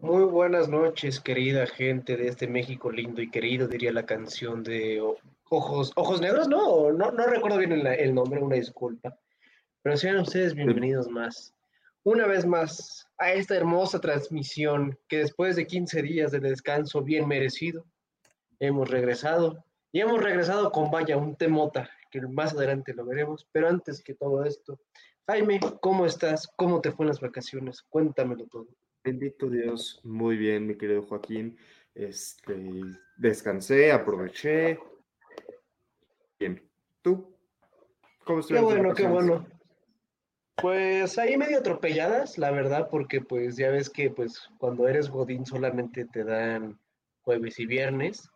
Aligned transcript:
Muy 0.00 0.22
buenas 0.22 0.68
noches, 0.68 1.18
querida 1.18 1.66
gente 1.66 2.16
de 2.16 2.28
este 2.28 2.46
México 2.46 2.92
lindo 2.92 3.20
y 3.20 3.30
querido, 3.30 3.66
diría 3.66 3.92
la 3.92 4.06
canción 4.06 4.62
de 4.62 5.02
Ojos, 5.48 5.90
Ojos 5.96 6.20
Negros, 6.20 6.46
no, 6.46 6.92
no, 6.92 7.10
no 7.10 7.26
recuerdo 7.26 7.58
bien 7.58 7.72
el, 7.72 8.14
nombre, 8.14 8.40
una 8.40 8.54
disculpa. 8.54 9.18
Pero 9.82 9.96
sean 9.96 10.20
ustedes 10.20 10.54
bienvenidos 10.54 11.08
más, 11.08 11.52
una 12.04 12.28
vez 12.28 12.46
más, 12.46 13.08
a 13.18 13.32
esta 13.32 13.56
hermosa 13.56 14.00
transmisión 14.00 14.96
que 15.08 15.18
después 15.18 15.56
de 15.56 15.66
15 15.66 16.00
días 16.02 16.30
de 16.30 16.38
descanso 16.38 17.02
bien 17.02 17.26
merecido, 17.26 17.84
hemos 18.60 18.88
regresado. 18.88 19.64
Y 19.90 20.00
hemos 20.00 20.22
regresado 20.22 20.70
con 20.70 20.92
vaya 20.92 21.16
un 21.16 21.34
temota, 21.34 21.90
que 22.12 22.20
más 22.20 22.52
adelante 22.52 22.94
lo 22.94 23.04
veremos. 23.04 23.48
Pero 23.50 23.68
antes 23.68 24.00
que 24.02 24.14
todo 24.14 24.44
esto, 24.44 24.78
Jaime, 25.26 25.58
¿cómo 25.80 26.06
estás? 26.06 26.46
¿Cómo 26.56 26.80
te 26.80 26.92
fue 26.92 27.04
en 27.04 27.08
las 27.08 27.20
vacaciones? 27.20 27.82
Cuéntamelo 27.82 28.46
todo. 28.46 28.68
Bendito 29.08 29.48
Dios, 29.48 30.02
muy 30.04 30.36
bien, 30.36 30.66
mi 30.66 30.76
querido 30.76 31.00
Joaquín. 31.00 31.56
Este, 31.94 32.54
descansé, 33.16 33.90
aproveché. 33.90 34.78
Bien. 36.38 36.62
¿Tú? 37.00 37.34
¿Cómo 38.26 38.40
estás? 38.40 38.58
Qué 38.58 38.62
bueno, 38.62 38.94
qué 38.94 39.06
bueno. 39.06 39.46
Pues 40.56 41.16
ahí 41.16 41.38
medio 41.38 41.60
atropelladas, 41.60 42.36
la 42.36 42.50
verdad, 42.50 42.90
porque 42.90 43.22
pues 43.22 43.56
ya 43.56 43.70
ves 43.70 43.88
que 43.88 44.10
pues 44.10 44.46
cuando 44.58 44.86
eres 44.86 45.08
godín 45.08 45.46
solamente 45.46 46.04
te 46.04 46.22
dan 46.22 46.78
jueves 47.22 47.58
y 47.60 47.64
viernes. 47.64 48.28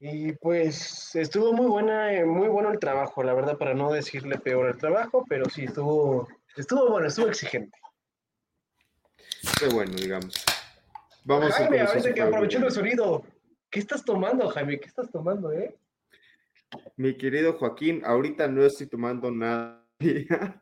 Y 0.00 0.32
pues 0.32 1.14
estuvo 1.14 1.52
muy 1.52 1.66
buena, 1.66 2.12
eh, 2.12 2.24
muy 2.24 2.48
bueno 2.48 2.72
el 2.72 2.80
trabajo, 2.80 3.22
la 3.22 3.34
verdad, 3.34 3.56
para 3.56 3.72
no 3.72 3.92
decirle 3.92 4.36
peor 4.36 4.66
el 4.66 4.78
trabajo, 4.78 5.24
pero 5.28 5.48
sí 5.48 5.66
estuvo, 5.66 6.26
estuvo 6.56 6.90
bueno, 6.90 7.06
estuvo 7.06 7.28
exigente. 7.28 7.78
Qué 9.58 9.68
bueno, 9.68 9.92
digamos. 9.94 10.44
Vamos 11.24 11.52
Jaime, 11.52 11.80
a, 11.80 11.92
ver 11.92 12.14
que 12.14 12.20
aprovechando 12.20 12.66
el 12.66 12.72
sonido. 12.72 13.24
¿Qué 13.70 13.80
estás 13.80 14.04
tomando, 14.04 14.48
Jaime? 14.48 14.78
¿Qué 14.78 14.88
estás 14.88 15.10
tomando, 15.10 15.52
eh? 15.52 15.74
Mi 16.96 17.16
querido 17.16 17.54
Joaquín, 17.54 18.02
ahorita 18.04 18.48
no 18.48 18.64
estoy 18.64 18.88
tomando 18.88 19.30
nada 19.30 19.86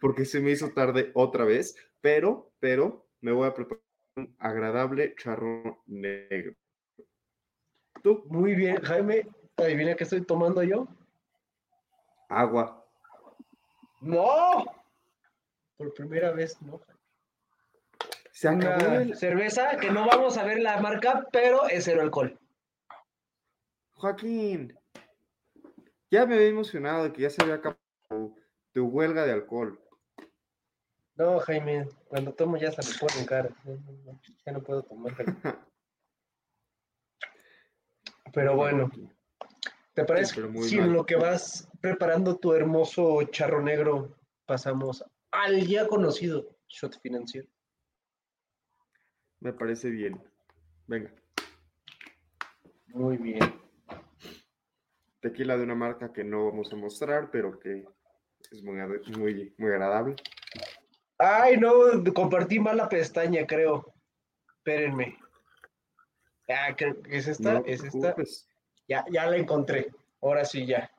porque 0.00 0.24
se 0.24 0.40
me 0.40 0.50
hizo 0.50 0.70
tarde 0.70 1.10
otra 1.14 1.44
vez, 1.44 1.76
pero, 2.00 2.52
pero 2.58 3.06
me 3.20 3.32
voy 3.32 3.46
a 3.46 3.54
preparar 3.54 3.82
un 4.16 4.34
agradable 4.38 5.14
charro 5.16 5.82
negro. 5.86 6.54
¿Tú? 8.02 8.24
Muy 8.28 8.54
bien, 8.54 8.80
Jaime. 8.82 9.28
¿Adivina 9.56 9.94
qué 9.94 10.04
estoy 10.04 10.24
tomando 10.24 10.62
yo? 10.62 10.88
Agua. 12.28 12.84
¡No! 14.00 14.64
Por 15.76 15.94
primera 15.94 16.32
vez, 16.32 16.60
no, 16.62 16.78
Jaime. 16.78 16.97
Se 18.38 18.48
una 18.48 19.16
cerveza 19.16 19.78
que 19.80 19.90
no 19.90 20.06
vamos 20.06 20.38
a 20.38 20.44
ver 20.44 20.60
la 20.60 20.80
marca, 20.80 21.26
pero 21.32 21.68
es 21.68 21.86
cero 21.86 22.02
alcohol. 22.02 22.38
Joaquín, 23.94 24.78
ya 26.08 26.24
me 26.24 26.36
había 26.36 26.46
emocionado 26.46 27.02
de 27.02 27.12
que 27.12 27.22
ya 27.22 27.30
se 27.30 27.42
había 27.42 27.56
acabado 27.56 27.80
tu, 28.72 28.86
huelga 28.86 29.26
de 29.26 29.32
alcohol. 29.32 29.80
No, 31.16 31.40
Jaime, 31.40 31.88
cuando 32.06 32.32
tomo 32.32 32.56
ya 32.56 32.70
se 32.70 32.88
me 32.88 32.96
pone 33.00 33.26
cara. 33.26 33.50
Ya 34.46 34.52
no 34.52 34.62
puedo 34.62 34.84
tomar. 34.84 35.16
Pero 38.32 38.54
bueno, 38.54 38.88
¿te 39.94 40.04
parece 40.04 40.40
si 40.62 40.78
en 40.78 40.92
lo 40.92 41.04
que 41.04 41.16
vas 41.16 41.68
preparando 41.80 42.36
tu 42.36 42.52
hermoso 42.52 43.20
charro 43.32 43.60
negro 43.60 44.16
pasamos 44.46 45.04
al 45.32 45.66
ya 45.66 45.88
conocido 45.88 46.56
shot 46.68 47.00
financiero? 47.00 47.48
Me 49.40 49.52
parece 49.52 49.90
bien. 49.90 50.20
Venga. 50.86 51.12
Muy 52.88 53.16
bien. 53.16 53.40
Tequila 55.20 55.56
de 55.56 55.64
una 55.64 55.74
marca 55.74 56.12
que 56.12 56.24
no 56.24 56.46
vamos 56.46 56.72
a 56.72 56.76
mostrar, 56.76 57.30
pero 57.30 57.58
que 57.58 57.84
es 58.50 58.62
muy, 58.62 58.78
muy, 59.16 59.54
muy 59.58 59.70
agradable. 59.70 60.16
Ay, 61.18 61.56
no, 61.56 61.72
compartí 62.14 62.60
mal 62.60 62.76
la 62.76 62.88
pestaña, 62.88 63.46
creo. 63.46 63.92
Espérenme. 64.58 65.18
Ah, 66.48 66.74
es 67.10 67.28
esta, 67.28 67.58
es 67.66 67.84
esta. 67.84 68.14
Ya, 68.88 69.04
ya 69.10 69.26
la 69.26 69.36
encontré. 69.36 69.92
Ahora 70.22 70.44
sí, 70.44 70.66
ya. 70.66 70.90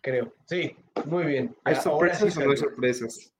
Creo. 0.00 0.34
Sí, 0.46 0.76
muy 1.06 1.24
bien. 1.24 1.56
¿Hay 1.64 1.76
sorpresas 1.76 2.36
o 2.36 2.44
no 2.44 2.50
hay 2.52 2.56
sorpresas? 2.56 3.32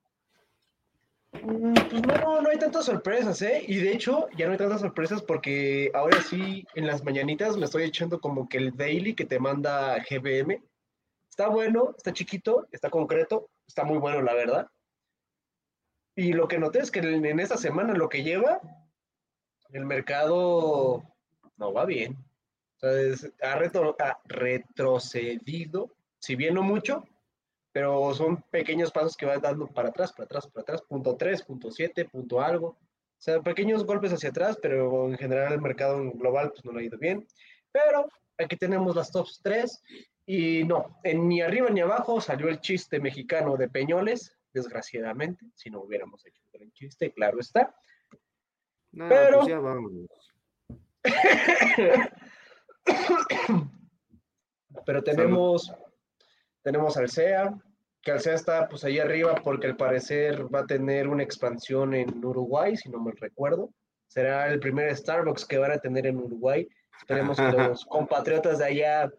Mm, 1.33 1.75
pues 1.89 2.03
no, 2.03 2.41
no 2.41 2.51
hay 2.51 2.59
tantas 2.59 2.87
sorpresas, 2.87 3.41
¿eh? 3.43 3.65
Y 3.67 3.77
de 3.77 3.93
hecho, 3.93 4.29
ya 4.37 4.47
no 4.47 4.53
hay 4.53 4.59
tantas 4.59 4.81
sorpresas 4.81 5.23
porque 5.23 5.91
ahora 5.95 6.21
sí, 6.23 6.67
en 6.75 6.87
las 6.87 7.05
mañanitas 7.05 7.57
me 7.57 7.67
estoy 7.67 7.85
echando 7.85 8.21
como 8.21 8.49
que 8.49 8.59
el 8.59 8.77
daily 8.77 9.15
que 9.15 9.25
te 9.25 9.39
manda 9.39 9.97
GBM. 9.99 10.63
Está 11.29 11.49
bueno, 11.49 11.95
está 11.97 12.13
chiquito, 12.13 12.67
está 12.73 12.91
concreto, 12.91 13.49
está 13.67 13.85
muy 13.85 13.99
bueno, 13.99 14.23
la 14.23 14.35
verdad. 14.35 14.69
Y 16.17 16.33
lo 16.33 16.49
que 16.49 16.59
noté 16.59 16.81
es 16.81 16.91
que 16.91 16.99
en, 16.99 17.41
esta 17.41 17.57
semana 17.57 17.95
lo 17.95 18.09
que 18.09 18.25
lleva, 18.25 18.61
el 19.71 19.87
mercado 19.87 21.05
no 21.57 21.73
va 21.73 21.85
bien. 21.85 22.17
O 22.83 23.17
sea, 23.17 23.31
ha 23.43 24.19
retrocedido, 24.25 25.95
si 26.19 26.35
bien 26.35 26.55
no 26.55 26.63
mucho, 26.63 27.05
pero 27.73 28.13
son 28.15 28.43
pequeños 28.51 28.91
pasos 28.91 29.17
que 29.17 29.27
vas 29.27 29.41
dando 29.41 29.69
para 29.69 29.91
atrás, 29.91 30.13
para 30.13 30.25
atrás, 30.25 30.49
para 30.49 30.63
atrás, 30.63 30.83
punto 30.83 31.17
3, 31.17 31.45
punto 31.45 31.71
7, 31.71 32.07
punto 32.07 32.41
algo. 32.41 32.69
O 32.69 33.23
sea, 33.23 33.41
pequeños 33.41 33.85
golpes 33.85 34.13
hacia 34.13 34.31
atrás, 34.31 34.59
pero 34.61 35.09
en 35.09 35.17
general 35.17 35.53
el 35.53 35.61
mercado 35.61 36.11
global 36.13 36.51
pues 36.51 36.65
no 36.65 36.73
lo 36.73 36.81
ha 36.81 36.83
ido 36.83 36.99
bien. 36.99 37.29
Pero 37.71 38.09
aquí 38.39 38.57
tenemos 38.57 38.97
las 38.97 39.13
tops 39.13 39.41
3 39.43 39.83
y 40.27 40.65
no, 40.65 40.99
en 41.05 41.29
ni 41.29 41.41
arriba 41.41 41.71
ni 41.71 41.81
abajo 41.81 42.21
salió 42.21 42.49
el 42.49 42.61
chiste 42.61 42.99
mexicano 42.99 43.57
de 43.57 43.69
Peñoles, 43.69 44.37
desgraciadamente, 44.53 45.47
si 45.55 45.71
no 45.71 45.83
hubiéramos 45.83 46.27
hecho 46.27 46.43
el 46.53 46.73
chiste, 46.73 47.13
claro 47.13 47.39
está. 47.39 47.73
No, 48.93 49.09
pero... 49.09 49.39
Pues 49.39 49.49
ya 49.49 49.61
vamos. 49.61 49.93
pero 54.85 55.03
tenemos 55.03 55.73
tenemos 56.63 56.97
al 56.97 57.09
SEA, 57.09 57.55
que 58.03 58.13
al 58.13 58.21
SEA 58.21 58.35
está 58.35 58.69
pues 58.69 58.85
ahí 58.85 58.99
arriba 58.99 59.35
porque 59.43 59.67
al 59.67 59.77
parecer 59.77 60.53
va 60.53 60.61
a 60.61 60.67
tener 60.67 61.09
una 61.09 61.23
expansión 61.23 61.95
en 61.95 62.25
Uruguay, 62.25 62.77
si 62.77 62.89
no 62.89 63.01
me 63.01 63.13
recuerdo. 63.13 63.71
Será 64.09 64.49
el 64.49 64.59
primer 64.59 64.95
Starbucks 64.97 65.45
que 65.45 65.59
van 65.59 65.73
a 65.73 65.79
tener 65.79 66.07
en 66.07 66.17
Uruguay. 66.17 66.69
Esperemos 66.99 67.37
que 67.37 67.43
los 67.69 67.85
compatriotas 67.85 68.59
de 68.59 68.65
allá... 68.65 69.13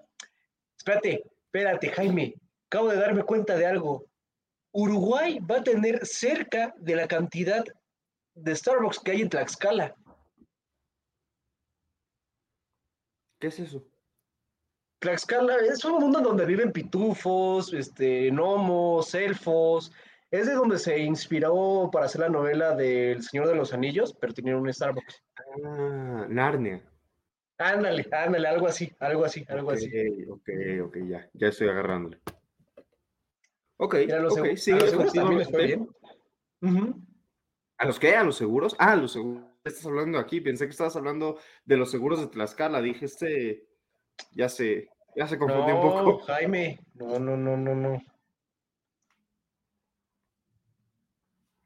Espérate, 0.77 1.23
espérate, 1.45 1.89
Jaime. 1.89 2.35
Acabo 2.67 2.89
de 2.89 2.97
darme 2.97 3.23
cuenta 3.23 3.55
de 3.55 3.65
algo. 3.65 4.05
Uruguay 4.73 5.39
va 5.39 5.57
a 5.57 5.63
tener 5.63 6.05
cerca 6.05 6.73
de 6.77 6.95
la 6.95 7.07
cantidad 7.07 7.63
de 8.33 8.55
Starbucks 8.55 8.99
que 8.99 9.11
hay 9.11 9.21
en 9.21 9.29
Tlaxcala. 9.29 9.95
¿Qué 13.39 13.47
es 13.47 13.59
eso? 13.59 13.83
Tlaxcala 15.01 15.57
es 15.57 15.83
un 15.83 15.99
mundo 15.99 16.21
donde 16.21 16.45
viven 16.45 16.71
pitufos, 16.71 17.73
este, 17.73 18.29
gnomos, 18.29 19.15
elfos. 19.15 19.91
Es 20.29 20.45
de 20.45 20.53
donde 20.53 20.77
se 20.77 20.99
inspiró 20.99 21.89
para 21.91 22.05
hacer 22.05 22.21
la 22.21 22.29
novela 22.29 22.75
del 22.75 23.23
Señor 23.23 23.47
de 23.47 23.55
los 23.55 23.73
Anillos, 23.73 24.13
pero 24.13 24.31
tenían 24.31 24.57
un 24.57 24.71
Starbucks. 24.71 25.23
Ah, 25.65 26.27
Narnia. 26.29 26.83
Ándale, 27.57 28.07
ándale, 28.11 28.47
algo 28.47 28.67
así, 28.67 28.91
algo 28.99 29.25
así, 29.25 29.43
algo 29.49 29.71
así. 29.71 29.89
Ok, 30.29 30.49
ok, 30.83 30.97
ya, 31.07 31.27
ya 31.33 31.47
estoy 31.47 31.69
agarrándole. 31.69 32.19
Ok, 33.77 33.95
Mira, 33.95 34.19
los 34.19 34.33
ok, 34.37 34.45
segu- 34.45 34.57
sí, 34.57 34.71
a 34.71 34.75
los 34.77 34.89
seguros 34.91 35.13
también 35.13 35.49
fue. 35.49 35.79
¿A 37.79 37.85
los 37.87 37.99
qué? 37.99 38.15
¿A 38.15 38.23
los 38.23 38.35
seguros? 38.37 38.75
Ah, 38.77 38.95
los 38.95 39.13
seguros. 39.13 39.43
¿Qué 39.63 39.69
estás 39.69 39.85
hablando 39.87 40.19
aquí? 40.19 40.41
Pensé 40.41 40.65
que 40.65 40.71
estabas 40.71 40.95
hablando 40.95 41.39
de 41.65 41.77
los 41.77 41.89
seguros 41.89 42.19
de 42.21 42.27
Tlaxcala. 42.27 42.81
Dije, 42.81 43.05
este, 43.05 43.67
ya 44.33 44.49
se, 44.49 44.89
ya 45.15 45.27
se 45.27 45.37
confundió 45.37 45.75
un 45.75 45.81
poco. 45.81 46.19
Jaime, 46.25 46.79
no, 46.95 47.19
no, 47.19 47.35
no, 47.37 47.57
no, 47.57 47.75
no. 47.75 48.01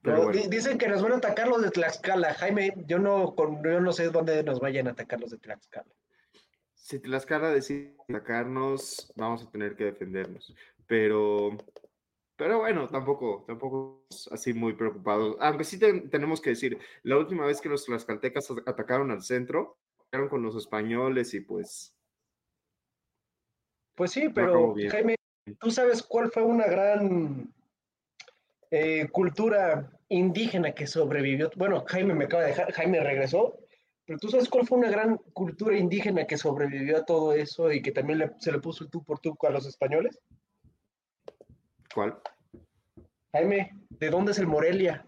Pero 0.02 0.18
No, 0.18 0.24
bueno. 0.26 0.40
di- 0.42 0.48
Dicen 0.50 0.78
que 0.78 0.88
nos 0.88 1.02
van 1.02 1.14
a 1.14 1.18
atacar 1.18 1.48
los 1.48 1.62
de 1.62 1.72
Tlaxcala. 1.72 2.34
Jaime, 2.36 2.74
yo 2.86 3.00
no, 3.00 3.36
con- 3.36 3.64
yo 3.64 3.80
no 3.80 3.92
sé 3.92 4.10
dónde 4.10 4.44
nos 4.44 4.60
vayan 4.60 4.88
a 4.88 4.92
atacar 4.92 5.20
los 5.20 5.32
de 5.32 5.38
Tlaxcala. 5.40 5.90
Si 6.76 7.00
Tlaxcala 7.00 7.50
decide 7.50 7.96
atacarnos, 8.08 9.12
vamos 9.16 9.44
a 9.44 9.50
tener 9.50 9.76
que 9.76 9.86
defendernos. 9.86 10.54
Pero, 10.86 11.58
pero 12.36 12.60
bueno, 12.60 12.88
tampoco, 12.90 13.44
tampoco 13.48 14.06
así 14.30 14.54
muy 14.54 14.74
preocupados. 14.74 15.38
Aunque 15.40 15.64
sí 15.64 15.80
ten- 15.80 16.12
tenemos 16.12 16.40
que 16.40 16.52
decir, 16.52 16.78
la 17.02 17.18
última 17.18 17.46
vez 17.48 17.60
que 17.60 17.70
los 17.70 17.86
tlaxcaltecas 17.86 18.52
at- 18.52 18.68
atacaron 18.68 19.10
al 19.10 19.24
centro, 19.24 19.80
atacaron 20.02 20.30
con 20.30 20.44
los 20.44 20.56
españoles 20.56 21.34
y 21.34 21.40
pues 21.40 21.96
Pues 23.96 24.12
sí, 24.12 24.30
pero. 24.30 24.76
Jaime, 24.90 25.16
¿tú 25.60 25.72
sabes 25.72 26.04
cuál 26.04 26.30
fue 26.32 26.44
una 26.44 26.68
gran 26.68 27.54
eh, 28.72 29.08
cultura 29.12 29.90
indígena 30.10 30.74
que 30.74 30.86
sobrevivió? 30.88 31.52
Bueno, 31.56 31.84
Jaime 31.88 32.14
me 32.14 32.26
acaba 32.26 32.44
de 32.44 32.50
dejar, 32.50 32.72
Jaime 32.74 33.00
regresó, 33.00 33.58
pero 34.06 34.20
¿tú 34.20 34.30
sabes 34.30 34.50
cuál 34.50 34.68
fue 34.68 34.78
una 34.78 34.90
gran 34.90 35.18
cultura 35.34 35.78
indígena 35.78 36.26
que 36.28 36.38
sobrevivió 36.38 36.98
a 36.98 37.06
todo 37.06 37.34
eso 37.34 37.72
y 37.72 37.82
que 37.82 37.92
también 37.92 38.20
le- 38.20 38.32
se 38.40 38.52
le 38.52 38.60
puso 38.60 38.84
el 38.84 38.90
tú 38.90 39.04
por 39.04 39.20
tú 39.20 39.38
a 39.44 39.50
los 39.50 39.66
españoles? 39.66 40.20
¿cuál? 41.94 42.18
Jaime, 43.32 43.72
¿de 43.90 44.10
dónde 44.10 44.34
es 44.34 44.40
el 44.40 44.48
Morelia? 44.48 45.06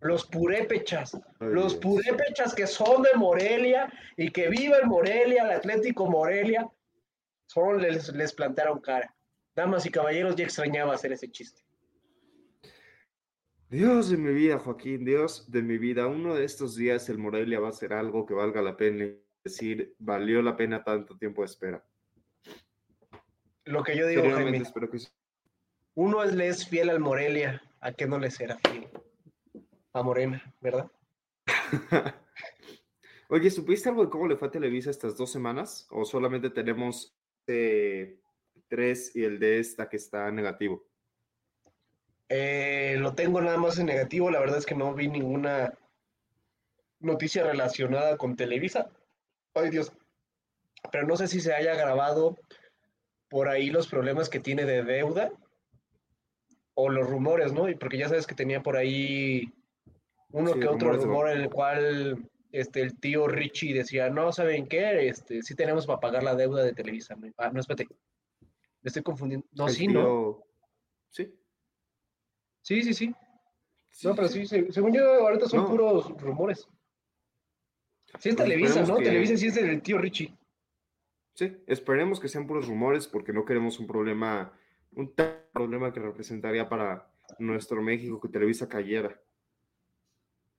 Los 0.00 0.26
purépechas. 0.26 1.14
Ay, 1.14 1.48
Los 1.52 1.74
purépechas 1.76 2.54
que 2.54 2.66
son 2.66 3.02
de 3.02 3.10
Morelia 3.16 3.90
y 4.16 4.30
que 4.30 4.48
viva 4.48 4.76
el 4.78 4.86
Morelia, 4.86 5.44
el 5.44 5.50
Atlético 5.50 6.06
Morelia, 6.06 6.68
son 7.50 7.82
les, 7.82 8.12
les 8.14 8.32
plantaron 8.32 8.80
cara. 8.80 9.12
Damas 9.56 9.84
y 9.84 9.90
caballeros, 9.90 10.36
ya 10.36 10.44
extrañaba 10.44 10.94
hacer 10.94 11.12
ese 11.12 11.28
chiste. 11.30 11.62
Dios 13.68 14.10
de 14.10 14.16
mi 14.16 14.32
vida, 14.32 14.58
Joaquín, 14.58 15.04
Dios 15.04 15.50
de 15.50 15.60
mi 15.62 15.76
vida. 15.76 16.06
Uno 16.06 16.36
de 16.36 16.44
estos 16.44 16.76
días 16.76 17.08
el 17.08 17.18
Morelia 17.18 17.58
va 17.58 17.66
a 17.66 17.70
hacer 17.70 17.92
algo 17.92 18.24
que 18.24 18.34
valga 18.34 18.62
la 18.62 18.76
pena 18.76 19.06
decir, 19.42 19.94
valió 19.98 20.42
la 20.42 20.56
pena 20.56 20.84
tanto 20.84 21.16
tiempo 21.18 21.42
de 21.42 21.46
espera. 21.46 21.84
Lo 23.64 23.82
que 23.82 23.96
yo 23.96 24.06
digo, 24.06 24.22
Jaime, 24.30 24.58
espero 24.58 24.88
que 24.88 24.98
uno 25.94 26.22
es, 26.22 26.32
le 26.32 26.46
es 26.46 26.68
fiel 26.68 26.90
al 26.90 27.00
Morelia, 27.00 27.62
a 27.80 27.92
que 27.92 28.06
no 28.06 28.18
le 28.18 28.30
será 28.30 28.58
fiel 28.58 28.88
a 29.92 30.02
Morena, 30.04 30.54
¿verdad? 30.60 30.90
Oye, 33.28 33.50
¿supiste 33.50 33.88
algo 33.88 34.04
de 34.04 34.10
cómo 34.10 34.28
le 34.28 34.36
fue 34.36 34.48
a 34.48 34.50
Televisa 34.52 34.90
estas 34.90 35.16
dos 35.16 35.32
semanas? 35.32 35.88
¿O 35.90 36.04
solamente 36.04 36.50
tenemos 36.50 37.16
eh, 37.50 38.20
tres 38.68 39.14
y 39.14 39.24
el 39.24 39.38
de 39.38 39.58
esta 39.58 39.88
que 39.88 39.96
está 39.96 40.30
negativo? 40.30 40.84
Eh, 42.28 42.96
lo 42.98 43.14
tengo 43.14 43.40
nada 43.40 43.58
más 43.58 43.78
en 43.78 43.86
negativo, 43.86 44.30
la 44.30 44.38
verdad 44.38 44.58
es 44.58 44.66
que 44.66 44.76
no 44.76 44.94
vi 44.94 45.08
ninguna 45.08 45.76
noticia 47.00 47.44
relacionada 47.44 48.16
con 48.16 48.36
Televisa. 48.36 48.88
Ay 49.54 49.70
Dios. 49.70 49.92
Pero 50.92 51.06
no 51.06 51.16
sé 51.16 51.26
si 51.26 51.40
se 51.40 51.52
haya 51.52 51.74
grabado 51.74 52.38
por 53.28 53.48
ahí 53.48 53.70
los 53.70 53.88
problemas 53.88 54.28
que 54.28 54.40
tiene 54.40 54.64
de 54.64 54.84
deuda 54.84 55.32
o 56.74 56.88
los 56.88 57.08
rumores, 57.08 57.52
¿no? 57.52 57.68
Y 57.68 57.74
porque 57.74 57.98
ya 57.98 58.08
sabes 58.08 58.26
que 58.26 58.34
tenía 58.34 58.62
por 58.62 58.76
ahí 58.76 59.52
uno 60.30 60.54
Sí, 60.54 60.60
que 60.60 60.68
otro 60.68 60.92
rumor 60.92 61.30
en 61.30 61.40
el 61.42 61.50
cual 61.50 62.30
este, 62.52 62.80
el 62.82 62.98
tío 62.98 63.26
Richie 63.28 63.74
decía, 63.74 64.10
no, 64.10 64.32
¿saben 64.32 64.66
qué? 64.66 65.08
Este, 65.08 65.42
sí 65.42 65.54
tenemos 65.54 65.86
para 65.86 66.00
pagar 66.00 66.22
la 66.22 66.34
deuda 66.34 66.62
de 66.64 66.72
Televisa. 66.72 67.14
¿no? 67.16 67.30
Ah, 67.36 67.50
no, 67.50 67.60
espérate. 67.60 67.86
Me 68.82 68.88
estoy 68.88 69.02
confundiendo. 69.02 69.46
No, 69.52 69.68
El 69.68 69.74
sí, 69.74 69.86
¿no? 69.88 70.42
Sí. 71.10 71.34
Sí, 72.62 72.82
sí, 72.82 72.94
sí. 72.94 73.14
sí, 73.90 74.06
No, 74.08 74.14
pero 74.14 74.28
sí. 74.28 74.40
sí, 74.40 74.46
se- 74.46 74.72
según 74.72 74.92
yo, 74.94 75.02
ahorita 75.26 75.48
son 75.48 75.60
No. 75.64 75.68
puros 75.68 76.08
rumores. 76.20 76.68
Sí 78.18 78.30
es 78.30 78.34
Pues 78.34 78.36
Televisa, 78.36 78.82
¿no? 78.82 78.96
que- 78.96 79.04
Televisa 79.04 79.36
sí 79.36 79.46
es 79.46 79.54
del 79.54 79.82
tío 79.82 79.98
Richie. 79.98 80.36
Sí, 81.34 81.56
esperemos 81.66 82.18
que 82.20 82.28
sean 82.28 82.46
puros 82.46 82.66
rumores 82.66 83.06
porque 83.06 83.32
no 83.32 83.44
queremos 83.44 83.78
un 83.78 83.86
problema, 83.86 84.52
un 84.92 85.14
tal 85.14 85.46
problema 85.52 85.92
que 85.92 86.00
representaría 86.00 86.68
para 86.68 87.08
nuestro 87.38 87.80
México 87.80 88.20
que 88.20 88.28
Televisa 88.28 88.68
cayera. 88.68 89.18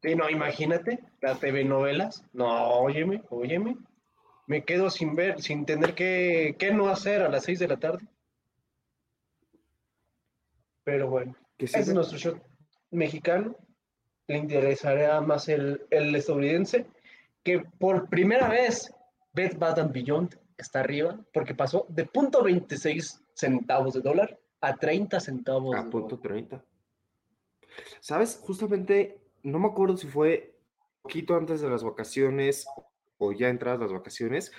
Sí, 0.02 0.16
no, 0.16 0.30
imagínate, 0.30 1.00
las 1.22 1.40
TV 1.40 1.64
novelas. 1.64 2.24
No, 2.34 2.48
óyeme, 2.80 3.24
óyeme. 3.30 3.78
Me 4.48 4.64
quedo 4.66 4.90
sin 4.90 5.16
ver, 5.16 5.42
sin 5.42 5.66
tener 5.66 5.94
qué, 5.94 6.56
qué 6.58 6.74
no 6.74 6.90
hacer 6.90 7.22
a 7.22 7.30
las 7.30 7.44
6 7.44 7.60
de 7.60 7.68
la 7.68 7.78
tarde. 7.78 8.08
Pero 10.84 11.10
bueno, 11.10 11.36
Que 11.58 11.66
ese 11.66 11.80
es 11.80 11.94
nuestro 11.94 12.18
show 12.18 12.42
mexicano. 12.90 13.56
Le 14.28 14.38
interesará 14.38 15.22
más 15.22 15.48
el, 15.48 15.86
el 15.92 16.16
estadounidense, 16.16 16.88
que 17.44 17.60
por 17.60 18.10
primera 18.10 18.48
vez 18.50 18.92
Bed 19.34 19.58
Bath 19.58 19.80
and 19.80 19.92
Beyond 19.92 20.40
está 20.58 20.80
arriba, 20.80 21.20
porque 21.34 21.54
pasó 21.54 21.86
de 21.90 22.06
punto 22.06 22.44
26 22.44 23.24
centavos 23.34 23.94
de 23.94 24.02
dólar 24.02 24.40
a 24.62 24.76
30 24.76 25.20
centavos 25.20 25.76
A 25.76 25.84
punto 25.90 26.18
dólar. 26.18 26.48
30. 26.48 26.66
¿Sabes? 28.00 28.40
Justamente, 28.44 29.21
no 29.44 29.60
me 29.60 29.68
acuerdo 29.68 29.98
si 29.98 30.08
fue 30.08 30.56
poquito 31.02 31.36
antes 31.36 31.62
de 31.62 31.70
las 31.70 31.84
vacaciones 31.84 32.66
o 33.18 33.32
ya 33.32 33.50
entradas 33.50 33.80
las 33.80 33.92
vacaciones, 33.94 34.52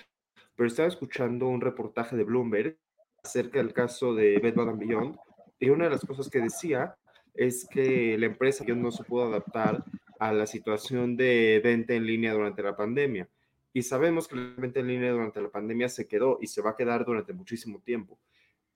pero 0.55 0.67
estaba 0.67 0.87
escuchando 0.87 1.47
un 1.47 1.61
reportaje 1.61 2.15
de 2.15 2.23
Bloomberg 2.23 2.77
acerca 3.23 3.59
del 3.59 3.73
caso 3.73 4.13
de 4.13 4.39
Bed 4.39 4.55
Bath 4.55 4.77
Beyond 4.77 5.17
y 5.59 5.69
una 5.69 5.85
de 5.85 5.91
las 5.91 6.05
cosas 6.05 6.29
que 6.29 6.39
decía 6.41 6.95
es 7.33 7.67
que 7.69 8.17
la 8.17 8.25
empresa 8.27 8.63
no 8.67 8.91
se 8.91 9.03
pudo 9.03 9.27
adaptar 9.27 9.83
a 10.19 10.31
la 10.33 10.45
situación 10.45 11.17
de 11.17 11.61
venta 11.63 11.93
en 11.93 12.05
línea 12.05 12.33
durante 12.33 12.61
la 12.61 12.75
pandemia. 12.75 13.27
Y 13.73 13.81
sabemos 13.81 14.27
que 14.27 14.35
la 14.35 14.53
venta 14.55 14.81
en 14.81 14.87
línea 14.87 15.11
durante 15.11 15.41
la 15.41 15.49
pandemia 15.49 15.89
se 15.89 16.07
quedó 16.07 16.37
y 16.41 16.47
se 16.47 16.61
va 16.61 16.71
a 16.71 16.75
quedar 16.75 17.05
durante 17.05 17.33
muchísimo 17.33 17.79
tiempo. 17.79 18.19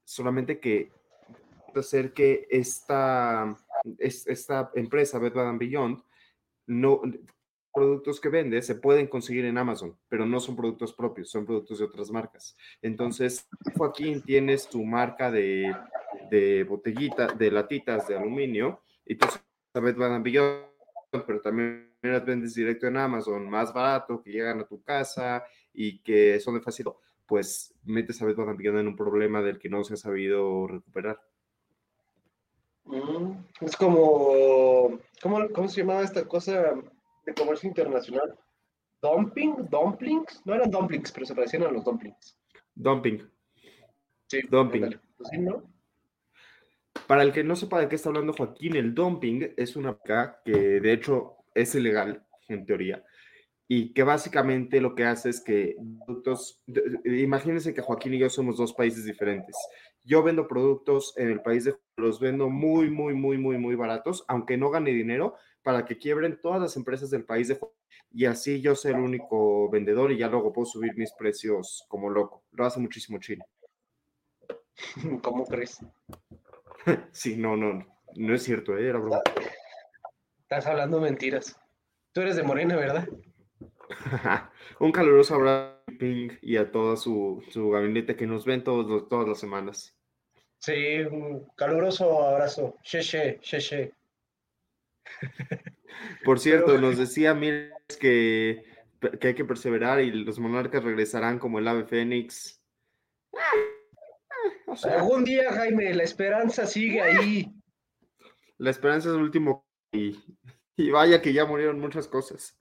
Solamente 0.04 0.60
que 0.60 0.92
ser 1.84 2.14
que 2.14 2.48
esta, 2.50 3.56
es- 4.00 4.28
esta 4.28 4.72
empresa, 4.76 5.20
Bed 5.20 5.34
Bath 5.34 5.58
Beyond, 5.58 6.02
no, 6.68 7.02
productos 7.74 8.20
que 8.20 8.30
vende 8.30 8.62
se 8.62 8.76
pueden 8.76 9.08
conseguir 9.08 9.46
en 9.46 9.58
Amazon, 9.58 9.98
pero 10.10 10.26
no 10.26 10.40
son 10.40 10.56
productos 10.56 10.94
propios, 10.94 11.30
son 11.30 11.46
productos 11.46 11.80
de 11.80 11.86
otras 11.86 12.10
marcas. 12.10 12.58
Entonces, 12.82 13.48
Joaquín, 13.76 14.22
tienes 14.24 14.68
tu 14.68 14.84
marca 14.84 15.30
de, 15.32 15.76
de 16.32 16.64
botellita, 16.64 17.28
de 17.28 17.52
latitas 17.52 18.08
de 18.08 18.18
aluminio, 18.18 18.82
y 19.06 19.16
tú 19.16 19.28
sabes 19.74 19.96
Bath 19.96 20.24
Beyond, 20.24 20.66
pero 21.26 21.42
también 21.42 21.94
las 22.02 22.26
vendes 22.26 22.56
directo 22.56 22.88
en 22.88 22.98
Amazon, 22.98 23.50
más 23.50 23.74
barato, 23.74 24.22
que 24.24 24.32
llegan 24.32 24.60
a 24.60 24.68
tu 24.68 24.82
casa 24.82 25.44
y 25.72 26.00
que 26.00 26.40
son 26.40 26.56
de 26.56 26.62
fácil, 26.62 26.88
pues 27.28 27.74
metes 27.84 28.22
a 28.22 28.26
Bed 28.26 28.36
Bath 28.36 28.60
en 28.60 28.88
un 28.88 28.96
problema 28.96 29.42
del 29.42 29.60
que 29.60 29.70
no 29.70 29.84
se 29.84 29.94
ha 29.94 29.98
sabido 29.98 30.68
recuperar. 30.68 31.22
Mm, 32.88 33.32
Es 33.62 33.76
como, 33.76 35.00
¿cómo, 35.22 35.50
cómo 35.54 35.68
se 35.68 35.82
llamaba 35.82 36.04
esta 36.04 36.26
cosa 36.26 36.74
de 37.26 37.34
comercio 37.34 37.68
internacional? 37.68 38.38
¿Dumping? 39.02 39.68
¿Dumplings? 39.70 40.42
No 40.46 40.56
eran 40.56 40.72
dumplings, 40.72 41.12
pero 41.12 41.26
se 41.26 41.36
parecían 41.36 41.64
a 41.64 41.72
los 41.72 41.84
dumplings. 41.84 42.38
Dumping. 42.74 43.30
Sí, 44.28 44.42
Dumping. 44.50 45.00
Pues 45.18 45.30
sí, 45.30 45.38
¿no? 45.38 45.64
Para 47.08 47.24
el 47.24 47.32
que 47.32 47.44
no 47.44 47.56
sepa 47.56 47.80
de 47.80 47.88
qué 47.88 47.96
está 47.96 48.10
hablando 48.10 48.34
Joaquín, 48.34 48.76
el 48.76 48.94
dumping 48.94 49.54
es 49.56 49.76
una 49.76 49.98
práctica 49.98 50.42
que 50.44 50.80
de 50.82 50.94
hecho 50.94 51.38
es 51.54 51.74
ilegal 51.76 52.26
en 52.50 52.66
teoría 52.66 53.04
y 53.68 53.94
que 53.94 54.04
básicamente 54.04 54.82
lo 54.82 54.96
que 54.96 55.06
hace 55.06 55.30
es 55.30 55.42
que 55.42 55.76
productos, 56.06 56.64
imagínense 57.06 57.74
que 57.74 57.82
Joaquín 57.82 58.14
y 58.14 58.20
yo 58.20 58.30
somos 58.30 58.58
dos 58.58 58.74
países 58.74 59.06
diferentes. 59.06 59.56
Yo 60.08 60.24
vendo 60.24 60.48
productos 60.48 61.14
en 61.18 61.30
el 61.30 61.42
país 61.42 61.66
de 61.66 61.76
los 61.98 62.22
vendo 62.22 62.50
muy, 62.50 62.90
muy, 62.90 63.14
muy, 63.14 63.38
muy, 63.38 63.58
muy 63.58 63.76
baratos, 63.76 64.24
aunque 64.30 64.56
no 64.56 64.70
gane 64.70 64.92
dinero, 64.92 65.36
para 65.64 65.84
que 65.84 65.98
quiebren 65.98 66.40
todas 66.42 66.62
las 66.62 66.78
empresas 66.78 67.10
del 67.10 67.26
país 67.26 67.50
de 67.50 67.60
y 68.10 68.24
así 68.24 68.62
yo 68.62 68.74
soy 68.74 68.94
el 68.94 69.00
único 69.00 69.70
vendedor 69.70 70.14
y 70.14 70.18
ya 70.18 70.30
luego 70.30 70.54
puedo 70.54 70.66
subir 70.66 70.96
mis 70.96 71.12
precios 71.12 71.86
como 71.90 72.10
loco. 72.10 72.46
Lo 72.52 72.66
hace 72.66 72.80
muchísimo 72.80 73.20
Chile. 73.20 73.44
¿Cómo 75.24 75.46
crees? 75.46 75.80
Sí, 77.12 77.36
no, 77.36 77.58
no, 77.58 77.86
no 78.16 78.34
es 78.34 78.44
cierto, 78.44 78.78
¿eh? 78.78 78.88
era 78.88 78.98
broma. 78.98 79.22
Estás 80.44 80.68
hablando 80.68 81.02
mentiras. 81.02 81.60
Tú 82.14 82.22
eres 82.22 82.38
de 82.38 82.44
Morena, 82.44 82.78
¿verdad? 82.78 83.06
Un 84.80 84.94
caluroso 84.94 85.36
abrazo 85.36 85.82
a 85.90 85.98
Ping 86.00 86.30
y 86.42 86.56
a 86.56 86.72
todo 86.72 86.96
su, 86.96 87.44
su 87.50 87.72
gabinete 87.72 88.16
que 88.16 88.26
nos 88.26 88.46
ven 88.46 88.64
todos 88.64 89.10
todas 89.10 89.28
las 89.28 89.38
semanas. 89.38 89.97
Sí, 90.60 91.00
un 91.02 91.48
caluroso 91.56 92.28
abrazo. 92.28 92.76
Sheche, 92.84 93.40
sheche. 93.42 93.94
Por 96.26 96.40
cierto, 96.40 96.68
Pero- 96.68 96.82
nos 96.82 96.98
decía 96.98 97.34
Miles 97.34 97.72
que, 98.00 98.64
que 99.20 99.28
hay 99.30 99.34
que 99.36 99.46
perseverar 99.46 100.00
y 100.02 100.12
los 100.12 100.40
monarcas 100.40 100.84
regresarán 100.84 101.40
como 101.40 101.60
el 101.60 101.68
ave 101.68 101.86
fénix. 101.86 102.62
O 104.66 104.76
sea, 104.76 104.96
Algún 104.96 105.24
día, 105.24 105.52
Jaime, 105.54 105.94
la 105.94 106.04
esperanza 106.04 106.66
sigue 106.68 107.02
ahí. 107.02 107.52
la 108.58 108.70
esperanza 108.70 109.10
es 109.10 109.16
el 109.16 109.22
último 109.22 109.66
y, 109.92 110.20
y 110.76 110.90
vaya 110.92 111.22
que 111.22 111.32
ya 111.34 111.46
murieron 111.46 111.80
muchas 111.80 112.08
cosas. 112.08 112.58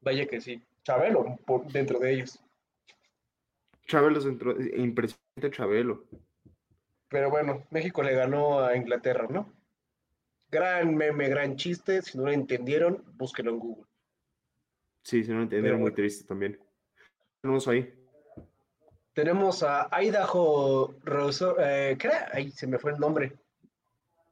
Vaya 0.00 0.26
que 0.26 0.40
sí. 0.40 0.62
Chabelo, 0.82 1.38
por 1.46 1.66
dentro 1.70 1.98
de 1.98 2.14
ellos. 2.14 2.38
Chabelo 3.86 4.18
es 4.18 4.24
dentro- 4.24 4.56
impresionante 4.76 5.50
Chabelo. 5.50 6.04
Pero 7.14 7.30
bueno, 7.30 7.64
México 7.70 8.02
le 8.02 8.12
ganó 8.12 8.58
a 8.58 8.76
Inglaterra, 8.76 9.28
¿no? 9.30 9.48
Gran 10.50 10.96
meme, 10.96 11.28
gran 11.28 11.54
chiste. 11.54 12.02
Si 12.02 12.18
no 12.18 12.24
lo 12.24 12.32
entendieron, 12.32 13.04
búsquenlo 13.14 13.52
en 13.52 13.58
Google. 13.60 13.84
Sí, 15.04 15.22
si 15.22 15.30
no 15.30 15.42
entendieron, 15.42 15.78
muy 15.78 15.90
bueno. 15.90 15.94
triste 15.94 16.26
también. 16.26 16.58
Tenemos 17.40 17.68
ahí. 17.68 17.94
Tenemos 19.12 19.62
a 19.62 19.88
Idaho 20.02 20.96
Rosso, 21.04 21.54
eh, 21.60 21.96
¿qué 22.00 22.08
era? 22.08 22.30
Ahí 22.32 22.50
se 22.50 22.66
me 22.66 22.80
fue 22.80 22.90
el 22.90 22.98
nombre. 22.98 23.38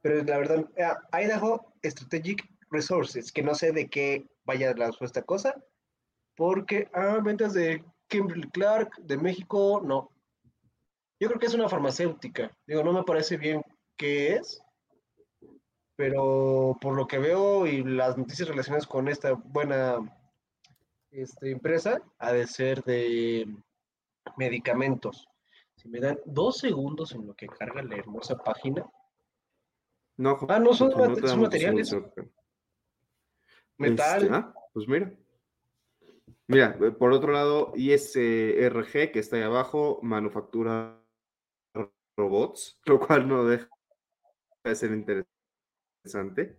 Pero 0.01 0.21
la 0.21 0.37
verdad, 0.39 0.65
ah, 0.77 1.21
Idaho 1.21 1.73
Strategic 1.85 2.43
Resources, 2.69 3.31
que 3.31 3.43
no 3.43 3.55
sé 3.55 3.71
de 3.71 3.87
qué 3.87 4.27
vaya 4.43 4.73
la 4.73 4.91
esta 4.99 5.21
cosa, 5.21 5.55
porque, 6.35 6.89
ah, 6.91 7.21
ventas 7.23 7.53
de 7.53 7.81
Kimberly 8.09 8.49
Clark, 8.49 8.97
de 8.97 9.15
México, 9.15 9.81
no. 9.81 10.11
Yo 11.23 11.29
creo 11.29 11.39
que 11.39 11.45
es 11.45 11.53
una 11.53 11.69
farmacéutica. 11.69 12.51
Digo, 12.67 12.83
no 12.83 12.91
me 12.91 13.03
parece 13.03 13.37
bien 13.37 13.61
qué 13.95 14.33
es, 14.33 14.61
pero 15.95 16.77
por 16.81 16.97
lo 16.97 17.07
que 17.07 17.17
veo 17.17 17.65
y 17.65 17.81
las 17.81 18.17
noticias 18.17 18.49
relacionadas 18.49 18.85
con 18.85 19.07
esta 19.07 19.31
buena 19.31 19.99
este, 21.11 21.51
empresa, 21.51 22.01
ha 22.17 22.33
de 22.33 22.45
ser 22.45 22.83
de 22.83 23.47
medicamentos. 24.35 25.25
Si 25.77 25.87
me 25.87 26.01
dan 26.01 26.19
dos 26.25 26.57
segundos 26.57 27.13
en 27.13 27.25
lo 27.25 27.33
que 27.35 27.47
carga 27.47 27.81
la 27.83 27.95
hermosa 27.95 28.35
página. 28.35 28.85
No, 30.17 30.37
Ah, 30.49 30.59
no, 30.59 30.73
son 30.73 30.89
damos 30.89 31.37
materiales. 31.37 31.87
segundo. 31.87 32.13
Metal. 33.77 34.23
Este, 34.23 34.35
ah, 34.35 34.53
pues 34.73 34.89
mira. 34.89 35.09
Mira, 36.47 36.77
eh, 36.81 36.91
por 36.91 37.13
otro 37.13 37.31
lado, 37.31 37.71
ISRG, 37.77 39.13
que 39.13 39.19
está 39.19 39.37
ahí 39.37 39.43
abajo, 39.43 39.99
manufactura 40.01 40.99
robots, 42.17 42.79
lo 42.85 42.99
cual 42.99 43.27
no 43.27 43.45
deja 43.45 43.67
de 44.63 44.75
ser 44.75 44.91
interesante. 44.91 46.57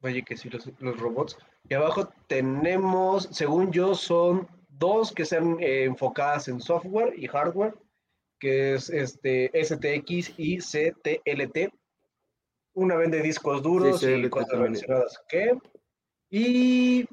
Vaya 0.00 0.22
que 0.22 0.36
sí, 0.36 0.50
los, 0.50 0.70
los 0.80 0.98
robots. 0.98 1.38
Y 1.68 1.74
abajo 1.74 2.12
tenemos, 2.26 3.28
según 3.32 3.72
yo, 3.72 3.94
son 3.94 4.46
dos 4.68 5.12
que 5.12 5.24
sean 5.24 5.56
eh, 5.60 5.84
enfocadas 5.84 6.48
en 6.48 6.60
software 6.60 7.14
y 7.16 7.26
hardware, 7.26 7.74
que 8.38 8.74
es 8.74 8.90
este 8.90 9.50
STX 9.54 10.34
y 10.36 10.58
CTLT. 10.58 11.72
Una 12.74 12.96
vende 12.96 13.22
discos 13.22 13.62
duros 13.62 14.02
y 14.02 14.06
CTLT 14.06 14.30
cosas 14.30 14.58
relacionadas. 14.58 15.22
¿Qué? 15.28 15.56
Y 16.30 17.06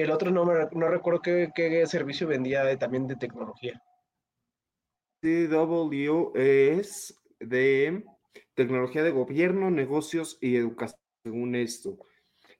el 0.00 0.10
otro 0.10 0.30
no, 0.30 0.44
me- 0.44 0.66
no 0.72 0.88
recuerdo 0.88 1.20
qué, 1.22 1.50
qué 1.54 1.86
servicio 1.86 2.26
vendía 2.26 2.64
de- 2.64 2.76
también 2.76 3.06
de 3.06 3.16
tecnología. 3.16 3.82
CW 5.22 6.32
es 6.34 7.14
de 7.38 8.04
tecnología 8.54 9.02
de 9.02 9.10
gobierno, 9.10 9.70
negocios 9.70 10.38
y 10.40 10.56
educación, 10.56 11.00
según 11.22 11.54
esto. 11.54 11.98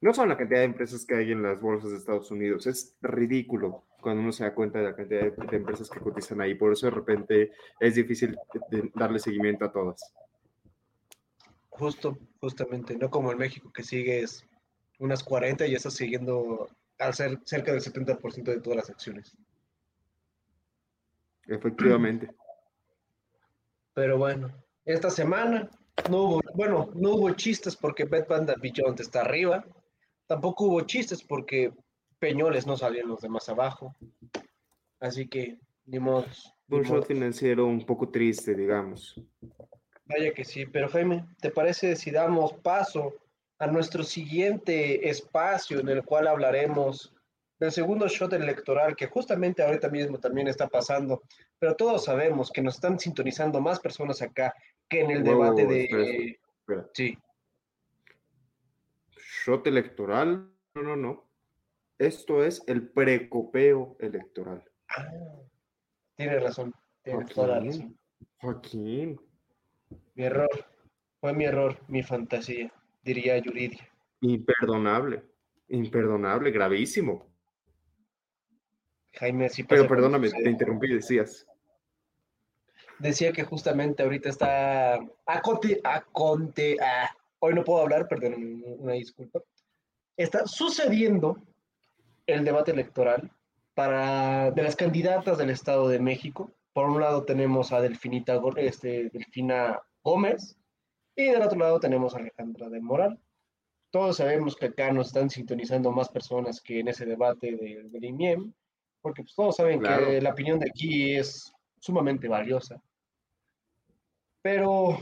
No 0.01 0.15
son 0.15 0.29
la 0.29 0.37
cantidad 0.37 0.61
de 0.61 0.65
empresas 0.67 1.05
que 1.07 1.15
hay 1.15 1.33
en 1.33 1.43
las 1.43 1.61
bolsas 1.61 1.91
de 1.91 1.99
Estados 1.99 2.31
Unidos, 2.31 2.67
es 2.67 2.97
ridículo 3.03 3.85
cuando 4.01 4.23
uno 4.23 4.33
se 4.33 4.45
da 4.45 4.55
cuenta 4.55 4.79
de 4.79 4.85
la 4.87 4.97
cantidad 4.97 5.31
de, 5.31 5.47
de 5.47 5.57
empresas 5.57 5.91
que 5.91 6.01
cotizan 6.01 6.41
ahí. 6.41 6.55
Por 6.55 6.73
eso 6.73 6.87
de 6.87 6.93
repente 6.93 7.53
es 7.79 7.95
difícil 7.95 8.37
de- 8.71 8.79
de 8.83 8.91
darle 8.95 9.19
seguimiento 9.19 9.67
a 9.67 9.73
todas. 9.73 10.01
Justo, 11.69 12.19
justamente, 12.41 12.97
no 12.97 13.11
como 13.11 13.31
en 13.33 13.39
México 13.39 13.71
que 13.73 13.83
sigues 13.83 14.45
unas 14.99 15.23
40 15.23 15.67
y 15.67 15.75
estás 15.75 15.95
siguiendo 15.95 16.69
al 17.01 17.15
ser 17.15 17.39
cerca 17.45 17.73
del 17.73 17.81
70% 17.81 18.45
de 18.45 18.61
todas 18.61 18.77
las 18.77 18.91
acciones. 18.91 19.37
Efectivamente. 21.47 22.31
Pero 23.95 24.19
bueno, 24.19 24.53
esta 24.85 25.11
semana 25.11 25.69
no 26.09 26.23
hubo, 26.23 26.41
bueno, 26.55 26.91
no 26.95 27.15
hubo 27.15 27.31
chistes 27.33 27.75
porque 27.75 28.05
Bed 28.05 28.27
Banda 28.29 28.55
Beyond 28.61 29.01
está 29.01 29.23
arriba. 29.23 29.65
Tampoco 30.27 30.65
hubo 30.65 30.83
chistes 30.83 31.23
porque 31.23 31.73
Peñoles 32.19 32.67
no 32.67 32.77
salían 32.77 33.09
los 33.09 33.21
demás 33.21 33.49
abajo. 33.49 33.97
Así 35.01 35.27
que, 35.27 35.59
ni 35.87 35.99
modo. 35.99 36.27
Un 36.69 36.85
show 36.85 37.03
financiero 37.03 37.67
un 37.67 37.85
poco 37.85 38.09
triste, 38.11 38.55
digamos. 38.55 39.21
Vaya 40.05 40.33
que 40.33 40.45
sí, 40.45 40.67
pero 40.67 40.89
Jaime, 40.89 41.25
¿te 41.41 41.51
parece 41.51 41.97
si 41.97 42.11
damos 42.11 42.53
paso 42.53 43.15
a 43.61 43.69
nuestro 43.69 44.03
siguiente 44.03 45.09
espacio 45.09 45.79
en 45.79 45.89
el 45.89 46.05
cual 46.05 46.27
hablaremos 46.27 47.15
del 47.61 47.71
segundo 47.71 48.09
shot 48.09 48.33
electoral 48.33 48.97
que 48.97 49.07
justamente 49.07 49.63
ahorita 49.63 49.89
mismo 49.89 50.19
también 50.19 50.49
está 50.49 50.67
pasando? 50.67 51.23
Pero 51.59 51.77
todos 51.77 52.05
sabemos 52.05 52.51
que 52.51 52.63
nos 52.63 52.75
están 52.75 52.99
sintonizando 52.99 53.61
más 53.61 53.79
personas 53.79 54.21
acá 54.23 54.53
que 54.89 55.03
en 55.03 55.13
el 55.13 55.23
debate 55.23 55.65
wow, 55.65 55.73
de... 55.73 55.85
espera, 55.85 56.39
espera. 56.59 56.91
Sí, 56.95 57.17
Shot 59.45 59.67
electoral, 59.67 60.51
no, 60.75 60.83
no, 60.83 60.97
no. 60.97 61.31
Esto 61.99 62.45
es 62.45 62.63
el 62.67 62.91
precopeo 62.91 63.97
electoral. 63.99 64.63
Ah, 64.89 65.09
tienes 66.15 66.43
razón, 66.43 66.75
tienes 67.03 67.29
toda 67.33 67.47
la 67.49 67.55
Joaquín. 67.55 67.71
razón. 67.73 67.99
Joaquín, 68.41 69.21
Mi 70.15 70.25
error, 70.25 70.49
fue 71.21 71.33
mi 71.33 71.45
error, 71.45 71.79
mi 71.89 72.03
fantasía, 72.03 72.73
diría 73.03 73.39
Yuridia. 73.39 73.89
imperdonable, 74.21 75.23
imperdonable, 75.69 76.51
gravísimo. 76.51 77.27
Jaime, 79.13 79.49
sí 79.49 79.65
Pero 79.65 79.89
perdóname, 79.89 80.31
te 80.31 80.51
interrumpí, 80.51 80.89
decías. 80.93 81.47
decía 82.99 83.33
que 83.33 83.45
justamente 83.45 84.03
ahorita 84.03 84.29
está 84.29 84.95
a 84.95 85.41
conte, 85.43 85.81
a 85.83 86.03
conte, 86.03 86.77
ah, 86.81 87.11
hoy 87.41 87.55
no 87.55 87.65
puedo 87.65 87.81
hablar, 87.81 88.07
perdón, 88.09 88.63
una 88.79 88.93
disculpa. 88.93 89.41
Está 90.17 90.47
sucediendo 90.47 91.39
el 92.27 92.45
debate 92.45 92.73
electoral 92.73 93.33
para 93.75 94.51
de 94.51 94.63
las 94.63 94.77
candidatas 94.77 95.39
del 95.39 95.51
Estado 95.51 95.89
de 95.89 95.99
México. 95.99 96.53
Por 96.73 96.89
un 96.89 97.01
lado 97.01 97.25
tenemos 97.25 97.73
a 97.73 97.81
Delfinita, 97.81 98.41
este, 98.57 99.11
Delfina 99.11 99.81
Gómez 100.03 100.60
y 101.17 101.27
del 101.27 101.43
otro 101.43 101.59
lado 101.59 101.81
tenemos 101.81 102.15
a 102.15 102.19
Alejandra 102.19 102.69
de 102.69 102.81
Moral. 102.81 103.19
Todos 103.91 104.19
sabemos 104.19 104.57
que 104.57 104.67
acá 104.67 104.93
nos 104.93 105.09
están 105.09 105.31
sintonizando 105.31 105.91
más 105.91 106.09
personas 106.09 106.61
que 106.61 106.81
en 106.81 106.89
ese 106.89 107.05
debate 107.07 107.57
del, 107.57 107.91
del 107.91 108.05
INIEM, 108.05 108.53
porque 109.01 109.23
pues, 109.23 109.35
todos 109.35 109.57
saben 109.57 109.81
Claro. 109.81 110.07
que 110.07 110.21
la 110.21 110.31
opinión 110.31 110.59
de 110.59 110.69
aquí 110.71 111.15
es 111.17 111.53
sumamente 111.79 112.29
valiosa. 112.29 112.81
Pero, 114.43 114.99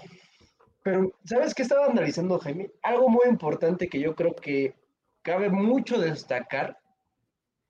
pero, 0.82 1.12
¿sabes 1.24 1.54
qué 1.54 1.62
estaba 1.62 1.86
analizando, 1.86 2.38
Jaime? 2.38 2.70
Algo 2.82 3.08
muy 3.08 3.28
importante 3.28 3.88
que 3.88 4.00
yo 4.00 4.14
creo 4.14 4.34
que 4.34 4.74
cabe 5.22 5.50
mucho 5.50 6.00
destacar, 6.00 6.78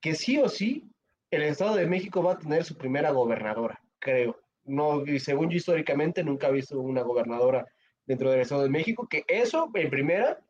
que 0.01 0.15
sí 0.15 0.37
o 0.39 0.47
sí, 0.47 0.89
el 1.29 1.43
Estado 1.43 1.75
de 1.75 1.85
México 1.85 2.23
va 2.23 2.33
a 2.33 2.39
tener 2.39 2.63
su 2.63 2.75
primera 2.77 3.11
gobernadora, 3.11 3.81
creo. 3.99 4.39
No, 4.63 5.05
y 5.05 5.19
según 5.19 5.49
yo 5.49 5.57
históricamente 5.57 6.23
nunca 6.23 6.47
he 6.47 6.53
visto 6.53 6.79
una 6.79 7.01
gobernadora 7.01 7.67
dentro 8.09 8.31
del 8.31 8.41
Estado 8.41 8.63
de 8.63 8.69
México, 8.69 9.07
que 9.07 9.23
eso, 9.27 9.69
en 9.75 9.89
primera, 9.91 10.41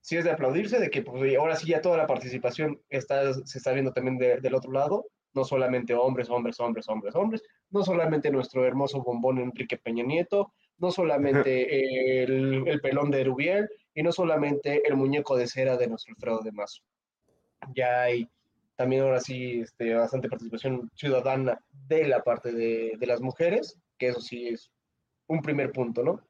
sí 0.00 0.16
es 0.16 0.24
de 0.24 0.30
aplaudirse, 0.30 0.78
de 0.78 0.88
que 0.88 1.02
pues, 1.02 1.36
ahora 1.36 1.56
sí 1.56 1.66
ya 1.66 1.80
toda 1.82 1.96
la 1.96 2.06
participación 2.06 2.80
está, 2.88 3.34
se 3.34 3.58
está 3.58 3.72
viendo 3.72 3.92
también 3.92 4.18
de- 4.18 4.40
del 4.40 4.54
otro 4.54 4.70
lado, 4.70 5.06
no 5.34 5.44
solamente 5.44 5.94
hombres, 5.94 6.30
hombres, 6.30 6.60
hombres, 6.60 6.88
hombres, 6.88 7.14
hombres, 7.16 7.42
no 7.70 7.82
solamente 7.82 8.30
nuestro 8.30 8.64
hermoso 8.64 9.02
bombón 9.02 9.38
Enrique 9.38 9.78
Peña 9.78 10.04
Nieto, 10.04 10.52
no 10.78 10.92
solamente 10.92 11.52
el, 12.22 12.68
el 12.68 12.80
pelón 12.80 13.10
de 13.10 13.24
Rubiel 13.24 13.68
y 13.94 14.02
no 14.04 14.12
solamente 14.12 14.82
el 14.86 14.94
muñeco 14.94 15.36
de 15.36 15.48
cera 15.48 15.76
de 15.76 15.88
nuestro 15.88 16.14
Alfredo 16.14 16.40
de 16.40 16.52
Mazo. 16.52 16.82
Ya 17.74 18.02
hay 18.02 18.28
también 18.76 19.02
ahora 19.02 19.18
sí 19.20 19.60
este, 19.60 19.92
bastante 19.94 20.28
participación 20.28 20.88
ciudadana 20.94 21.60
de 21.88 22.06
la 22.06 22.22
parte 22.22 22.52
de, 22.52 22.92
de 22.96 23.06
las 23.06 23.20
mujeres, 23.20 23.76
que 23.98 24.08
eso 24.08 24.20
sí 24.20 24.48
es 24.48 24.70
un 25.26 25.42
primer 25.42 25.72
punto, 25.72 26.02
¿no? 26.04 26.20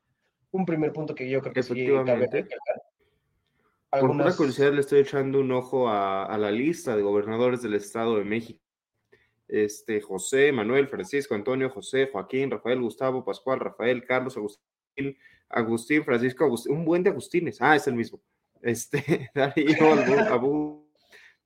Un 0.53 0.65
primer 0.65 0.93
punto 0.93 1.15
que 1.15 1.29
yo 1.29 1.41
creo 1.41 1.53
que 1.53 1.63
sí 1.63 1.73
Efectivamente. 1.73 2.47
Por 3.91 4.11
una 4.11 4.35
curiosidad 4.35 4.73
le 4.73 4.81
estoy 4.81 5.01
echando 5.01 5.41
un 5.41 5.53
ojo 5.53 5.89
a, 5.89 6.25
a, 6.25 6.39
la 6.39 6.51
lista 6.51 6.97
de 6.97 7.03
gobernadores 7.03 7.61
del 7.61 7.75
Estado 7.75 8.17
de 8.17 8.25
México. 8.25 8.59
Este, 9.49 10.01
José, 10.01 10.51
Manuel, 10.51 10.89
Francisco, 10.89 11.35
Antonio, 11.35 11.69
José, 11.69 12.09
Joaquín, 12.11 12.51
Rafael, 12.51 12.81
Gustavo, 12.81 13.23
Pascual, 13.23 13.61
Rafael, 13.61 14.03
Carlos, 14.03 14.35
Agustín, 14.39 15.19
Agustín, 15.51 16.05
Francisco, 16.05 16.45
Agustín, 16.45 16.75
un 16.75 16.87
buen 16.87 17.03
de 17.03 17.11
Agustines. 17.11 17.61
Ah, 17.61 17.77
es 17.77 17.87
el 17.87 17.95
mismo. 17.95 18.19
Este, 18.63 19.31
Darío, 19.35 19.77
Abu, 20.33 20.89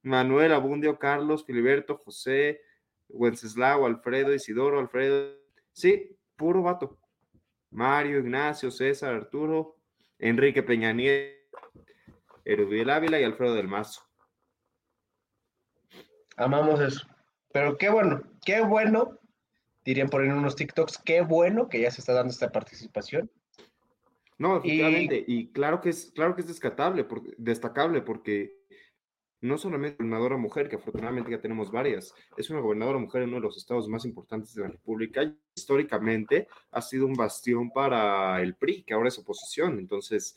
Manuel, 0.03 0.53
Abundio, 0.53 1.01
Carlos, 1.01 1.45
Filiberto, 1.45 2.01
José, 2.05 2.61
Wenceslao, 3.09 3.87
Alfredo, 3.87 4.33
Isidoro, 4.33 4.79
Alfredo. 4.79 5.37
Sí, 5.73 6.17
puro 6.37 6.63
vato. 6.63 6.97
Mario, 7.77 8.21
Ignacio, 8.21 8.71
César, 8.71 9.15
Arturo, 9.15 9.77
Enrique 10.19 10.63
Peña 10.63 10.95
Nieto, 10.95 11.37
Erubiel 12.43 12.89
Ávila 12.89 13.21
y 13.21 13.25
Alfredo 13.25 13.55
del 13.55 13.69
Mazo. 13.69 14.01
Amamos 16.39 16.81
eso. 16.81 17.07
Pero 17.53 17.77
qué 17.77 17.91
bueno, 17.91 18.23
qué 18.45 18.63
bueno, 18.63 19.19
dirían 19.85 20.09
por 20.09 20.25
en 20.25 20.33
unos 20.33 20.57
TikToks, 20.57 20.99
qué 21.05 21.21
bueno 21.21 21.69
que 21.69 21.81
ya 21.81 21.91
se 21.91 22.01
está 22.01 22.15
dando 22.15 22.31
esta 22.31 22.51
participación. 22.51 23.31
No, 24.39 24.59
efectivamente, 24.59 25.23
y, 25.27 25.49
claro 25.53 25.81
que 25.83 25.91
es, 25.91 26.13
claro 26.15 26.35
que 26.35 26.43
es 26.43 26.49
destacable, 26.49 27.05
porque, 27.05 27.35
destacable 27.37 28.01
porque 28.01 28.66
no 29.47 29.59
solamente 29.59 29.97
gobernadora 29.97 30.37
mujer, 30.37 30.69
que 30.69 30.77
afortunadamente 30.77 31.31
ya 31.31 31.41
tenemos 31.41 31.71
varias, 31.71 32.15
es 32.37 32.51
una 32.51 32.61
gobernadora 32.61 32.99
mujer 32.99 33.23
en 33.23 33.29
uno 33.29 33.37
de 33.37 33.43
los 33.43 33.57
estados 33.57 33.89
más 33.89 34.05
importantes 34.05 34.55
de 34.55 34.63
la 34.63 34.69
República 34.69 35.23
y 35.23 35.39
históricamente 35.55 36.49
ha 36.71 36.83
sido 36.83 37.07
un 37.07 37.15
bastión 37.15 37.71
para 37.71 38.41
el 38.43 38.55
PRI, 38.55 38.83
que 38.83 38.95
ahora 38.95 39.09
es 39.09 39.19
oposición. 39.19 39.79
Entonces, 39.79 40.35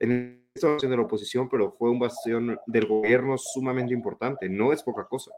en 0.00 0.44
esta 0.54 0.76
de 0.76 0.96
la 0.96 1.02
oposición, 1.02 1.48
pero 1.48 1.72
fue 1.72 1.90
un 1.90 1.98
bastión 1.98 2.58
del 2.66 2.86
gobierno 2.86 3.36
sumamente 3.38 3.94
importante, 3.94 4.48
no 4.48 4.72
es 4.72 4.82
poca 4.82 5.06
cosa. 5.06 5.30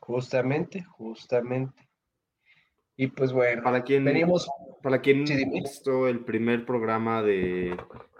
Justamente, 0.00 0.82
justamente. 0.82 1.88
Y 2.96 3.06
pues 3.08 3.32
bueno, 3.32 3.62
para 3.62 3.82
quien, 3.82 4.04
venimos, 4.04 4.48
para 4.82 5.00
quien 5.00 5.26
sí, 5.26 5.44
visto 5.50 6.06
el 6.06 6.20
primer 6.24 6.66
programa 6.66 7.22
de 7.22 7.76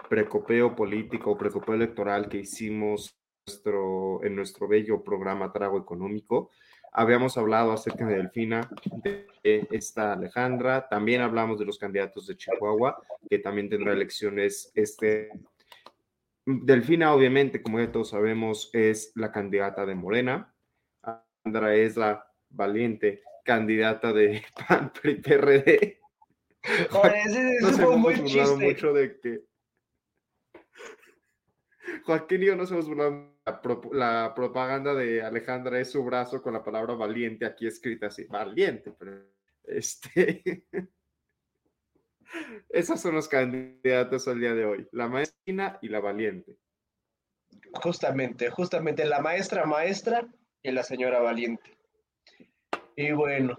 precopeo 0.09 0.75
político, 0.75 1.37
precopeo 1.37 1.75
electoral 1.75 2.29
que 2.29 2.39
hicimos 2.39 3.19
nuestro, 3.47 4.25
en 4.25 4.37
nuestro 4.37 4.69
bello 4.69 5.03
programa 5.03 5.53
Trago 5.53 5.79
Económico, 5.79 6.51
habíamos 6.93 7.37
hablado 7.37 7.73
acerca 7.73 8.07
de 8.07 8.17
Delfina, 8.17 8.69
de 9.03 9.27
esta 9.71 10.13
Alejandra, 10.13 10.89
también 10.89 11.23
hablamos 11.23 11.59
de 11.59 11.65
los 11.65 11.79
candidatos 11.79 12.27
de 12.27 12.37
Chihuahua, 12.37 13.03
que 13.29 13.39
también 13.39 13.69
tendrá 13.69 13.93
elecciones 13.93 14.71
este. 14.75 15.31
Delfina, 16.45 17.15
obviamente, 17.15 17.63
como 17.63 17.79
ya 17.79 17.93
todos 17.93 18.11
sabemos, 18.11 18.71
es 18.73 19.13
la 19.15 19.31
candidata 19.31 19.87
de 19.87 19.95
Morena. 19.95 20.55
Alejandra 21.03 21.75
es 21.75 21.97
la 21.97 22.27
valiente 22.51 23.23
candidata 23.45 24.13
de 24.13 24.43
PAN 24.69 24.93
PRD. 24.93 26.01
Nos 27.61 27.79
hemos 27.79 28.21
burlado 28.21 28.57
mucho 28.57 28.93
de 28.93 29.19
que 29.21 29.52
Joaquín 32.05 32.43
y 32.43 32.47
yo 32.47 32.57
nos 32.57 32.71
hemos 32.71 32.89
burlado 32.89 33.33
la, 33.93 34.33
propaganda 34.35 34.95
de 34.95 35.23
Alejandra 35.23 35.81
es 35.81 35.91
su 35.91 36.05
brazo 36.05 36.43
con 36.43 36.53
la 36.53 36.63
palabra 36.63 36.95
valiente 36.95 37.45
aquí 37.45 37.67
escrita 37.67 38.07
así, 38.07 38.25
valiente, 38.25 38.93
pero 38.99 39.25
este 39.65 40.65
Esas 42.71 43.01
son 43.01 43.15
los 43.15 43.29
candidatos 43.29 44.27
al 44.27 44.41
día 44.41 44.55
de 44.55 44.65
hoy, 44.65 44.89
la 44.93 45.09
maestra 45.09 45.79
y 45.83 45.89
la 45.89 46.01
valiente. 46.01 46.57
Justamente, 47.75 48.51
justamente 48.51 49.05
la 49.05 49.21
maestra 49.21 49.67
maestra 49.67 50.27
y 50.63 50.71
la 50.71 50.83
señora 50.83 51.21
valiente. 51.21 51.77
Y 52.97 53.13
bueno, 53.13 53.59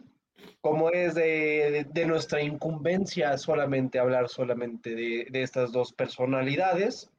como 0.62 0.90
es 0.90 1.16
de, 1.16 1.86
nuestra 2.08 2.42
incumbencia 2.42 3.38
solamente 3.38 4.00
hablar 4.00 4.30
solamente 4.30 4.96
de, 4.96 5.28
estas 5.34 5.72
dos 5.72 5.94
personalidades, 5.94 7.12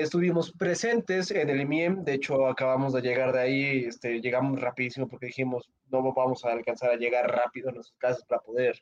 estuvimos 0.00 0.52
presentes 0.52 1.30
en 1.30 1.50
el 1.50 1.60
IMIEM, 1.60 2.04
de 2.04 2.14
hecho 2.14 2.46
acabamos 2.46 2.92
de 2.92 3.02
llegar 3.02 3.32
de 3.32 3.40
ahí, 3.40 3.84
este, 3.84 4.20
llegamos 4.20 4.60
rapidísimo 4.60 5.08
porque 5.08 5.26
dijimos 5.26 5.70
no 5.90 6.12
vamos 6.12 6.44
a 6.44 6.52
alcanzar 6.52 6.90
a 6.90 6.96
llegar 6.96 7.30
rápido 7.30 7.68
a 7.68 7.72
nuestras 7.72 7.98
casas 7.98 8.24
para 8.24 8.40
poder 8.40 8.80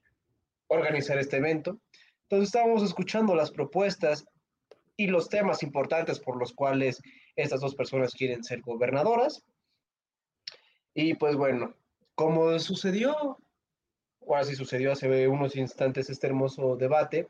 organizar 0.69 1.19
este 1.19 1.37
evento. 1.37 1.79
Entonces 2.23 2.49
estábamos 2.49 2.83
escuchando 2.83 3.35
las 3.35 3.51
propuestas 3.51 4.25
y 4.97 5.07
los 5.07 5.29
temas 5.29 5.63
importantes 5.63 6.21
por 6.21 6.39
los 6.39 6.53
cuales 6.53 7.01
estas 7.37 7.61
dos 7.61 7.75
personas 7.75 8.15
quieren 8.15 8.43
ser 8.45 8.61
gobernadoras. 8.61 9.45
Y 10.95 11.15
pues 11.15 11.37
bueno, 11.37 11.75
como 12.15 12.59
sucedió, 12.59 13.39
o 14.21 14.37
así 14.37 14.55
sucedió 14.55 14.93
hace 14.93 15.29
unos 15.29 15.57
instantes 15.57 16.11
este 16.11 16.27
hermoso 16.27 16.77
debate, 16.77 17.27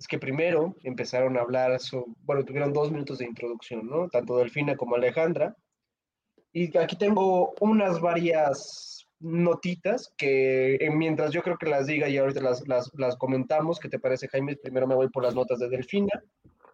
es 0.00 0.08
que 0.08 0.18
primero 0.18 0.74
empezaron 0.82 1.36
a 1.36 1.42
hablar, 1.42 1.78
bueno, 2.22 2.42
tuvieron 2.42 2.72
dos 2.72 2.90
minutos 2.90 3.18
de 3.18 3.26
introducción, 3.26 3.86
¿no? 3.86 4.08
Tanto 4.08 4.38
Delfina 4.38 4.74
como 4.74 4.96
Alejandra. 4.96 5.54
Y 6.54 6.76
aquí 6.78 6.96
tengo 6.96 7.52
unas 7.60 8.00
varias 8.00 9.06
notitas 9.18 10.10
que 10.16 10.76
eh, 10.76 10.90
mientras 10.90 11.32
yo 11.32 11.42
creo 11.42 11.58
que 11.58 11.68
las 11.68 11.86
diga 11.86 12.08
y 12.08 12.16
ahorita 12.16 12.40
las, 12.40 12.66
las, 12.66 12.90
las 12.94 13.14
comentamos, 13.16 13.78
¿qué 13.78 13.90
te 13.90 13.98
parece 13.98 14.26
Jaime? 14.28 14.56
Primero 14.56 14.86
me 14.86 14.94
voy 14.94 15.10
por 15.10 15.22
las 15.22 15.34
notas 15.34 15.58
de 15.58 15.68
Delfina 15.68 16.22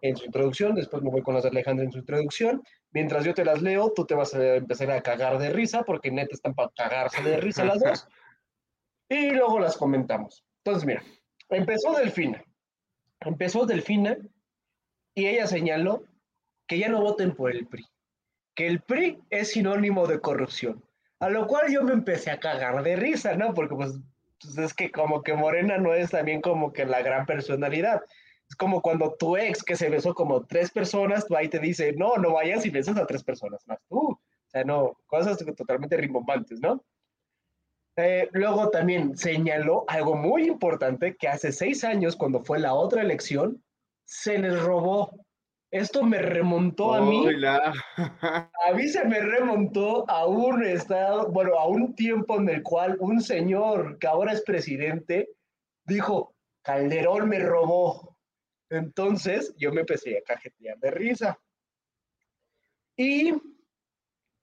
en 0.01 0.15
su 0.15 0.23
introducción, 0.23 0.73
después 0.73 1.03
me 1.03 1.09
voy 1.09 1.21
con 1.21 1.33
las 1.33 1.43
de 1.43 1.49
Alejandra 1.49 1.83
en 1.83 1.91
su 1.91 1.99
introducción. 1.99 2.63
Mientras 2.91 3.25
yo 3.25 3.33
te 3.33 3.43
las 3.43 3.61
leo, 3.61 3.91
tú 3.93 4.05
te 4.05 4.15
vas 4.15 4.33
a 4.35 4.55
empezar 4.55 4.89
a 4.89 5.01
cagar 5.01 5.37
de 5.37 5.49
risa, 5.49 5.83
porque 5.83 6.11
neta 6.11 6.33
están 6.33 6.55
para 6.55 6.71
cagarse 6.73 7.21
de 7.21 7.41
risa 7.41 7.65
las 7.65 7.81
dos. 7.81 8.07
Y 9.09 9.29
luego 9.29 9.57
las 9.57 9.77
comentamos. 9.77 10.43
Entonces, 10.65 10.85
mira, 10.85 11.01
empezó 11.47 11.93
Delfina. 11.93 12.43
Empezó 13.21 13.65
Delfina 13.65 14.17
y 15.15 15.27
ella 15.27 15.47
señaló 15.47 16.03
que 16.67 16.77
ya 16.77 16.89
no 16.89 17.01
voten 17.01 17.33
por 17.33 17.51
el 17.51 17.65
PRI, 17.65 17.85
que 18.55 18.67
el 18.67 18.81
PRI 18.81 19.19
es 19.29 19.51
sinónimo 19.51 20.05
de 20.07 20.19
corrupción. 20.19 20.83
A 21.19 21.29
lo 21.29 21.47
cual 21.47 21.71
yo 21.71 21.83
me 21.83 21.93
empecé 21.93 22.29
a 22.29 22.39
cagar 22.39 22.83
de 22.83 22.95
risa, 22.95 23.35
¿no? 23.35 23.53
Porque 23.53 23.75
pues, 23.75 23.93
pues 24.39 24.57
es 24.57 24.73
que 24.73 24.91
como 24.91 25.23
que 25.23 25.33
Morena 25.33 25.77
no 25.77 25.93
es 25.93 26.11
también 26.11 26.41
como 26.41 26.71
que 26.71 26.85
la 26.85 27.01
gran 27.01 27.25
personalidad. 27.25 28.01
Es 28.47 28.55
como 28.55 28.81
cuando 28.81 29.15
tu 29.15 29.35
ex 29.35 29.63
que 29.63 29.75
se 29.75 29.89
besó 29.89 30.13
como 30.13 30.45
tres 30.45 30.69
personas, 30.69 31.25
tú 31.25 31.35
ahí 31.35 31.49
te 31.49 31.59
dice, 31.59 31.93
no, 31.93 32.17
no 32.17 32.33
vayas 32.33 32.65
y 32.65 32.69
besas 32.69 32.97
a 32.97 33.07
tres 33.07 33.23
personas 33.23 33.65
más 33.67 33.79
tú. 33.89 34.11
O 34.11 34.49
sea, 34.49 34.63
no, 34.63 34.97
cosas 35.07 35.37
totalmente 35.55 35.97
rimbombantes, 35.97 36.59
¿no? 36.61 36.83
Eh, 37.97 38.29
luego 38.31 38.69
también 38.69 39.17
señaló 39.17 39.83
algo 39.87 40.15
muy 40.15 40.45
importante, 40.47 41.17
que 41.17 41.27
hace 41.27 41.51
seis 41.51 41.83
años, 41.83 42.15
cuando 42.15 42.43
fue 42.43 42.59
la 42.59 42.75
otra 42.75 43.01
elección, 43.01 43.63
se 44.05 44.37
les 44.37 44.61
robó. 44.61 45.25
Esto 45.71 46.03
me 46.03 46.19
remontó 46.19 46.93
a 46.93 47.01
mí. 47.01 47.25
A 47.97 48.73
mí 48.73 48.87
se 48.87 49.03
me 49.05 49.19
remontó 49.19 50.09
a 50.09 50.25
un 50.25 50.63
estado, 50.63 51.29
bueno, 51.31 51.57
a 51.57 51.67
un 51.67 51.93
tiempo 51.95 52.37
en 52.37 52.49
el 52.49 52.63
cual 52.63 52.95
un 52.99 53.19
señor 53.19 53.97
que 53.99 54.07
ahora 54.07 54.31
es 54.31 54.41
presidente 54.41 55.29
dijo, 55.85 56.35
Calderón 56.61 57.29
me 57.29 57.39
robó. 57.39 58.17
Entonces 58.69 59.53
yo 59.57 59.71
me 59.71 59.81
empecé 59.81 60.17
a 60.17 60.21
cajetear 60.21 60.77
de 60.79 60.91
risa. 60.91 61.39
Y 62.95 63.33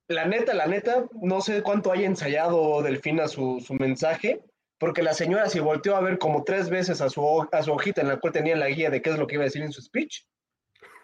la 0.09 0.27
neta, 0.27 0.55
la 0.55 0.67
neta, 0.67 1.07
no 1.21 1.41
sé 1.41 1.63
cuánto 1.63 1.91
haya 1.93 2.07
ensayado 2.07 2.83
Delfina 2.83 3.29
su, 3.29 3.61
su 3.61 3.75
mensaje, 3.75 4.43
porque 4.79 5.03
la 5.03 5.15
señora 5.15 5.49
se 5.49 5.61
volteó 5.61 5.97
a 5.97 6.01
ver 6.01 6.19
como 6.19 6.45
tres 6.45 6.69
veces 6.69 7.01
a 7.01 7.09
su, 7.09 7.49
a 7.51 7.63
su 7.63 7.73
hojita 7.73 8.03
en 8.03 8.09
la 8.09 8.19
cual 8.19 8.33
tenía 8.33 8.57
la 8.57 8.69
guía 8.69 8.91
de 8.91 9.01
qué 9.01 9.11
es 9.11 9.19
lo 9.19 9.27
que 9.27 9.37
iba 9.37 9.45
a 9.45 9.47
decir 9.47 9.63
en 9.63 9.73
su 9.73 9.81
speech. 9.81 10.27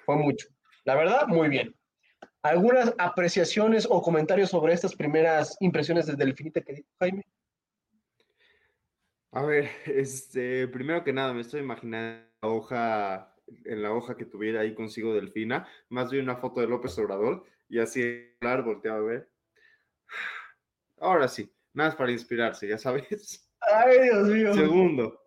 Fue 0.04 0.16
mucho. 0.16 0.48
La 0.84 0.94
verdad, 0.94 1.26
muy 1.28 1.48
bien. 1.48 1.74
¿Algunas 2.42 2.94
apreciaciones 2.98 3.86
o 3.88 4.02
comentarios 4.02 4.50
sobre 4.50 4.72
estas 4.72 4.94
primeras 4.94 5.56
impresiones 5.60 6.06
de 6.06 6.16
Delfinita 6.16 6.62
que 6.62 6.74
dijo 6.74 6.88
Jaime? 6.98 7.22
A 9.32 9.42
ver, 9.42 9.70
este, 9.86 10.66
primero 10.68 11.04
que 11.04 11.12
nada, 11.12 11.32
me 11.32 11.42
estoy 11.42 11.60
imaginando 11.60 12.26
la 12.42 12.48
hoja, 12.48 13.36
en 13.64 13.82
la 13.82 13.92
hoja 13.92 14.16
que 14.16 14.24
tuviera 14.24 14.60
ahí 14.60 14.74
consigo 14.74 15.14
Delfina, 15.14 15.68
más 15.88 16.10
bien 16.10 16.24
una 16.24 16.36
foto 16.36 16.60
de 16.60 16.66
López 16.66 16.98
Obrador, 16.98 17.44
y 17.70 17.78
así 17.78 18.34
hablar, 18.40 18.62
volteaba 18.62 18.98
a 18.98 19.02
ver. 19.02 19.30
Ahora 20.98 21.28
sí, 21.28 21.50
nada 21.72 21.88
más 21.88 21.96
para 21.96 22.12
inspirarse, 22.12 22.68
ya 22.68 22.76
sabes. 22.76 23.50
Ay, 23.60 24.00
Dios 24.02 24.28
mío. 24.28 24.52
Segundo, 24.52 25.20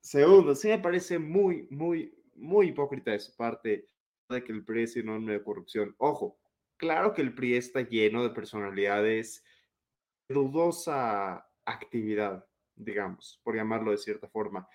segundo, 0.00 0.54
sí 0.54 0.68
me 0.68 0.78
parece 0.78 1.18
muy, 1.18 1.68
muy, 1.70 2.18
muy 2.34 2.68
hipócrita 2.68 3.10
de 3.10 3.20
su 3.20 3.36
parte 3.36 3.90
de 4.30 4.44
que 4.44 4.52
el 4.52 4.64
PRI 4.64 4.84
es 4.84 4.92
sinónimo 4.94 5.32
de 5.32 5.42
corrupción. 5.42 5.94
Ojo, 5.98 6.38
claro 6.78 7.12
que 7.12 7.20
el 7.20 7.34
PRI 7.34 7.56
está 7.56 7.82
lleno 7.82 8.22
de 8.22 8.30
personalidades 8.30 9.44
de 10.28 10.34
dudosa 10.34 11.46
actividad 11.66 12.48
digamos, 12.78 13.40
por 13.42 13.56
llamarlo 13.56 13.90
de 13.90 13.98
cierta 13.98 14.28
forma. 14.28 14.68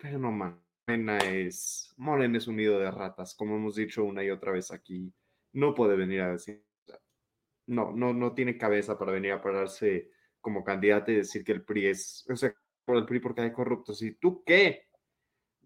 Pero 0.00 0.18
no 0.18 0.30
man, 0.30 0.60
Morena 0.86 1.18
es, 1.18 1.92
Morena 1.96 2.38
es 2.38 2.46
un 2.46 2.56
nido 2.56 2.78
de 2.78 2.90
ratas, 2.90 3.34
como 3.34 3.56
hemos 3.56 3.76
dicho 3.76 4.04
una 4.04 4.22
y 4.24 4.30
otra 4.30 4.52
vez 4.52 4.70
aquí. 4.70 5.12
No 5.54 5.74
puede 5.74 5.96
venir 5.96 6.20
a 6.20 6.32
decir, 6.32 6.62
no, 7.66 7.92
no, 7.92 8.12
no 8.12 8.34
tiene 8.34 8.58
cabeza 8.58 8.98
para 8.98 9.12
venir 9.12 9.32
a 9.32 9.42
pararse 9.42 10.10
como 10.40 10.62
candidato 10.62 11.10
y 11.10 11.16
decir 11.16 11.42
que 11.42 11.52
el 11.52 11.64
PRI 11.64 11.86
es, 11.86 12.26
o 12.30 12.36
sea, 12.36 12.54
por 12.84 12.98
el 12.98 13.06
PRI 13.06 13.20
porque 13.20 13.40
hay 13.40 13.52
corruptos. 13.52 14.02
¿Y 14.02 14.12
tú 14.16 14.42
qué? 14.44 14.88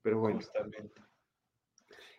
Pero 0.02 0.20
bueno. 0.20 0.38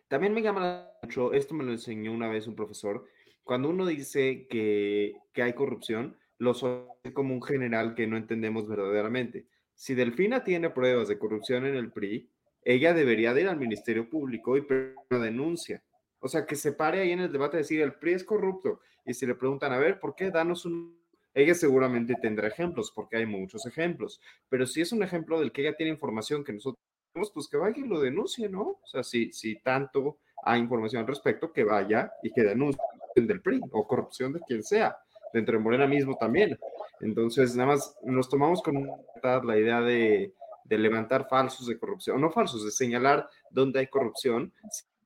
También 0.07 0.33
me 0.33 0.41
llama 0.41 0.89
mucho, 1.01 1.33
esto 1.33 1.53
me 1.53 1.63
lo 1.63 1.71
enseñó 1.71 2.11
una 2.11 2.27
vez 2.27 2.47
un 2.47 2.55
profesor, 2.55 3.05
cuando 3.43 3.69
uno 3.69 3.85
dice 3.85 4.47
que, 4.47 5.15
que 5.33 5.41
hay 5.43 5.53
corrupción, 5.53 6.17
lo 6.39 6.51
hace 6.51 7.13
como 7.13 7.33
un 7.33 7.41
general 7.41 7.95
que 7.95 8.07
no 8.07 8.17
entendemos 8.17 8.67
verdaderamente. 8.67 9.47
Si 9.75 9.95
Delfina 9.95 10.43
tiene 10.43 10.69
pruebas 10.71 11.07
de 11.07 11.17
corrupción 11.17 11.65
en 11.65 11.75
el 11.75 11.91
PRI, 11.91 12.29
ella 12.63 12.93
debería 12.93 13.33
de 13.33 13.41
ir 13.41 13.47
al 13.47 13.57
Ministerio 13.57 14.09
Público 14.09 14.57
y 14.57 14.61
pedir 14.61 14.95
una 15.09 15.19
denuncia. 15.23 15.83
O 16.19 16.27
sea, 16.27 16.45
que 16.45 16.55
se 16.55 16.73
pare 16.73 17.01
ahí 17.01 17.11
en 17.11 17.21
el 17.21 17.31
debate 17.31 17.57
y 17.57 17.59
decir, 17.59 17.81
el 17.81 17.93
PRI 17.93 18.13
es 18.13 18.23
corrupto. 18.23 18.81
Y 19.05 19.13
si 19.13 19.25
le 19.25 19.35
preguntan, 19.35 19.71
a 19.73 19.77
ver, 19.77 19.99
¿por 19.99 20.15
qué? 20.15 20.31
Danos 20.31 20.65
un... 20.65 20.99
Ella 21.33 21.53
seguramente 21.53 22.15
tendrá 22.21 22.47
ejemplos, 22.47 22.91
porque 22.93 23.17
hay 23.17 23.25
muchos 23.25 23.65
ejemplos. 23.65 24.19
Pero 24.49 24.65
si 24.65 24.81
es 24.81 24.91
un 24.91 25.03
ejemplo 25.03 25.39
del 25.39 25.51
que 25.51 25.61
ella 25.61 25.75
tiene 25.75 25.91
información 25.91 26.43
que 26.43 26.53
nosotros 26.53 26.83
tenemos, 27.13 27.31
pues 27.31 27.47
que 27.47 27.57
vaya 27.57 27.77
y 27.77 27.87
lo 27.87 28.01
denuncie, 28.01 28.49
¿no? 28.49 28.61
O 28.61 28.87
sea, 28.87 29.03
si, 29.03 29.31
si 29.31 29.59
tanto 29.61 30.17
hay 30.43 30.59
información 30.59 31.01
al 31.01 31.07
respecto, 31.07 31.53
que 31.53 31.63
vaya 31.63 32.11
y 32.23 32.31
que 32.31 32.43
denuncie 32.43 32.81
del 33.15 33.41
PRI 33.41 33.61
o 33.71 33.87
corrupción 33.87 34.33
de 34.33 34.39
quien 34.41 34.63
sea, 34.63 34.97
dentro 35.33 35.57
de 35.57 35.63
Morena 35.63 35.87
mismo 35.87 36.17
también. 36.17 36.57
Entonces, 37.01 37.55
nada 37.55 37.69
más 37.69 37.95
nos 38.03 38.29
tomamos 38.29 38.61
con 38.61 38.89
la 39.21 39.57
idea 39.57 39.81
de, 39.81 40.33
de 40.69 40.77
levantar 40.77 41.27
falsos 41.27 41.67
de 41.67 41.77
corrupción, 41.77 42.21
no 42.21 42.31
falsos, 42.31 42.63
de 42.63 42.71
señalar 42.71 43.27
dónde 43.49 43.79
hay 43.79 43.87
corrupción, 43.87 44.53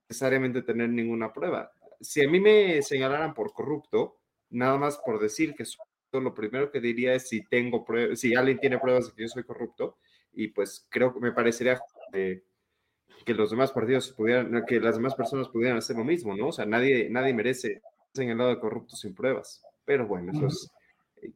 necesariamente 0.09 0.61
tener 0.61 0.89
ninguna 0.89 1.31
prueba. 1.33 1.71
Si 1.99 2.23
a 2.23 2.29
mí 2.29 2.39
me 2.39 2.81
señalaran 2.81 3.33
por 3.33 3.53
corrupto, 3.53 4.17
nada 4.49 4.77
más 4.77 4.97
por 4.97 5.19
decir 5.19 5.55
que 5.55 5.65
soy, 5.65 5.85
lo 6.11 6.33
primero 6.33 6.71
que 6.71 6.79
diría 6.79 7.15
es 7.15 7.27
si 7.27 7.43
tengo 7.43 7.83
pruebas, 7.83 8.19
si 8.19 8.35
alguien 8.35 8.59
tiene 8.59 8.77
pruebas 8.77 9.07
de 9.07 9.13
que 9.13 9.23
yo 9.23 9.27
soy 9.27 9.43
corrupto, 9.43 9.97
y 10.33 10.49
pues 10.49 10.85
creo 10.89 11.13
que 11.13 11.19
me 11.19 11.31
parecería 11.31 11.79
que 12.11 13.33
los 13.33 13.49
demás 13.49 13.71
partidos 13.71 14.11
pudieran, 14.11 14.63
que 14.67 14.79
las 14.79 14.95
demás 14.95 15.15
personas 15.15 15.47
pudieran 15.49 15.77
hacer 15.77 15.95
lo 15.95 16.03
mismo, 16.03 16.35
¿no? 16.35 16.47
O 16.47 16.51
sea, 16.51 16.65
nadie, 16.65 17.09
nadie 17.09 17.33
merece 17.33 17.81
señalado 18.13 18.49
de 18.49 18.59
corrupto 18.59 18.95
sin 18.95 19.15
pruebas. 19.15 19.63
Pero 19.85 20.07
bueno, 20.07 20.31
eso 20.31 20.47
es 20.47 20.71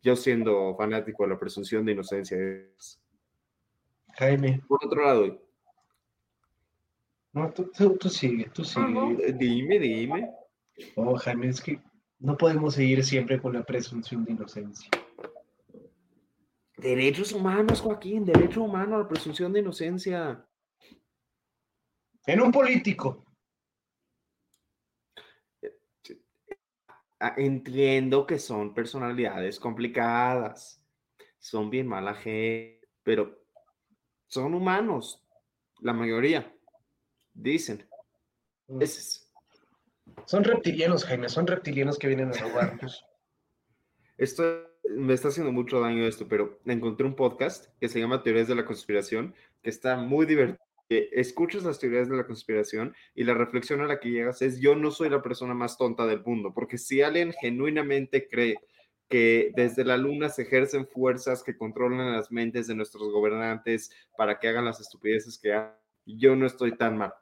yo 0.01 0.15
siendo 0.15 0.75
fanático 0.75 1.23
de 1.23 1.29
la 1.29 1.39
presunción 1.39 1.85
de 1.85 1.93
inocencia. 1.93 2.37
Es... 2.37 2.99
Jaime. 4.15 4.61
Por 4.67 4.85
otro 4.85 5.03
lado. 5.03 5.46
No, 7.33 7.51
tú, 7.51 7.71
tú, 7.75 7.97
tú 7.97 8.09
sigue, 8.09 8.49
tú 8.53 8.63
sigue. 8.63 9.33
Dime, 9.33 9.79
dime. 9.79 10.31
No, 10.95 11.15
Jaime, 11.15 11.49
es 11.49 11.61
que 11.61 11.81
no 12.19 12.37
podemos 12.37 12.75
seguir 12.75 13.03
siempre 13.03 13.41
con 13.41 13.53
la 13.53 13.63
presunción 13.63 14.23
de 14.25 14.31
inocencia. 14.31 14.89
Derechos 16.77 17.33
humanos, 17.33 17.81
Joaquín, 17.81 18.25
derecho 18.25 18.63
humano 18.63 18.95
a 18.95 18.99
la 18.99 19.07
presunción 19.07 19.51
de 19.51 19.59
inocencia. 19.59 20.45
En 22.25 22.41
un 22.41 22.51
político. 22.51 23.25
Ah, 27.19 27.33
entiendo 27.35 28.27
que 28.27 28.37
son 28.37 28.75
personalidades 28.75 29.59
complicadas, 29.59 30.83
son 31.39 31.71
bien 31.71 31.87
mala 31.87 32.13
gente, 32.13 32.87
pero 33.01 33.43
son 34.27 34.53
humanos, 34.53 35.25
la 35.79 35.93
mayoría, 35.93 36.55
dicen. 37.37 37.87
Mm. 38.67 38.83
Son 40.25 40.43
reptilianos, 40.43 41.05
Jaime, 41.05 41.29
son 41.29 41.47
reptilianos 41.47 41.97
que 41.97 42.07
vienen 42.07 42.29
a 42.29 42.33
robarnos. 42.33 43.05
Esto 44.17 44.43
me 44.89 45.13
está 45.13 45.27
haciendo 45.27 45.51
mucho 45.51 45.79
daño 45.79 46.07
esto, 46.07 46.27
pero 46.27 46.59
encontré 46.65 47.05
un 47.05 47.15
podcast 47.15 47.67
que 47.79 47.87
se 47.87 47.99
llama 47.99 48.23
Teorías 48.23 48.47
de 48.47 48.55
la 48.55 48.65
Conspiración, 48.65 49.35
que 49.61 49.69
está 49.69 49.95
muy 49.95 50.25
divertido 50.25 50.67
escuchas 50.89 51.63
las 51.63 51.79
teorías 51.79 52.09
de 52.09 52.15
la 52.15 52.25
conspiración 52.25 52.95
y 53.13 53.23
la 53.23 53.33
reflexión 53.33 53.81
a 53.81 53.87
la 53.87 53.99
que 53.99 54.09
llegas 54.09 54.41
es 54.41 54.59
yo 54.59 54.75
no 54.75 54.91
soy 54.91 55.09
la 55.09 55.21
persona 55.21 55.53
más 55.53 55.77
tonta 55.77 56.05
del 56.05 56.23
mundo, 56.23 56.53
porque 56.53 56.77
si 56.77 57.01
alguien 57.01 57.33
genuinamente 57.33 58.27
cree 58.29 58.57
que 59.09 59.51
desde 59.55 59.85
la 59.85 59.97
luna 59.97 60.29
se 60.29 60.43
ejercen 60.43 60.87
fuerzas 60.87 61.43
que 61.43 61.57
controlan 61.57 62.13
las 62.13 62.31
mentes 62.31 62.67
de 62.67 62.75
nuestros 62.75 63.11
gobernantes 63.11 63.91
para 64.17 64.39
que 64.39 64.47
hagan 64.47 64.65
las 64.65 64.79
estupideces 64.79 65.37
que 65.37 65.53
hacen, 65.53 65.75
yo 66.05 66.35
no 66.35 66.45
estoy 66.45 66.75
tan 66.77 66.97
mal. 66.97 67.13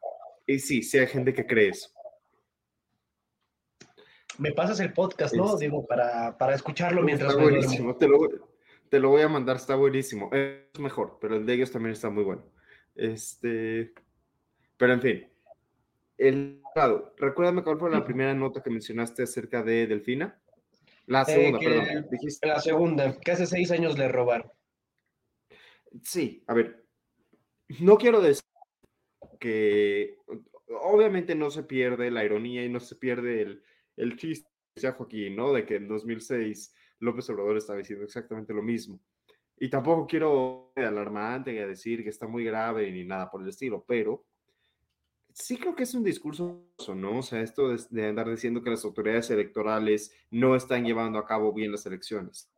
Y 0.48 0.60
sí, 0.60 0.84
sí 0.84 0.98
hay 0.98 1.08
gente 1.08 1.34
que 1.34 1.46
cree 1.46 1.70
eso. 1.70 1.90
Me 4.38 4.52
pasas 4.52 4.80
el 4.82 4.94
podcast, 4.94 5.34
¿no? 5.34 5.58
Digo, 5.58 5.86
para, 5.86 6.38
para 6.38 6.56
escucharlo 6.56 7.02
mientras... 7.02 7.32
Está 7.32 7.42
buenísimo, 7.42 7.96
te 7.96 8.08
lo, 8.08 8.20
te 8.90 9.00
lo 9.00 9.10
voy 9.10 9.22
a 9.22 9.30
mandar, 9.30 9.56
está 9.56 9.76
buenísimo. 9.76 10.30
Es 10.34 10.80
mejor, 10.80 11.18
pero 11.22 11.36
el 11.38 11.46
de 11.46 11.54
ellos 11.54 11.72
también 11.72 11.94
está 11.94 12.10
muy 12.10 12.24
bueno. 12.24 12.44
Este, 12.96 13.94
pero 14.78 14.94
en 14.94 15.02
fin, 15.02 15.28
el 16.18 16.62
lado, 16.76 17.14
recuérdame 17.18 17.64
cuál 17.64 17.80
fue 17.80 17.92
la 17.92 18.06
primera 18.06 18.34
nota 18.34 18.62
que 18.62 18.70
mencionaste 18.70 19.24
acerca 19.24 19.64
de 19.64 19.88
Delfina. 19.88 20.40
La 21.08 21.22
eh, 21.24 21.26
segunda, 21.26 21.60
perdón. 21.60 22.08
¿dijiste? 22.12 22.48
La 22.48 22.60
segunda, 22.60 23.20
que 23.20 23.32
hace 23.32 23.46
seis 23.46 23.72
años 23.72 23.98
le 23.98 24.08
robaron. 24.08 24.52
Sí, 26.04 26.44
a 26.48 26.54
ver, 26.54 26.86
no 27.80 27.98
quiero 27.98 28.22
decir 28.22 28.45
que 29.40 30.18
obviamente 30.82 31.36
no 31.36 31.52
se 31.52 31.64
pierde 31.64 32.12
la 32.12 32.24
ironía 32.24 32.64
y 32.66 32.70
no 32.70 32.80
se 32.80 32.96
pierde 32.96 33.42
el, 33.42 33.64
el 33.98 34.18
chiste, 34.18 34.50
ya 34.76 34.94
Joaquín, 34.94 35.36
¿no? 35.36 35.54
De 35.54 35.66
que 35.66 35.76
en 35.76 35.88
2006 35.88 36.74
López 37.00 37.30
Obrador 37.30 37.58
estaba 37.58 37.80
diciendo 37.80 38.06
exactamente 38.06 38.54
lo 38.54 38.62
mismo. 38.62 39.00
Y 39.58 39.70
tampoco 39.70 40.06
quiero 40.06 40.74
alarmante 40.76 41.54
y 41.54 41.56
decir 41.56 42.04
que 42.04 42.10
está 42.10 42.28
muy 42.28 42.44
grave 42.44 42.92
ni 42.92 43.06
nada 43.06 43.30
por 43.30 43.42
el 43.42 43.50
estilo, 43.50 43.86
pero 43.88 44.26
sí 45.36 45.58
creo 45.58 45.76
que 45.76 45.84
es 45.84 45.94
un 45.94 46.04
discurso, 46.04 46.66
¿no? 46.96 47.20
O 47.20 47.22
sea, 47.22 47.42
esto 47.42 47.70
de, 47.70 48.08
andar 48.08 48.30
diciendo 48.30 48.64
que 48.64 48.70
las 48.70 48.84
autoridades 48.84 49.30
electorales 49.30 50.14
no 50.32 50.56
están 50.56 50.86
llevando 50.86 51.20
a 51.20 51.26
cabo 51.26 51.54
bien 51.54 51.72
las 51.72 51.86
elecciones. 51.86 52.50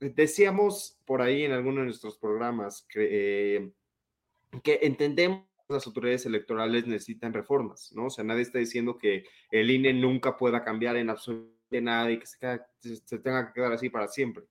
Decíamos 0.00 0.98
por 1.06 1.22
ahí 1.22 1.44
en 1.44 1.52
alguno 1.52 1.80
de 1.80 1.86
nuestros 1.86 2.18
programas 2.18 2.86
que, 2.88 3.56
eh, 3.56 3.72
que 4.62 4.80
entendemos 4.82 5.44
las 5.68 5.86
autoridades 5.86 6.26
electorales 6.26 6.86
necesitan 6.86 7.32
reformas, 7.32 7.92
¿no? 7.94 8.06
O 8.06 8.10
sea, 8.10 8.24
nadie 8.24 8.42
está 8.42 8.58
diciendo 8.58 8.98
que 8.98 9.24
el 9.50 9.70
INE 9.70 9.94
nunca 9.94 10.36
pueda 10.36 10.62
cambiar 10.62 10.96
en 10.96 11.10
absolutamente 11.10 11.80
nada 11.80 12.10
y 12.10 12.18
que 12.18 12.26
se 12.26 13.18
tenga 13.18 13.46
que 13.46 13.54
quedar 13.54 13.72
así 13.72 13.88
para 13.88 14.08
siempre. 14.08 14.44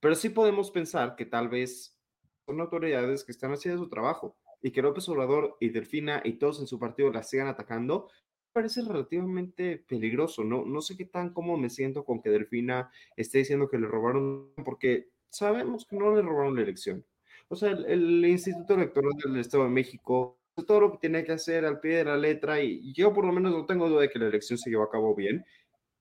Pero 0.00 0.14
sí 0.14 0.30
podemos 0.30 0.70
pensar 0.70 1.14
que 1.14 1.26
tal 1.26 1.48
vez 1.48 1.96
son 2.44 2.60
autoridades 2.60 3.24
que 3.24 3.32
están 3.32 3.52
haciendo 3.52 3.82
su 3.82 3.88
trabajo 3.88 4.36
y 4.60 4.72
que 4.72 4.82
López 4.82 5.08
Obrador 5.08 5.56
y 5.60 5.68
Delfina 5.68 6.22
y 6.24 6.34
todos 6.34 6.60
en 6.60 6.66
su 6.66 6.78
partido 6.78 7.10
la 7.12 7.22
sigan 7.22 7.48
atacando, 7.48 8.10
parece 8.52 8.82
relativamente 8.82 9.78
peligroso. 9.78 10.44
No, 10.44 10.64
no 10.64 10.80
sé 10.80 10.96
qué 10.96 11.04
tan 11.04 11.32
cómodo 11.32 11.56
me 11.56 11.70
siento 11.70 12.04
con 12.04 12.20
que 12.20 12.30
Delfina 12.30 12.90
esté 13.16 13.38
diciendo 13.38 13.68
que 13.68 13.78
le 13.78 13.86
robaron, 13.86 14.52
porque 14.64 15.10
sabemos 15.30 15.86
que 15.86 15.96
no 15.96 16.14
le 16.14 16.22
robaron 16.22 16.54
la 16.56 16.62
elección. 16.62 17.04
O 17.52 17.54
sea, 17.54 17.68
el, 17.68 18.24
Instituto 18.24 18.72
Electoral 18.72 19.12
del 19.22 19.36
Estado 19.36 19.64
de 19.64 19.68
México 19.68 20.38
todo 20.66 20.80
lo 20.80 20.92
que 20.92 20.98
tiene 20.98 21.22
que 21.22 21.32
hacer 21.32 21.66
al 21.66 21.80
pie 21.80 21.98
de 21.98 22.04
la 22.06 22.16
letra 22.16 22.62
y 22.62 22.94
yo 22.94 23.12
por 23.12 23.26
lo 23.26 23.32
menos 23.32 23.52
no 23.52 23.66
tengo 23.66 23.90
duda 23.90 24.00
de 24.02 24.08
que 24.08 24.18
la 24.18 24.28
elección 24.28 24.58
se 24.58 24.70
llevó 24.70 24.84
a 24.84 24.90
cabo 24.90 25.14
bien. 25.14 25.44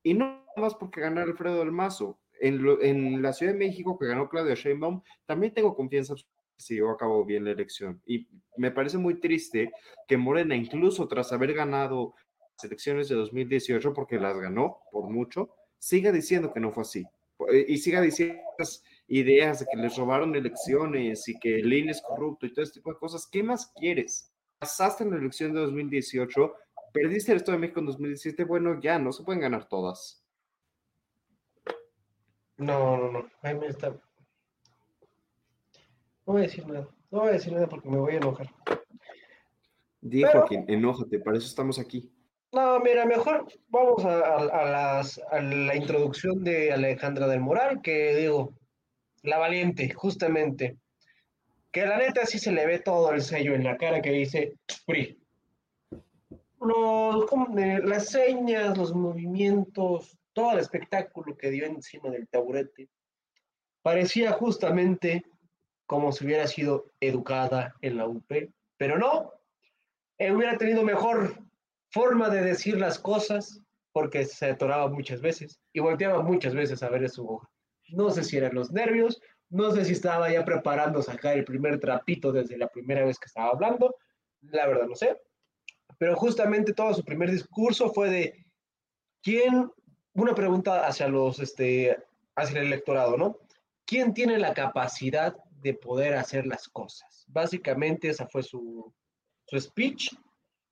Y 0.02 0.14
no 0.14 0.46
más 0.56 0.76
porque 0.76 1.02
ganar 1.02 1.26
Alfredo 1.26 1.60
del 1.60 1.74
Mazo. 1.74 2.22
En, 2.40 3.22
la 3.22 3.34
Ciudad 3.34 3.52
de 3.52 3.60
México, 3.60 4.00
que 4.00 4.08
ganó 4.08 4.30
Claudia 4.30 4.56
Sheinbaum, 4.56 5.02
también 5.26 5.54
tengo 5.54 5.76
confianza 5.76 6.16
que 6.16 6.24
se 6.56 6.76
llevó 6.76 6.92
a 6.92 6.98
cabo 6.98 7.26
bien 7.26 7.44
la 7.44 7.52
elección. 7.52 8.02
Y 8.06 8.30
me 8.56 8.72
parece 8.72 8.98
muy 8.98 9.20
triste 9.20 9.72
que 10.08 10.16
Morena, 10.16 10.56
incluso 10.56 11.06
tras 11.10 11.34
haber 11.34 11.54
ganado 11.54 12.14
las 12.40 12.64
elecciones 12.64 13.10
de 13.10 13.16
2018, 13.16 13.94
porque 13.94 14.20
las 14.20 14.40
ganó 14.40 14.80
por 14.90 15.10
mucho, 15.10 15.50
siga 15.78 16.14
diciendo 16.14 16.54
que 16.54 16.62
no 16.62 16.72
fue 16.72 16.84
así. 16.84 17.06
Y 17.68 17.78
siga 17.78 18.00
diciendo 18.00 18.42
ideas 19.12 19.60
de 19.60 19.66
que 19.66 19.78
les 19.78 19.98
robaron 19.98 20.34
elecciones 20.36 21.28
y 21.28 21.38
que 21.38 21.60
el 21.60 21.72
INE 21.72 21.92
es 21.92 22.02
corrupto 22.02 22.46
y 22.46 22.54
todo 22.54 22.64
este 22.64 22.80
tipo 22.80 22.92
de 22.94 22.98
cosas. 22.98 23.28
¿Qué 23.30 23.44
más 23.44 23.72
quieres? 23.76 24.32
Pasaste 24.58 25.04
en 25.04 25.12
la 25.12 25.18
elección 25.18 25.54
de 25.54 25.60
2018, 25.60 26.54
perdiste 26.94 27.34
el 27.34 27.40
Estado 27.40 27.58
de 27.58 27.62
México 27.62 27.82
en 27.82 27.88
2017, 27.88 28.46
bueno, 28.46 28.80
ya 28.80 28.98
no 29.00 29.12
se 29.12 29.24
pueden 29.24 29.42
ganar 29.42 29.68
todas. 29.68 30.26
No, 32.56 32.98
no, 32.98 33.12
no. 33.12 33.28
Jaime 33.42 33.68
está. 33.68 33.90
No 33.90 34.00
voy 36.26 36.42
a 36.42 36.44
decir 36.44 36.66
nada. 36.66 36.88
No 37.10 37.20
voy 37.20 37.30
a 37.30 37.34
decir 37.34 37.52
nada 37.52 37.68
porque 37.68 37.90
me 37.90 37.98
voy 37.98 38.14
a 38.14 38.18
enojar. 38.18 38.50
Dijo 40.00 40.46
que 40.46 40.64
enójate, 40.68 41.20
para 41.20 41.38
eso 41.38 41.48
estamos 41.48 41.80
aquí. 41.80 42.14
No, 42.54 42.80
mira, 42.80 43.06
mejor 43.06 43.48
vamos 43.68 44.06
a, 44.06 44.66
las, 44.66 45.20
a 45.32 45.42
la 45.42 45.76
introducción 45.76 46.44
de 46.44 46.72
Alejandra 46.72 47.28
del 47.28 47.40
Moral, 47.40 47.82
que 47.82 48.16
digo, 48.16 48.54
la 49.24 49.38
valiente, 49.38 49.90
justamente. 49.94 50.78
que 51.72 51.86
la 51.86 51.98
neta 51.98 52.26
sí 52.26 52.38
se 52.38 52.52
le 52.52 52.66
ve 52.66 52.80
todo 52.80 53.14
el 53.14 53.22
sello 53.22 53.56
en 53.56 53.64
la 53.64 53.78
cara 53.78 54.02
que 54.02 54.12
dice 54.12 54.56
PRI. 54.86 55.18
Los, 56.60 57.26
las 57.84 58.10
señas, 58.10 58.78
los 58.78 58.94
movimientos, 58.94 60.18
todo 60.34 60.52
el 60.52 60.60
espectáculo 60.60 61.38
que 61.38 61.50
dio 61.50 61.66
encima 61.66 62.10
del 62.10 62.28
taburete, 62.28 62.90
parecía 63.82 64.34
justamente 64.34 65.24
como 65.86 66.12
si 66.12 66.26
hubiera 66.26 66.48
sido 66.48 66.86
educada 67.00 67.76
en 67.82 67.98
la 67.98 68.08
UP, 68.08 68.32
pero 68.78 68.98
no, 68.98 69.34
él 70.18 70.36
hubiera 70.36 70.58
tenido 70.58 70.84
mejor 70.84 71.36
forma 71.90 72.30
de 72.30 72.42
decir 72.42 72.78
las 72.78 73.00
cosas 73.00 73.62
porque 73.92 74.24
se 74.26 74.52
atoraba 74.52 74.88
muchas 74.88 75.22
veces 75.22 75.60
y 75.74 75.80
volteaba 75.80 76.22
muchas 76.22 76.54
veces 76.54 76.82
a 76.84 76.90
ver 76.90 77.10
su 77.10 77.28
hoja. 77.28 77.50
No 77.92 78.10
sé 78.10 78.24
si 78.24 78.38
eran 78.38 78.56
los 78.56 78.72
nervios, 78.72 79.22
no 79.50 79.72
sé 79.72 79.86
si 79.86 79.94
estaba 79.94 80.32
ya 80.32 80.46
preparando 80.46 81.02
sacar 81.02 81.38
el 81.38 81.44
primer 81.44 81.80
trapito 81.80 82.32
desde 82.32 82.58
la 82.58 82.68
primera 82.68 83.06
vez 83.06 83.20
que 83.20 83.28
estaba 83.28 83.50
hablando, 83.50 83.96
la 84.42 84.66
verdad 84.68 84.88
no 84.88 84.96
sé. 84.96 85.22
Pero 85.98 86.16
justamente 86.16 86.74
todo 86.74 86.94
su 86.94 87.04
primer 87.04 87.30
discurso 87.30 87.92
fue 87.92 88.10
de 88.10 88.46
quién, 89.22 89.70
una 90.14 90.34
pregunta 90.34 90.88
hacia 90.88 91.08
los, 91.08 91.40
este, 91.40 91.98
hacia 92.36 92.62
el 92.62 92.68
electorado, 92.68 93.18
¿no? 93.18 93.38
¿Quién 93.86 94.14
tiene 94.14 94.38
la 94.40 94.54
capacidad 94.54 95.36
de 95.62 95.74
poder 95.74 96.16
hacer 96.16 96.48
las 96.48 96.68
cosas? 96.70 97.26
Básicamente 97.28 98.10
esa 98.10 98.28
fue 98.28 98.44
su, 98.44 98.94
su 99.46 99.60
speech. 99.60 100.16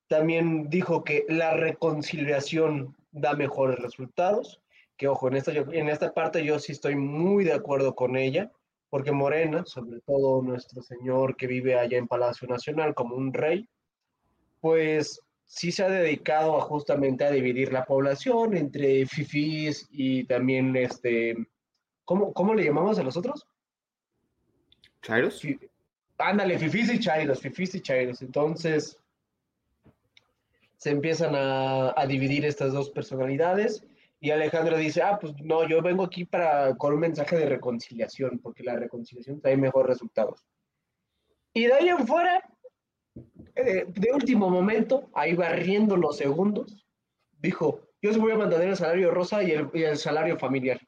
También 0.08 0.70
dijo 0.70 1.04
que 1.04 1.26
la 1.28 1.54
reconciliación 1.54 2.96
da 3.12 3.34
mejores 3.34 3.78
resultados, 3.80 4.62
que 5.00 5.08
ojo, 5.08 5.30
en 5.30 5.38
esta, 5.38 5.54
en 5.54 5.88
esta 5.88 6.14
parte 6.14 6.44
yo 6.44 6.60
sí 6.60 6.74
estoy 6.74 6.96
muy 6.96 7.46
de 7.46 7.54
acuerdo 7.54 7.96
con 7.96 8.18
ella, 8.18 8.52
porque 8.90 9.14
Morena, 9.14 9.64
sobre 9.66 10.02
todo 10.02 10.42
nuestro 10.42 10.82
señor 10.84 11.38
que 11.38 11.48
vive 11.48 11.80
allá 11.80 11.98
en 11.98 12.08
Palacio 12.08 12.50
Nacional 12.50 12.94
como 12.94 13.16
un 13.16 13.34
rey, 13.34 13.70
pues 14.60 15.22
sí 15.46 15.72
se 15.72 15.86
ha 15.86 15.90
dedicado 15.90 16.58
a 16.58 16.62
justamente 16.62 17.24
a 17.24 17.32
dividir 17.32 17.72
la 17.72 17.86
población 17.86 18.58
entre 18.58 19.06
fifís 19.06 19.88
y 19.90 20.26
también 20.26 20.76
este, 20.76 21.48
¿cómo, 22.04 22.34
cómo 22.34 22.54
le 22.54 22.66
llamamos 22.66 23.00
a 23.00 23.04
los 23.04 23.16
otros? 23.16 23.48
¿Chairos? 25.02 25.42
Ándale, 26.18 26.60
fifís 26.60 26.94
y 26.94 27.00
chairos, 27.00 27.40
fifís 27.40 27.74
y 27.74 27.80
chairos. 27.80 28.22
Entonces, 28.22 28.98
se 30.76 30.90
empiezan 30.90 31.36
a, 31.36 31.94
a 31.96 32.06
dividir 32.06 32.44
estas 32.44 32.74
dos 32.74 32.90
personalidades 32.90 33.86
y 34.22 34.32
Alejandro 34.32 34.78
dice, 34.78 35.02
ah, 35.02 35.18
pues 35.20 35.34
no, 35.42 35.68
yo 35.68 35.82
vengo 35.82 36.04
aquí 36.04 36.26
para, 36.26 36.76
con 36.76 36.94
un 36.94 37.00
mensaje 37.00 37.38
de 37.38 37.46
reconciliación, 37.46 38.40
porque 38.40 38.64
la 38.64 38.76
reconciliación 38.76 39.40
trae 39.40 39.56
mejores 39.56 39.88
resultados. 39.88 40.46
Y 41.54 41.66
de 41.66 41.74
ahí 41.74 41.90
en 41.90 42.06
fuera, 42.06 42.44
eh, 43.56 43.86
de 43.88 44.12
último 44.12 44.50
momento, 44.50 45.10
ahí 45.14 45.36
barriendo 45.36 45.96
los 45.96 46.18
segundos, 46.18 46.86
dijo, 47.40 47.82
yo 48.02 48.14
se 48.14 48.20
voy 48.20 48.34
a 48.34 48.38
mantener 48.38 48.70
el 48.70 48.76
salario 48.76 49.12
rosa 49.12 49.42
y 49.42 49.52
el, 49.52 49.70
y 49.74 49.84
el 49.84 49.98
salario 49.98 50.38
familiar. 50.38 50.80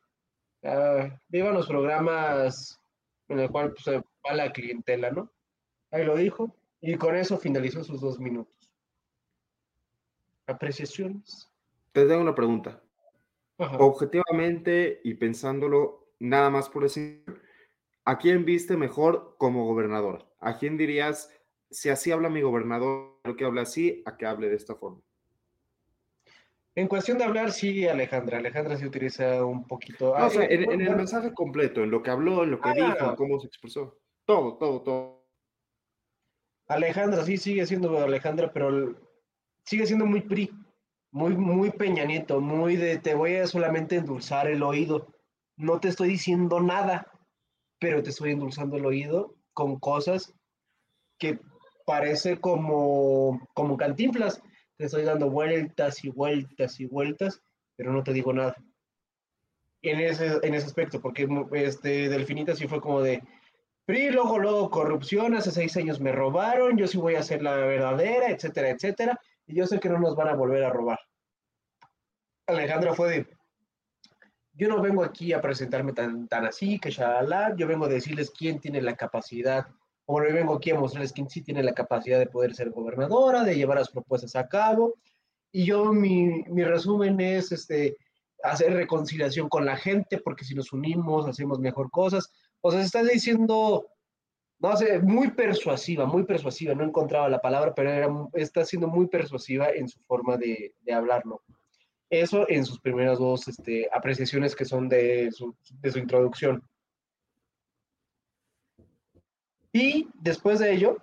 Uh, 0.63 1.09
vivan 1.29 1.55
los 1.55 1.67
programas 1.67 2.79
en 3.29 3.39
el 3.39 3.49
cual 3.49 3.73
pues, 3.73 3.97
va 3.97 4.33
la 4.33 4.51
clientela, 4.51 5.09
¿no? 5.09 5.31
Ahí 5.89 6.05
lo 6.05 6.15
dijo, 6.15 6.55
y 6.81 6.95
con 6.95 7.15
eso 7.15 7.37
finalizó 7.37 7.83
sus 7.83 8.01
dos 8.01 8.19
minutos. 8.19 8.53
¿Apreciaciones? 10.47 11.49
Te 11.91 12.05
tengo 12.05 12.21
una 12.21 12.35
pregunta. 12.35 12.81
Objetivamente 13.79 15.01
y 15.03 15.13
pensándolo 15.13 16.13
nada 16.19 16.49
más 16.49 16.69
por 16.69 16.83
decir, 16.83 17.23
¿a 18.05 18.17
quién 18.17 18.45
viste 18.45 18.77
mejor 18.77 19.35
como 19.37 19.65
gobernador? 19.65 20.27
¿A 20.39 20.57
quién 20.57 20.77
dirías, 20.77 21.31
si 21.69 21.89
así 21.89 22.11
habla 22.11 22.29
mi 22.29 22.41
gobernador, 22.41 23.19
lo 23.23 23.35
que 23.35 23.45
habla 23.45 23.61
así, 23.61 24.01
a 24.05 24.17
que 24.17 24.25
hable 24.25 24.49
de 24.49 24.55
esta 24.55 24.75
forma? 24.75 25.01
En 26.73 26.87
cuestión 26.87 27.17
de 27.17 27.25
hablar, 27.25 27.51
sí, 27.51 27.87
Alejandra. 27.87 28.37
Alejandra 28.37 28.77
sí 28.77 28.85
utiliza 28.85 29.45
un 29.45 29.67
poquito. 29.67 30.17
No, 30.17 30.25
o 30.25 30.29
sea, 30.29 30.45
en, 30.45 30.71
en, 30.71 30.81
el 30.81 30.95
mensaje 30.95 31.33
completo, 31.33 31.83
en 31.83 31.91
lo 31.91 32.01
que 32.01 32.11
habló, 32.11 32.43
en 32.43 32.51
lo 32.51 32.61
que 32.61 32.69
ah, 32.69 32.73
dijo, 32.73 33.15
cómo 33.15 33.39
se 33.39 33.47
expresó. 33.47 33.99
Todo, 34.25 34.57
todo, 34.57 34.81
todo. 34.81 35.25
Alejandra, 36.67 37.25
sí, 37.25 37.35
sigue 37.37 37.65
siendo 37.65 37.99
Alejandra, 37.99 38.53
pero 38.53 38.95
sigue 39.65 39.85
siendo 39.85 40.05
muy 40.05 40.21
PRI 40.21 40.49
muy, 41.11 41.35
muy 41.35 41.71
Peña 41.71 42.05
Nieto, 42.05 42.39
muy 42.39 42.77
de 42.77 42.97
te 42.97 43.15
voy 43.15 43.35
a 43.35 43.47
solamente 43.47 43.97
endulzar 43.97 44.47
el 44.47 44.63
oído. 44.63 45.13
No 45.57 45.79
te 45.79 45.89
estoy 45.89 46.09
diciendo 46.09 46.61
nada, 46.61 47.07
pero 47.79 48.01
te 48.01 48.09
estoy 48.09 48.31
endulzando 48.31 48.77
el 48.77 48.85
oído 48.85 49.35
con 49.53 49.79
cosas 49.79 50.33
que 51.19 51.39
parece 51.85 52.39
como, 52.39 53.45
como 53.53 53.77
cantinflas. 53.77 54.41
Te 54.77 54.85
estoy 54.85 55.03
dando 55.03 55.29
vueltas 55.29 56.03
y 56.03 56.09
vueltas 56.09 56.79
y 56.79 56.85
vueltas, 56.85 57.41
pero 57.75 57.91
no 57.91 58.03
te 58.03 58.13
digo 58.13 58.31
nada. 58.33 58.55
En 59.83 59.99
ese, 59.99 60.39
en 60.43 60.53
ese 60.53 60.67
aspecto, 60.67 61.01
porque 61.01 61.27
este, 61.53 62.07
Delfinita 62.07 62.55
sí 62.55 62.67
fue 62.67 62.79
como 62.79 63.01
de, 63.01 63.21
PRI, 63.85 64.11
luego, 64.11 64.37
luego 64.39 64.69
corrupción, 64.69 65.35
hace 65.35 65.51
seis 65.51 65.75
años 65.75 65.99
me 65.99 66.11
robaron, 66.11 66.77
yo 66.77 66.87
sí 66.87 66.97
voy 66.97 67.15
a 67.15 67.23
ser 67.23 67.41
la 67.41 67.55
verdadera, 67.55 68.29
etcétera, 68.29 68.69
etcétera 68.69 69.19
y 69.47 69.55
yo 69.55 69.65
sé 69.65 69.79
que 69.79 69.89
no 69.89 69.99
nos 69.99 70.15
van 70.15 70.29
a 70.29 70.35
volver 70.35 70.63
a 70.63 70.69
robar. 70.69 70.99
Alejandra 72.47 72.93
fue 72.93 73.09
de, 73.09 73.27
yo 74.53 74.67
no 74.67 74.81
vengo 74.81 75.03
aquí 75.03 75.33
a 75.33 75.41
presentarme 75.41 75.93
tan, 75.93 76.27
tan 76.27 76.45
así, 76.45 76.79
que 76.79 76.91
shalala, 76.91 77.55
yo 77.55 77.67
vengo 77.67 77.85
a 77.85 77.89
decirles 77.89 78.31
quién 78.31 78.59
tiene 78.59 78.81
la 78.81 78.95
capacidad, 78.95 79.67
o 80.05 80.21
yo 80.23 80.33
vengo 80.33 80.55
aquí 80.55 80.71
a 80.71 80.79
mostrarles 80.79 81.13
quién 81.13 81.29
sí 81.29 81.41
tiene 81.41 81.63
la 81.63 81.73
capacidad 81.73 82.19
de 82.19 82.27
poder 82.27 82.53
ser 82.53 82.71
gobernadora, 82.71 83.43
de 83.43 83.55
llevar 83.55 83.77
las 83.77 83.89
propuestas 83.89 84.35
a 84.35 84.47
cabo, 84.47 84.95
y 85.51 85.65
yo 85.65 85.93
mi, 85.93 86.43
mi 86.43 86.63
resumen 86.63 87.19
es 87.19 87.51
este, 87.51 87.97
hacer 88.43 88.73
reconciliación 88.73 89.49
con 89.49 89.65
la 89.65 89.77
gente, 89.77 90.19
porque 90.19 90.45
si 90.45 90.55
nos 90.55 90.71
unimos 90.73 91.27
hacemos 91.27 91.59
mejor 91.59 91.89
cosas. 91.91 92.31
O 92.61 92.71
sea, 92.71 92.79
se 92.81 92.85
está 92.85 93.03
diciendo 93.03 93.87
no 94.61 94.77
sé, 94.77 94.99
muy 94.99 95.31
persuasiva, 95.31 96.05
muy 96.05 96.23
persuasiva, 96.23 96.75
no 96.75 96.83
encontraba 96.83 97.27
la 97.29 97.41
palabra, 97.41 97.73
pero 97.73 98.29
está 98.33 98.63
siendo 98.63 98.87
muy 98.87 99.07
persuasiva 99.07 99.69
en 99.71 99.87
su 99.87 99.99
forma 100.01 100.37
de, 100.37 100.75
de 100.81 100.93
hablarlo. 100.93 101.41
Eso 102.09 102.47
en 102.47 102.65
sus 102.65 102.79
primeras 102.79 103.17
dos 103.17 103.47
este, 103.47 103.89
apreciaciones 103.91 104.55
que 104.55 104.65
son 104.65 104.87
de 104.87 105.31
su, 105.31 105.55
de 105.81 105.91
su 105.91 105.97
introducción. 105.97 106.63
Y 109.73 110.09
después 110.21 110.59
de 110.59 110.73
ello, 110.73 110.97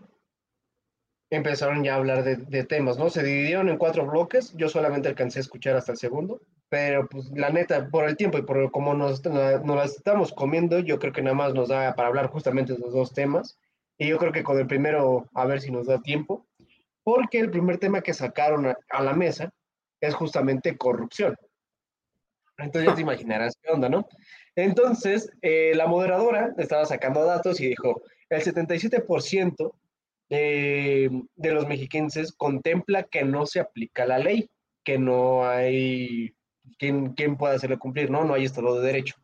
empezaron 1.31 1.83
ya 1.83 1.95
a 1.95 1.97
hablar 1.97 2.23
de, 2.23 2.37
de, 2.37 2.65
temas, 2.65 2.97
¿no? 2.97 3.11
Se 3.11 3.23
dividieron 3.25 3.69
en 3.71 3.79
cuatro 3.79 4.07
bloques, 4.07 4.55
yo 4.55 4.69
solamente 4.69 5.09
alcancé 5.09 5.41
a 5.41 5.43
escuchar 5.43 5.75
hasta 5.75 5.93
el 5.93 5.99
segundo, 5.99 6.41
pero 6.69 7.09
pues 7.09 7.31
la 7.31 7.51
neta, 7.51 7.89
por 7.89 8.09
el 8.09 8.17
tiempo 8.17 8.39
y 8.39 8.43
por 8.43 8.71
cómo 8.71 8.95
nos, 8.95 9.25
nos 9.25 9.77
las 9.77 9.97
estamos 9.97 10.33
comiendo, 10.33 10.79
yo 10.81 10.99
creo 10.99 11.13
que 11.13 11.23
nada 11.23 11.35
más 11.35 11.55
nos 11.55 11.69
da 11.69 11.95
para 11.95 12.09
hablar 12.09 12.29
justamente 12.29 12.75
de 12.75 12.79
los 12.79 12.93
dos 12.93 13.13
temas. 13.13 13.59
Y 13.97 14.09
yo 14.09 14.19
creo 14.19 14.33
que 14.33 14.45
con 14.45 14.59
el 14.59 14.67
primero, 14.67 15.29
a 15.35 15.47
ver 15.47 15.61
si 15.61 15.71
nos 15.71 15.87
da 15.87 16.01
tiempo, 16.01 16.47
porque 17.03 17.41
el 17.41 17.51
primer 17.51 17.79
tema 17.79 18.03
que 18.03 18.13
sacaron 18.13 18.67
a, 18.67 19.03
la 19.03 19.15
mesa 19.15 19.51
es 20.01 20.15
justamente 20.15 20.77
corrupción. 20.77 21.37
Entonces 22.59 22.91
ya 22.91 22.95
te 22.95 23.01
imaginarás 23.03 23.57
qué 23.63 23.73
onda, 23.73 23.89
¿no? 23.89 24.07
Entonces, 24.55 25.31
eh, 25.41 25.73
la 25.75 25.87
moderadora 25.87 26.55
estaba 26.59 26.85
sacando 26.85 27.25
datos 27.25 27.61
y 27.61 27.69
dijo, 27.69 28.03
el 28.29 28.43
77% 28.43 29.73
de, 30.29 31.23
de 31.35 31.53
los 31.53 31.67
mexiquenses 31.67 32.33
contempla 32.33 33.05
que 33.05 33.25
no 33.25 33.47
se 33.47 33.61
aplica 33.61 34.05
la 34.05 34.19
ley, 34.19 34.51
que 34.85 34.99
no 34.99 35.49
hay 35.49 36.35
¿quién, 36.79 37.15
quién 37.15 37.37
puede 37.37 37.57
hacerle 37.57 37.79
cumplir? 37.79 38.11
No, 38.11 38.25
no 38.25 38.35
hay 38.35 38.45
Estado 38.45 38.81
de 38.81 38.87
Derecho. 38.87 39.17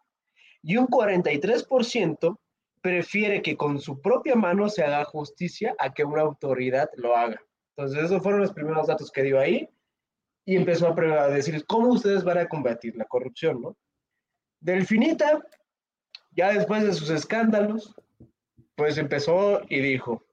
Y 0.63 0.77
un 0.77 0.87
43% 0.87 2.39
prefiere 2.81 3.43
que 3.43 3.57
con 3.57 3.81
su 3.81 4.01
propia 4.01 4.35
mano 4.35 4.69
se 4.69 4.85
haga 4.85 5.05
justicia 5.05 5.75
a 5.79 5.93
que 5.93 6.05
una 6.05 6.23
autoridad 6.23 6.91
lo 6.97 7.17
haga. 7.17 7.41
Entonces, 7.77 8.05
esos 8.05 8.23
fueron 8.23 8.41
los 8.41 8.53
primeros 8.53 8.87
datos 8.87 9.11
que 9.11 9.23
dio 9.23 9.41
ahí 9.41 9.69
y 10.45 10.57
empezó 10.57 10.89
a, 10.89 11.29
decir, 11.29 11.65
¿cómo 11.67 11.89
ustedes 11.89 12.23
van 12.25 12.39
a 12.39 12.49
combatir 12.49 12.97
la 12.97 13.07
corrupción? 13.07 13.63
¿no? 13.63 13.77
Delfinita, 14.61 15.43
ya 16.33 16.53
después 16.53 16.83
de 16.85 16.93
sus 16.93 17.11
escándalos, 17.11 17.95
pues 18.77 18.99
empezó 18.99 19.63
y 19.69 19.81
dijo, 19.81 20.25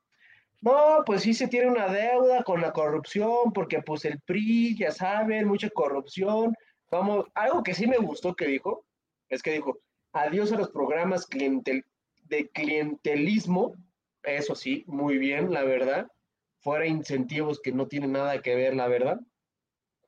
no, 0.62 1.04
pues 1.06 1.24
sí 1.24 1.34
se 1.34 1.48
tiene 1.48 1.68
una 1.68 1.88
deuda 1.88 2.44
con 2.44 2.62
la 2.62 2.72
corrupción, 2.72 3.52
porque 3.54 3.82
pues 3.82 4.06
el 4.06 4.20
PRI, 4.22 4.78
ya 4.78 4.92
saben, 4.92 5.48
mucha 5.48 5.70
corrupción, 5.70 6.54
Algo 6.92 7.64
que 7.64 7.74
sí 7.74 7.88
me 7.88 7.98
gustó 7.98 8.36
que 8.36 8.48
dijo, 8.48 8.86
es 9.30 9.42
que 9.42 9.54
dijo, 9.54 9.80
adiós 10.12 10.52
a 10.52 10.58
los 10.58 10.70
programas 10.70 11.28
de 11.30 12.50
clientelismo, 12.50 13.76
eso 14.24 14.56
sí, 14.56 14.84
muy 14.88 15.18
bien, 15.18 15.54
la 15.54 15.64
verdad, 15.64 16.12
fuera 16.60 16.86
incentivos 16.86 17.62
que 17.62 17.72
no 17.72 17.88
tienen 17.88 18.12
nada 18.12 18.42
que 18.42 18.56
ver, 18.56 18.76
la 18.76 18.88
verdad. 18.88 19.20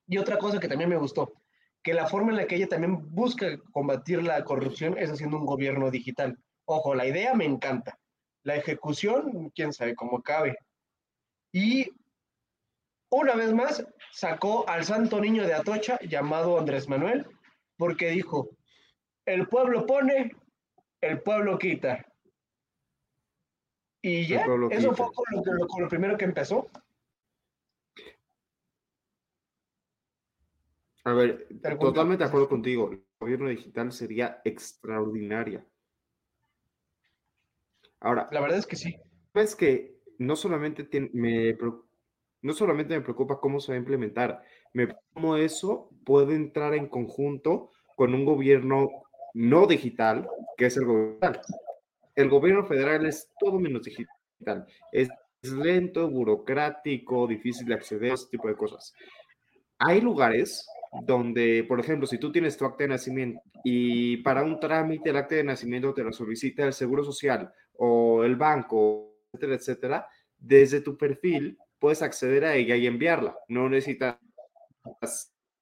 Y 0.07 0.17
otra 0.17 0.37
cosa 0.37 0.59
que 0.59 0.67
también 0.67 0.89
me 0.89 0.97
gustó, 0.97 1.33
que 1.81 1.93
la 1.93 2.07
forma 2.07 2.31
en 2.31 2.37
la 2.37 2.47
que 2.47 2.55
ella 2.55 2.67
también 2.67 3.13
busca 3.13 3.57
combatir 3.71 4.21
la 4.21 4.43
corrupción 4.43 4.97
es 4.97 5.09
haciendo 5.09 5.37
un 5.37 5.45
gobierno 5.45 5.89
digital. 5.89 6.37
Ojo, 6.65 6.95
la 6.95 7.07
idea 7.07 7.33
me 7.33 7.45
encanta, 7.45 7.97
La 8.43 8.57
ejecución, 8.57 9.51
quién 9.55 9.71
sabe 9.71 9.95
cómo 9.95 10.21
cabe. 10.21 10.57
Y 11.53 11.89
una 13.15 13.35
vez 13.35 13.53
más 13.53 13.85
sacó 14.11 14.67
al 14.67 14.83
santo 14.83 15.21
niño 15.21 15.45
de 15.45 15.53
Atocha 15.53 15.99
llamado 15.99 16.57
Andrés 16.57 16.89
Manuel, 16.89 17.27
porque 17.77 18.09
dijo, 18.09 18.49
el 19.25 19.47
pueblo 19.47 19.85
pone, 19.85 20.31
el 21.01 21.21
pueblo 21.21 21.57
quita. 21.57 22.05
Y 24.01 24.27
ya, 24.27 24.45
eso 24.71 24.93
fue 24.93 25.07
con 25.13 25.81
lo, 25.81 25.87
primero 25.87 26.17
que 26.17 26.25
empezó. 26.25 26.69
A 31.05 31.13
ver, 31.13 31.47
totalmente 31.79 32.23
de 32.23 32.27
acuerdo 32.27 32.49
contigo. 32.49 32.91
El 32.91 33.05
gobierno 33.19 33.49
digital 33.49 33.91
sería 33.91 34.41
extraordinaria. 34.43 35.65
Ahora, 37.99 38.27
la 38.31 38.41
verdad 38.41 38.57
es 38.57 38.67
que 38.67 38.75
sí. 38.75 38.95
Es 39.33 39.55
que 39.55 40.01
no 40.17 40.35
solamente 40.35 40.87
me, 41.13 41.55
no 42.43 42.53
solamente 42.53 42.93
me 42.93 43.01
preocupa 43.01 43.39
cómo 43.39 43.59
se 43.59 43.71
va 43.71 43.75
a 43.75 43.79
implementar, 43.79 44.43
me 44.73 44.89
cómo 45.13 45.37
eso 45.37 45.89
puede 46.05 46.35
entrar 46.35 46.75
en 46.75 46.87
conjunto 46.87 47.71
con 47.95 48.13
un 48.13 48.25
gobierno 48.25 48.89
no 49.33 49.65
digital, 49.65 50.27
que 50.57 50.67
es 50.67 50.77
el 50.77 50.85
gobierno. 50.85 51.39
El 52.15 52.29
gobierno 52.29 52.65
federal 52.65 53.05
es 53.05 53.31
todo 53.39 53.59
menos 53.59 53.83
digital. 53.83 54.67
Es 54.91 55.09
lento, 55.41 56.09
burocrático, 56.09 57.27
difícil 57.27 57.65
de 57.67 57.73
acceder, 57.75 58.13
ese 58.13 58.29
tipo 58.29 58.47
de 58.49 58.55
cosas. 58.55 58.93
Hay 59.79 60.01
lugares 60.01 60.67
donde, 61.01 61.65
por 61.67 61.79
ejemplo, 61.79 62.05
si 62.05 62.17
tú 62.17 62.31
tienes 62.31 62.57
tu 62.57 62.65
acta 62.65 62.83
de 62.83 62.89
nacimiento 62.89 63.41
y 63.63 64.17
para 64.17 64.43
un 64.43 64.59
trámite 64.59 65.09
el 65.09 65.17
acta 65.17 65.35
de 65.35 65.43
nacimiento 65.43 65.93
te 65.93 66.03
lo 66.03 66.11
solicita 66.11 66.65
el 66.65 66.73
Seguro 66.73 67.03
Social 67.03 67.51
o 67.77 68.23
el 68.23 68.35
banco, 68.35 69.15
etcétera, 69.31 69.55
etcétera, 69.55 70.07
desde 70.37 70.81
tu 70.81 70.97
perfil 70.97 71.57
puedes 71.83 72.01
acceder 72.01 72.45
a 72.45 72.55
ella 72.55 72.77
y 72.77 72.87
enviarla. 72.87 73.35
No 73.49 73.67
necesitas 73.67 74.17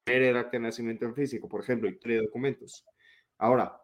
ver 0.06 0.22
el 0.22 0.38
acta 0.38 0.52
de 0.52 0.60
nacimiento 0.60 1.04
en 1.04 1.16
físico, 1.16 1.50
por 1.50 1.62
ejemplo, 1.62 1.90
y 1.90 1.98
tres 1.98 2.22
documentos. 2.22 2.86
Ahora, 3.40 3.82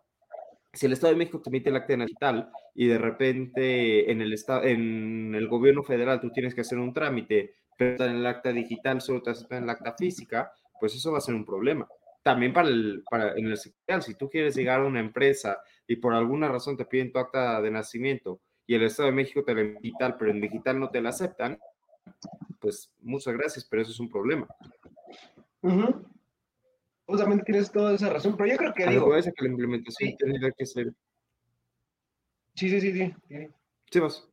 si 0.71 0.85
el 0.85 0.93
Estado 0.93 1.13
de 1.13 1.17
México 1.17 1.41
te 1.41 1.49
emite 1.49 1.71
el 1.71 1.77
acta 1.77 1.95
digital 1.95 2.51
y 2.75 2.85
de 2.85 2.99
repente 2.99 4.11
en 4.11 4.21
el, 4.21 4.33
estado, 4.33 4.65
en 4.65 5.33
el 5.33 5.47
gobierno 5.47 5.81
federal 5.81 6.21
tú 6.21 6.29
tienes 6.29 6.53
que 6.53 6.61
hacer 6.61 6.77
un 6.77 6.93
trámite, 6.93 7.55
pero 7.75 8.05
en 8.05 8.17
el 8.17 8.27
acta 8.27 8.53
digital 8.53 9.01
solo 9.01 9.23
te 9.23 9.31
aceptan 9.31 9.63
el 9.63 9.69
acta 9.71 9.95
física, 9.97 10.51
pues 10.79 10.93
eso 10.93 11.11
va 11.11 11.17
a 11.17 11.21
ser 11.21 11.33
un 11.33 11.43
problema. 11.43 11.87
También 12.21 12.53
para 12.53 12.67
el, 12.67 13.03
para, 13.09 13.31
en 13.31 13.47
el 13.47 13.57
si 13.57 14.13
tú 14.13 14.29
quieres 14.29 14.55
llegar 14.55 14.81
a 14.81 14.85
una 14.85 14.99
empresa 14.99 15.57
y 15.87 15.95
por 15.95 16.13
alguna 16.13 16.49
razón 16.49 16.77
te 16.77 16.85
piden 16.85 17.11
tu 17.11 17.17
acta 17.17 17.59
de 17.63 17.71
nacimiento 17.71 18.41
y 18.67 18.75
el 18.75 18.83
Estado 18.83 19.09
de 19.09 19.15
México 19.15 19.43
te 19.43 19.55
la 19.55 19.63
digital, 19.63 20.17
pero 20.19 20.29
en 20.29 20.39
digital 20.39 20.79
no 20.79 20.91
te 20.91 21.01
la 21.01 21.09
aceptan, 21.09 21.57
pues 22.59 22.91
muchas 23.01 23.33
gracias, 23.33 23.65
pero 23.65 23.81
eso 23.81 23.91
es 23.91 23.99
un 23.99 24.09
problema. 24.09 24.47
Justamente 27.05 27.45
tienes 27.45 27.71
toda 27.71 27.95
esa 27.95 28.09
razón, 28.09 28.35
pero 28.35 28.49
yo 28.49 28.57
creo 28.57 28.73
que... 28.73 28.85
digo, 28.87 29.11
que 29.11 29.43
la 29.43 29.49
implementación 29.49 30.17
tendría 30.17 30.51
que 30.51 30.65
ser... 30.65 30.93
Sí, 32.55 32.69
sí, 32.69 32.81
sí, 32.81 32.91
sí. 32.91 33.47
Sí, 33.91 33.99
vas, 33.99 34.27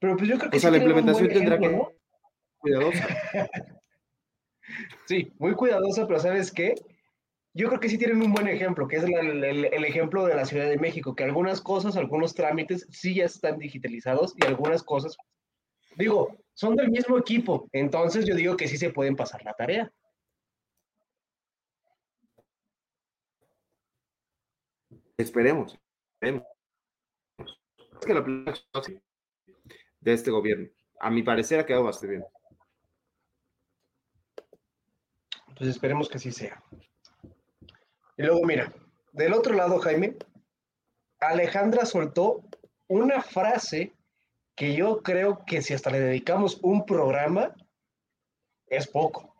Pero 0.00 0.16
pues 0.16 0.28
yo 0.28 0.38
creo 0.38 0.50
que... 0.50 0.56
O 0.56 0.60
sea, 0.60 0.70
la 0.70 0.78
implementación 0.78 1.28
tendrá 1.28 1.58
que... 1.58 1.80
Cuidadosa. 2.58 3.06
sí, 5.06 5.32
muy 5.38 5.54
cuidadosa, 5.54 6.06
pero 6.06 6.18
¿sabes 6.18 6.50
qué? 6.50 6.74
Yo 7.54 7.68
creo 7.68 7.80
que 7.80 7.88
sí 7.88 7.96
tienen 7.96 8.20
un 8.20 8.32
buen 8.32 8.48
ejemplo, 8.48 8.88
que 8.88 8.96
es 8.96 9.04
el, 9.04 9.44
el, 9.44 9.84
ejemplo 9.84 10.26
de 10.26 10.34
la 10.34 10.44
Ciudad 10.44 10.68
de 10.68 10.76
México, 10.76 11.14
que 11.14 11.24
algunas 11.24 11.60
cosas, 11.60 11.96
algunos 11.96 12.34
trámites 12.34 12.86
sí 12.90 13.14
ya 13.14 13.24
están 13.24 13.58
digitalizados 13.58 14.34
y 14.36 14.44
algunas 14.44 14.82
cosas, 14.82 15.16
digo, 15.96 16.36
son 16.54 16.76
del 16.76 16.90
mismo 16.90 17.18
equipo, 17.18 17.68
entonces 17.72 18.24
yo 18.24 18.34
digo 18.34 18.56
que 18.56 18.68
sí 18.68 18.76
se 18.76 18.90
pueden 18.90 19.16
pasar 19.16 19.44
la 19.44 19.54
tarea. 19.54 19.90
Esperemos. 25.18 25.78
esperemos. 26.20 26.46
Es 27.38 28.06
que 28.06 28.14
la 28.14 28.22
de 30.00 30.12
este 30.12 30.30
gobierno, 30.30 30.68
a 31.00 31.10
mi 31.10 31.22
parecer, 31.22 31.58
ha 31.58 31.66
quedado 31.66 31.84
bastante 31.84 32.16
bien. 32.16 32.24
Pues 35.56 35.70
esperemos 35.70 36.08
que 36.08 36.18
así 36.18 36.30
sea. 36.30 36.62
Y 38.18 38.22
luego, 38.22 38.44
mira, 38.44 38.72
del 39.12 39.32
otro 39.32 39.54
lado, 39.54 39.78
Jaime, 39.78 40.16
Alejandra 41.18 41.86
soltó 41.86 42.44
una 42.88 43.22
frase 43.22 43.95
que 44.56 44.74
yo 44.74 45.02
creo 45.02 45.44
que 45.44 45.62
si 45.62 45.74
hasta 45.74 45.90
le 45.90 46.00
dedicamos 46.00 46.58
un 46.62 46.86
programa, 46.86 47.54
es 48.66 48.88
poco. 48.88 49.36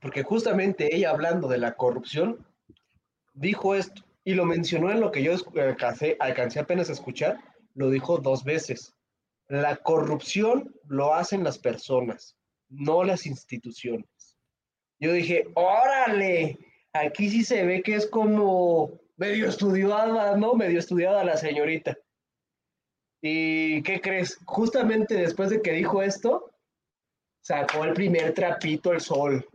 Porque 0.00 0.22
justamente 0.22 0.94
ella 0.94 1.10
hablando 1.10 1.46
de 1.46 1.58
la 1.58 1.76
corrupción, 1.76 2.46
dijo 3.32 3.74
esto. 3.74 4.02
Y 4.24 4.34
lo 4.34 4.44
mencionó 4.44 4.90
en 4.90 5.00
lo 5.00 5.10
que 5.12 5.22
yo 5.22 5.32
alcancé, 5.56 6.16
alcancé 6.20 6.60
apenas 6.60 6.90
a 6.90 6.92
escuchar, 6.92 7.38
lo 7.74 7.88
dijo 7.88 8.18
dos 8.18 8.44
veces. 8.44 8.94
La 9.48 9.76
corrupción 9.76 10.74
lo 10.86 11.14
hacen 11.14 11.42
las 11.42 11.58
personas, 11.58 12.36
no 12.68 13.02
las 13.02 13.26
instituciones. 13.26 14.36
Yo 14.98 15.12
dije, 15.12 15.46
órale, 15.54 16.58
aquí 16.92 17.30
sí 17.30 17.44
se 17.44 17.64
ve 17.64 17.82
que 17.82 17.94
es 17.94 18.06
como 18.06 19.00
medio 19.16 19.48
estudiada, 19.48 20.36
¿no? 20.36 20.54
Medio 20.54 20.78
estudiada 20.78 21.24
la 21.24 21.36
señorita. 21.36 21.96
¿Y 23.22 23.82
qué 23.82 24.00
crees? 24.00 24.38
Justamente 24.46 25.14
después 25.14 25.50
de 25.50 25.60
que 25.60 25.72
dijo 25.72 26.02
esto, 26.02 26.50
sacó 27.42 27.84
el 27.84 27.92
primer 27.92 28.32
trapito 28.34 28.92
al 28.92 29.00
sol 29.00 29.46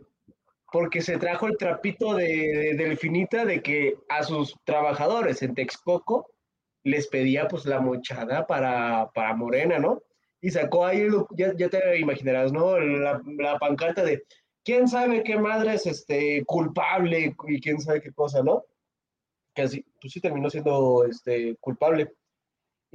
porque 0.72 1.00
se 1.00 1.16
trajo 1.16 1.46
el 1.46 1.56
trapito 1.56 2.14
de, 2.14 2.74
Delfinita 2.76 3.44
de 3.44 3.62
que 3.62 3.96
a 4.08 4.22
sus 4.22 4.56
trabajadores 4.64 5.42
en 5.42 5.54
Texcoco 5.54 6.30
les 6.84 7.06
pedía 7.06 7.48
pues 7.48 7.64
la 7.64 7.80
mochada 7.80 8.46
para, 8.46 9.10
para 9.14 9.34
Morena, 9.34 9.78
¿no? 9.78 10.02
Y 10.40 10.50
sacó 10.50 10.84
ahí, 10.84 11.08
ya, 11.30 11.54
ya 11.56 11.68
te 11.68 11.98
imaginarás, 11.98 12.52
¿no? 12.52 12.78
La, 12.78 13.22
la, 13.24 13.58
pancarta 13.58 14.04
de 14.04 14.24
quién 14.64 14.86
sabe 14.86 15.22
qué 15.24 15.38
madre 15.38 15.74
es 15.74 15.86
este, 15.86 16.44
culpable 16.44 17.34
y 17.48 17.60
quién 17.60 17.80
sabe 17.80 18.02
qué 18.02 18.12
cosa, 18.12 18.42
¿no? 18.42 18.64
Que 19.54 19.62
así, 19.62 19.84
pues 20.00 20.12
sí 20.12 20.20
terminó 20.20 20.50
siendo 20.50 21.04
este, 21.04 21.56
culpable. 21.56 22.12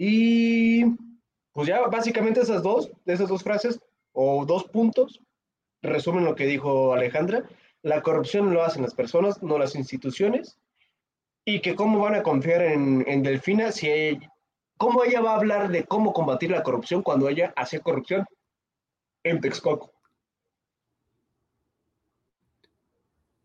Y 0.03 0.83
pues 1.53 1.67
ya 1.67 1.79
básicamente 1.81 2.41
esas 2.41 2.63
dos, 2.63 2.91
esas 3.05 3.29
dos 3.29 3.43
frases 3.43 3.79
o 4.13 4.47
dos 4.47 4.63
puntos 4.63 5.21
resumen 5.83 6.25
lo 6.25 6.33
que 6.33 6.47
dijo 6.47 6.91
Alejandra 6.91 7.47
la 7.83 8.01
corrupción 8.01 8.51
lo 8.51 8.63
hacen 8.63 8.81
las 8.81 8.95
personas, 8.95 9.43
no 9.43 9.59
las 9.59 9.75
instituciones, 9.75 10.57
y 11.45 11.61
que 11.61 11.75
cómo 11.75 11.99
van 11.99 12.15
a 12.15 12.23
confiar 12.23 12.63
en, 12.63 13.21
Delfina 13.21 13.71
si 13.71 14.19
cómo 14.75 15.03
ella 15.03 15.21
va 15.21 15.33
a 15.33 15.37
hablar 15.37 15.69
de 15.69 15.83
cómo 15.85 16.13
combatir 16.13 16.49
la 16.49 16.63
corrupción 16.63 17.03
cuando 17.03 17.29
ella 17.29 17.53
hace 17.55 17.79
corrupción 17.79 18.25
en 19.23 19.39
Texcoco. 19.39 19.93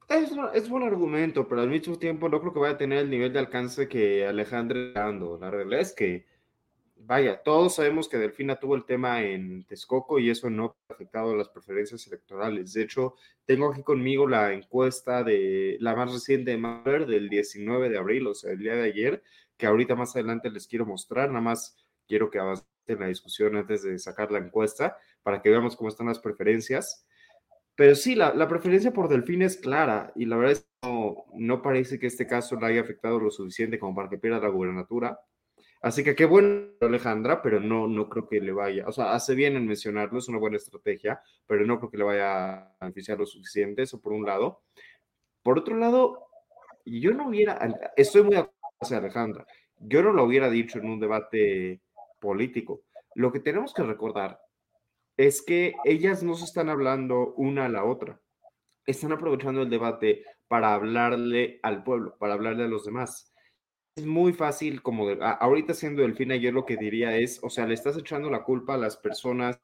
Es, 0.08 0.30
es 0.54 0.70
buen 0.70 0.84
argumento, 0.84 1.46
pero 1.46 1.60
al 1.60 1.68
mismo 1.68 1.98
tiempo 1.98 2.30
no 2.30 2.40
creo 2.40 2.54
que 2.54 2.60
vaya 2.60 2.74
a 2.74 2.78
tener 2.78 3.00
el 3.00 3.10
nivel 3.10 3.34
de 3.34 3.40
alcance 3.40 3.88
que 3.88 4.26
Alejandra 4.26 4.92
dando. 4.94 5.36
La 5.38 5.50
realidad 5.50 5.80
es 5.80 5.94
que 5.94 6.35
vaya, 7.06 7.42
todos 7.42 7.76
sabemos 7.76 8.08
que 8.08 8.18
Delfina 8.18 8.58
tuvo 8.58 8.74
el 8.74 8.84
tema 8.84 9.22
en 9.22 9.64
Texcoco 9.64 10.18
y 10.18 10.30
eso 10.30 10.50
no 10.50 10.76
ha 10.88 10.94
afectado 10.94 11.34
las 11.36 11.48
preferencias 11.48 12.06
electorales. 12.06 12.72
De 12.72 12.82
hecho, 12.82 13.14
tengo 13.44 13.70
aquí 13.70 13.82
conmigo 13.82 14.26
la 14.26 14.52
encuesta 14.52 15.22
de 15.22 15.76
la 15.80 15.94
más 15.94 16.12
reciente 16.12 16.50
de 16.50 16.58
Maver 16.58 17.06
del 17.06 17.28
19 17.28 17.88
de 17.88 17.98
abril, 17.98 18.26
o 18.26 18.34
sea, 18.34 18.52
el 18.52 18.58
día 18.58 18.74
de 18.74 18.84
ayer, 18.84 19.22
que 19.56 19.66
ahorita 19.66 19.94
más 19.94 20.14
adelante 20.16 20.50
les 20.50 20.66
quiero 20.66 20.84
mostrar, 20.84 21.28
nada 21.28 21.40
más 21.40 21.76
quiero 22.08 22.30
que 22.30 22.38
avancen 22.38 22.66
la 22.98 23.06
discusión 23.06 23.56
antes 23.56 23.82
de 23.82 23.98
sacar 23.98 24.30
la 24.32 24.38
encuesta 24.38 24.96
para 25.22 25.40
que 25.40 25.50
veamos 25.50 25.76
cómo 25.76 25.88
están 25.88 26.08
las 26.08 26.18
preferencias. 26.18 27.06
Pero 27.76 27.94
sí, 27.94 28.14
la, 28.14 28.34
la 28.34 28.48
preferencia 28.48 28.92
por 28.92 29.08
Delfín 29.08 29.42
es 29.42 29.56
clara 29.56 30.12
y 30.16 30.24
la 30.24 30.36
verdad 30.36 30.52
es 30.52 30.60
que 30.60 31.14
no, 31.34 31.62
parece 31.62 31.98
que 31.98 32.06
este 32.06 32.26
caso 32.26 32.56
le 32.56 32.66
haya 32.66 32.80
afectado 32.80 33.20
lo 33.20 33.30
suficiente 33.30 33.78
como 33.78 33.94
para 33.94 34.08
que 34.08 34.18
pierda 34.18 34.40
la 34.40 34.48
gubernatura 34.48 35.18
Así 35.86 36.02
que 36.02 36.16
qué 36.16 36.24
bueno, 36.24 36.72
Alejandra, 36.80 37.40
pero 37.40 37.60
no, 37.60 37.86
no 37.86 38.08
creo 38.08 38.26
que 38.26 38.40
le 38.40 38.50
vaya, 38.50 38.88
o 38.88 38.90
sea, 38.90 39.12
hace 39.14 39.36
bien 39.36 39.54
en 39.54 39.68
mencionarlo, 39.68 40.18
es 40.18 40.26
una 40.26 40.38
buena 40.38 40.56
estrategia, 40.56 41.22
pero 41.46 41.64
no 41.64 41.78
creo 41.78 41.90
que 41.92 41.98
le 41.98 42.02
vaya 42.02 42.54
a 42.54 42.76
beneficiar 42.80 43.18
lo 43.20 43.24
suficiente, 43.24 43.82
eso 43.82 44.00
por 44.00 44.12
un 44.12 44.26
lado. 44.26 44.64
Por 45.44 45.60
otro 45.60 45.76
lado, 45.76 46.26
yo 46.84 47.12
no 47.12 47.28
hubiera, 47.28 47.60
estoy 47.96 48.24
muy 48.24 48.34
de 48.34 48.96
Alejandra, 48.96 49.46
yo 49.78 50.02
no 50.02 50.12
lo 50.12 50.24
hubiera 50.24 50.50
dicho 50.50 50.80
en 50.80 50.90
un 50.90 50.98
debate 50.98 51.80
político. 52.18 52.82
Lo 53.14 53.30
que 53.30 53.38
tenemos 53.38 53.72
que 53.72 53.84
recordar 53.84 54.40
es 55.16 55.40
que 55.40 55.72
ellas 55.84 56.24
no 56.24 56.34
se 56.34 56.46
están 56.46 56.68
hablando 56.68 57.32
una 57.34 57.66
a 57.66 57.68
la 57.68 57.84
otra, 57.84 58.20
están 58.86 59.12
aprovechando 59.12 59.62
el 59.62 59.70
debate 59.70 60.24
para 60.48 60.74
hablarle 60.74 61.60
al 61.62 61.84
pueblo, 61.84 62.16
para 62.18 62.34
hablarle 62.34 62.64
a 62.64 62.68
los 62.68 62.84
demás. 62.84 63.32
Es 63.96 64.04
muy 64.04 64.34
fácil, 64.34 64.82
como 64.82 65.08
de, 65.08 65.18
ahorita 65.20 65.72
siendo 65.72 66.02
Delfina, 66.02 66.36
yo 66.36 66.52
lo 66.52 66.66
que 66.66 66.76
diría 66.76 67.16
es, 67.16 67.40
o 67.42 67.48
sea, 67.48 67.66
le 67.66 67.72
estás 67.72 67.96
echando 67.96 68.30
la 68.30 68.44
culpa 68.44 68.74
a 68.74 68.78
las 68.78 68.98
personas 68.98 69.58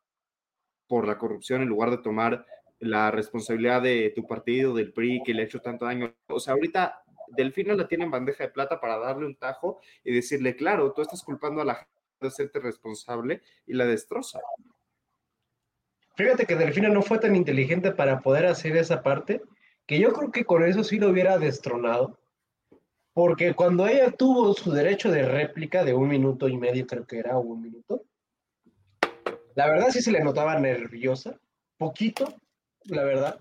por 0.88 1.06
la 1.06 1.18
corrupción 1.18 1.60
en 1.60 1.68
lugar 1.68 1.90
de 1.90 1.98
tomar 1.98 2.46
la 2.80 3.10
responsabilidad 3.10 3.82
de 3.82 4.10
tu 4.16 4.26
partido, 4.26 4.74
del 4.74 4.92
PRI, 4.92 5.22
que 5.22 5.34
le 5.34 5.42
ha 5.42 5.44
hecho 5.44 5.60
tanto 5.60 5.84
daño. 5.84 6.14
O 6.28 6.40
sea, 6.40 6.54
ahorita 6.54 7.02
Delfina 7.28 7.74
la 7.74 7.86
tiene 7.86 8.04
en 8.04 8.10
bandeja 8.10 8.44
de 8.44 8.50
plata 8.50 8.80
para 8.80 8.98
darle 8.98 9.26
un 9.26 9.36
tajo 9.36 9.80
y 10.02 10.14
decirle, 10.14 10.56
claro, 10.56 10.92
tú 10.92 11.02
estás 11.02 11.22
culpando 11.22 11.60
a 11.60 11.66
la 11.66 11.74
gente 11.74 11.90
de 12.20 12.30
serte 12.30 12.58
responsable 12.58 13.42
y 13.66 13.74
la 13.74 13.84
destroza. 13.84 14.40
Fíjate 16.16 16.46
que 16.46 16.56
Delfina 16.56 16.88
no 16.88 17.02
fue 17.02 17.18
tan 17.18 17.36
inteligente 17.36 17.92
para 17.92 18.20
poder 18.20 18.46
hacer 18.46 18.76
esa 18.78 19.02
parte, 19.02 19.42
que 19.86 19.98
yo 19.98 20.12
creo 20.12 20.30
que 20.30 20.44
con 20.44 20.64
eso 20.64 20.82
sí 20.84 20.98
lo 20.98 21.10
hubiera 21.10 21.38
destronado 21.38 22.18
porque 23.14 23.54
cuando 23.54 23.86
ella 23.86 24.10
tuvo 24.10 24.54
su 24.54 24.70
derecho 24.70 25.10
de 25.10 25.22
réplica 25.26 25.84
de 25.84 25.94
un 25.94 26.08
minuto 26.08 26.48
y 26.48 26.56
medio, 26.56 26.86
creo 26.86 27.06
que 27.06 27.18
era 27.18 27.36
un 27.36 27.60
minuto, 27.60 28.04
la 29.54 29.68
verdad 29.68 29.88
sí 29.90 30.00
se 30.00 30.12
le 30.12 30.24
notaba 30.24 30.58
nerviosa, 30.58 31.38
poquito, 31.76 32.34
la 32.84 33.04
verdad. 33.04 33.38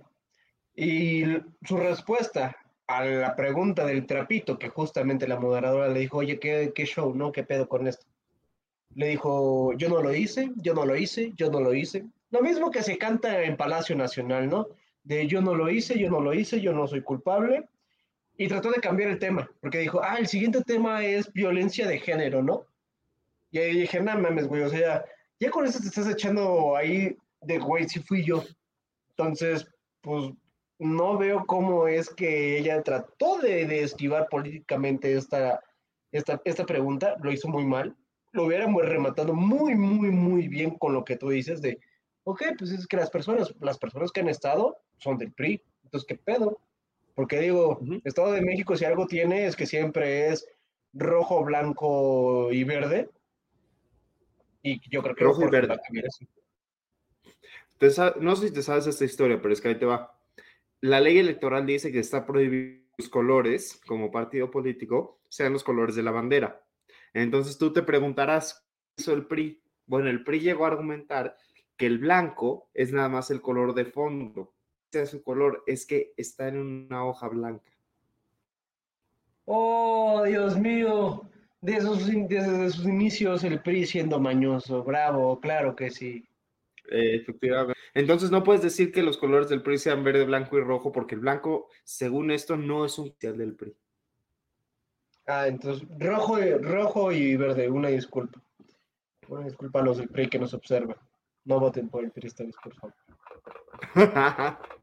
Y 0.76 1.24
su 1.64 1.78
respuesta 1.78 2.58
a 2.88 3.06
la 3.06 3.36
pregunta 3.36 3.86
del 3.86 4.06
trapito, 4.06 4.60
que 4.60 4.68
justamente 4.68 5.28
la 5.28 5.40
moderadora 5.40 5.88
le 5.88 6.02
dijo, 6.02 6.18
oye, 6.18 6.40
¿qué, 6.40 6.72
qué 6.76 6.86
show, 6.86 7.14
no? 7.16 7.32
¿Qué 7.32 7.44
pedo 7.44 7.70
con 7.70 7.88
esto? 7.88 8.06
Le 8.96 9.08
dijo, 9.08 9.72
yo 9.74 9.88
no 9.88 10.02
lo 10.02 10.14
hice, 10.14 10.52
yo 10.58 10.74
no 10.74 10.86
lo 10.86 10.98
hice, 10.98 11.32
yo 11.38 11.50
no 11.50 11.62
lo 11.62 11.74
hice. 11.74 12.06
Lo 12.30 12.42
mismo 12.42 12.72
que 12.72 12.84
se 12.84 12.98
canta 12.98 13.44
en 13.44 13.56
Palacio 13.56 13.96
Nacional, 13.96 14.50
¿no? 14.50 14.68
De 15.04 15.28
yo 15.28 15.42
no 15.42 15.56
lo 15.56 15.70
hice, 15.70 15.98
yo 15.98 16.10
no 16.10 16.20
lo 16.20 16.34
hice, 16.34 16.60
yo 16.60 16.74
no 16.74 16.88
soy 16.88 17.02
culpable, 17.02 17.70
y 18.42 18.48
trató 18.48 18.72
de 18.72 18.82
cambiar 18.82 19.12
el 19.12 19.20
tema, 19.20 19.48
porque 19.62 19.78
dijo, 19.78 20.02
ah, 20.04 20.16
el 20.18 20.26
siguiente 20.26 20.64
tema 20.64 21.06
es 21.06 21.32
violencia 21.32 21.88
de 21.88 22.00
género, 22.00 22.42
¿no? 22.42 22.66
Y 23.52 23.60
ahí 23.60 23.82
dije, 23.82 24.02
no 24.02 24.18
mames, 24.18 24.48
güey, 24.48 24.64
o 24.64 24.70
sea, 24.70 25.06
ya 25.40 25.52
con 25.52 25.64
eso 25.68 25.80
te 25.80 25.90
estás 25.90 26.10
echando 26.10 26.76
ahí 26.76 27.16
de, 27.42 27.60
güey, 27.60 27.88
si 27.88 28.00
fui 28.00 28.26
yo. 28.26 28.44
Entonces, 29.10 29.68
pues 30.02 30.32
no 30.80 31.20
veo 31.20 31.46
cómo 31.46 31.88
es 31.88 32.10
que 32.10 32.58
ella 32.58 32.82
trató 32.82 33.38
de, 33.38 33.68
de 33.68 33.84
esquivar 33.84 34.28
políticamente 34.28 35.16
esta, 35.16 35.64
esta, 36.12 36.42
esta 36.44 36.66
pregunta, 36.66 37.18
lo 37.22 37.32
hizo 37.32 37.48
muy 37.48 37.64
mal, 37.64 37.96
lo 38.32 38.46
hubiéramos 38.46 38.84
rematado 38.90 39.36
muy, 39.36 39.76
muy, 39.76 40.10
muy 40.10 40.48
bien 40.48 40.72
con 40.80 40.94
lo 40.94 41.06
que 41.06 41.16
tú 41.16 41.30
dices 41.30 41.62
de, 41.62 41.80
ok, 42.24 42.42
pues 42.58 42.72
es 42.72 42.88
que 42.88 42.98
las 42.98 43.12
personas, 43.12 43.54
las 43.60 43.78
personas 43.78 44.12
que 44.12 44.22
han 44.22 44.30
estado 44.30 44.80
son 44.98 45.20
del 45.20 45.32
PRI, 45.32 45.62
entonces, 45.84 46.08
¿qué 46.08 46.16
pedo? 46.16 46.60
Porque 47.22 47.40
digo, 47.40 47.80
Estado 48.04 48.32
de 48.32 48.42
México 48.42 48.76
si 48.76 48.84
algo 48.84 49.06
tiene 49.06 49.46
es 49.46 49.56
que 49.56 49.68
siempre 49.68 50.30
es 50.30 50.48
rojo, 50.92 51.44
blanco 51.44 52.52
y 52.52 52.64
verde. 52.64 53.12
Y 54.64 54.82
yo 54.90 55.04
creo 55.04 55.14
que 55.14 55.24
rojo 55.24 55.46
y 55.46 55.52
verde. 55.52 55.80
no 58.20 58.36
sé 58.36 58.48
si 58.48 58.54
te 58.56 58.64
sabes 58.64 58.88
esta 58.88 59.06
historia, 59.06 59.40
pero 59.40 59.54
es 59.54 59.62
que 59.62 59.68
ahí 59.68 59.78
te 59.78 59.86
va. 59.86 60.20
La 60.80 61.00
ley 61.00 61.20
electoral 61.20 61.64
dice 61.68 61.92
que 61.92 62.00
está 62.00 62.26
prohibido 62.26 62.82
los 62.98 63.08
colores 63.08 63.80
como 63.86 64.10
partido 64.10 64.50
político 64.50 65.20
sean 65.30 65.54
los 65.54 65.64
colores 65.64 65.94
de 65.94 66.02
la 66.02 66.10
bandera. 66.10 66.66
Entonces 67.14 67.60
tú 67.60 67.72
te 67.72 67.84
preguntarás, 67.84 68.68
¿qué 68.96 69.04
hizo 69.04 69.14
el 69.14 69.28
PRI? 69.28 69.62
Bueno, 69.86 70.10
el 70.10 70.24
PRI 70.24 70.40
llegó 70.40 70.66
a 70.66 70.70
argumentar 70.70 71.38
que 71.78 71.86
el 71.86 72.00
blanco 72.00 72.72
es 72.74 72.92
nada 72.92 73.10
más 73.10 73.30
el 73.30 73.42
color 73.42 73.76
de 73.76 73.86
fondo 73.86 74.56
sea 74.92 75.06
su 75.06 75.24
color, 75.24 75.64
es 75.68 75.86
que 75.86 76.14
está 76.18 76.48
en 76.48 76.58
una 76.58 77.06
hoja 77.06 77.28
blanca. 77.30 77.72
Oh, 79.46 80.24
Dios 80.26 80.58
mío, 80.58 81.30
desde 81.62 82.70
sus 82.72 82.86
inicios 82.86 83.44
el 83.44 83.62
PRI 83.62 83.86
siendo 83.86 84.20
mañoso, 84.20 84.84
bravo, 84.84 85.40
claro 85.40 85.76
que 85.76 85.90
sí. 85.90 86.28
efectivamente. 86.90 87.80
Entonces 87.94 88.32
no 88.32 88.44
puedes 88.44 88.62
decir 88.62 88.92
que 88.92 89.04
los 89.04 89.18
colores 89.18 89.50
del 89.50 89.62
PRI 89.62 89.78
sean 89.78 90.04
verde, 90.04 90.26
blanco 90.26 90.58
y 90.58 90.62
rojo, 90.62 90.92
porque 90.92 91.16
el 91.16 91.22
blanco, 91.22 91.70
según 91.84 92.32
esto, 92.32 92.58
no 92.58 92.86
es 92.86 92.98
un 92.98 93.10
oficial 93.10 93.38
del 93.38 93.56
PRI. 93.56 93.76
Ah, 95.28 95.48
entonces, 95.48 95.88
rojo, 96.00 96.38
rojo 96.60 97.12
y 97.12 97.36
verde, 97.38 97.70
una 97.70 97.90
disculpa. 97.90 98.42
Una 99.28 99.46
disculpa 99.46 99.80
a 99.80 99.84
los 99.84 99.98
del 99.98 100.10
PRI 100.10 100.28
que 100.28 100.40
nos 100.40 100.54
observan. 100.54 100.98
No 101.46 101.60
voten 101.60 101.90
por 101.90 102.04
el 102.04 102.12
PRI 102.12 102.28
esta 102.28 102.44
vez, 102.44 102.56
por 102.62 102.74
favor. 102.76 102.96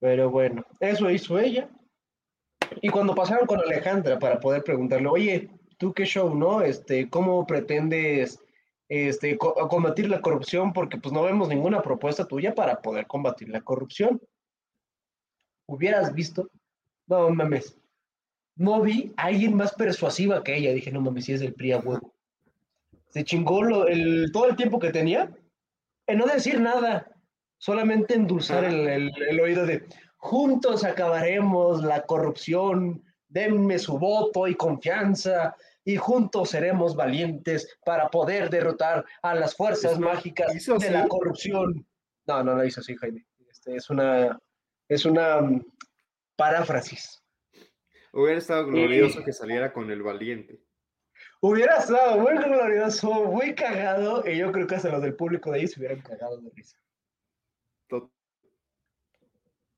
Pero 0.00 0.30
bueno, 0.30 0.64
eso 0.80 1.10
hizo 1.10 1.38
ella. 1.38 1.70
Y 2.80 2.88
cuando 2.88 3.14
pasaron 3.14 3.46
con 3.46 3.60
Alejandra 3.60 4.18
para 4.18 4.40
poder 4.40 4.64
preguntarle, 4.64 5.08
oye, 5.08 5.50
¿tú 5.78 5.92
qué 5.92 6.04
show, 6.04 6.34
no? 6.34 6.62
Este, 6.62 7.08
¿cómo 7.10 7.46
pretendes 7.46 8.38
este, 8.88 9.36
combatir 9.36 10.08
la 10.08 10.22
corrupción? 10.22 10.72
Porque 10.72 10.98
pues 10.98 11.12
no 11.12 11.22
vemos 11.22 11.48
ninguna 11.48 11.82
propuesta 11.82 12.26
tuya 12.26 12.54
para 12.54 12.80
poder 12.80 13.06
combatir 13.06 13.50
la 13.50 13.60
corrupción. 13.60 14.20
¿Hubieras 15.66 16.14
visto? 16.14 16.50
No 17.06 17.28
mames. 17.30 17.76
No 18.56 18.80
vi 18.80 19.12
a 19.16 19.24
alguien 19.24 19.54
más 19.54 19.74
persuasiva 19.74 20.42
que 20.42 20.56
ella. 20.56 20.72
Dije, 20.72 20.90
no 20.90 21.00
mames, 21.00 21.26
si 21.26 21.32
es 21.32 21.42
el 21.42 21.54
PRI 21.54 21.72
a 21.72 21.78
huevo. 21.78 22.14
Se 23.08 23.24
chingó 23.24 23.86
el, 23.86 24.30
todo 24.32 24.48
el 24.48 24.56
tiempo 24.56 24.78
que 24.78 24.92
tenía 24.92 25.30
en 26.06 26.18
no 26.18 26.26
decir 26.26 26.60
nada 26.60 27.09
solamente 27.60 28.14
endulzar 28.14 28.64
el, 28.64 29.40
oído 29.40 29.66
de 29.66 29.86
juntos 30.16 30.82
acabaremos 30.82 31.84
la 31.84 32.02
corrupción, 32.06 33.04
denme 33.28 33.78
su 33.78 33.98
voto 33.98 34.48
y 34.48 34.54
confianza 34.54 35.54
y 35.84 35.96
juntos 35.96 36.50
seremos 36.50 36.96
valientes 36.96 37.78
para 37.84 38.08
poder 38.08 38.48
derrotar 38.48 39.04
a 39.22 39.34
las 39.34 39.54
fuerzas 39.54 39.98
mágicas 39.98 40.52
de 40.78 40.90
la 40.90 41.06
corrupción. 41.06 41.86
No, 42.26 42.42
no 42.42 42.54
lo 42.54 42.64
hizo 42.64 42.80
así, 42.80 42.96
Jaime. 42.96 43.26
Este, 43.50 43.76
es 43.76 43.90
una, 43.90 44.38
es 44.88 45.04
una 45.04 45.42
mm, 45.42 45.64
paráfrasis. 46.36 47.22
Hubiera 48.12 48.38
estado 48.38 48.66
glorioso 48.66 49.22
que 49.22 49.32
saliera 49.32 49.72
con 49.72 49.90
el 49.90 50.02
valiente. 50.02 50.60
Hubiera 51.40 51.76
estado 51.76 52.18
muy 52.18 52.36
glorioso, 52.36 53.24
muy 53.24 53.54
cagado, 53.54 54.26
y 54.26 54.38
yo 54.38 54.50
creo 54.50 54.66
que 54.66 54.74
hasta 54.76 54.90
los 54.90 55.02
del 55.02 55.14
público 55.14 55.50
de 55.50 55.60
ahí 55.60 55.66
se 55.66 55.78
hubieran 55.78 56.00
cagado 56.00 56.40
de 56.40 56.50
risa. 56.50 56.78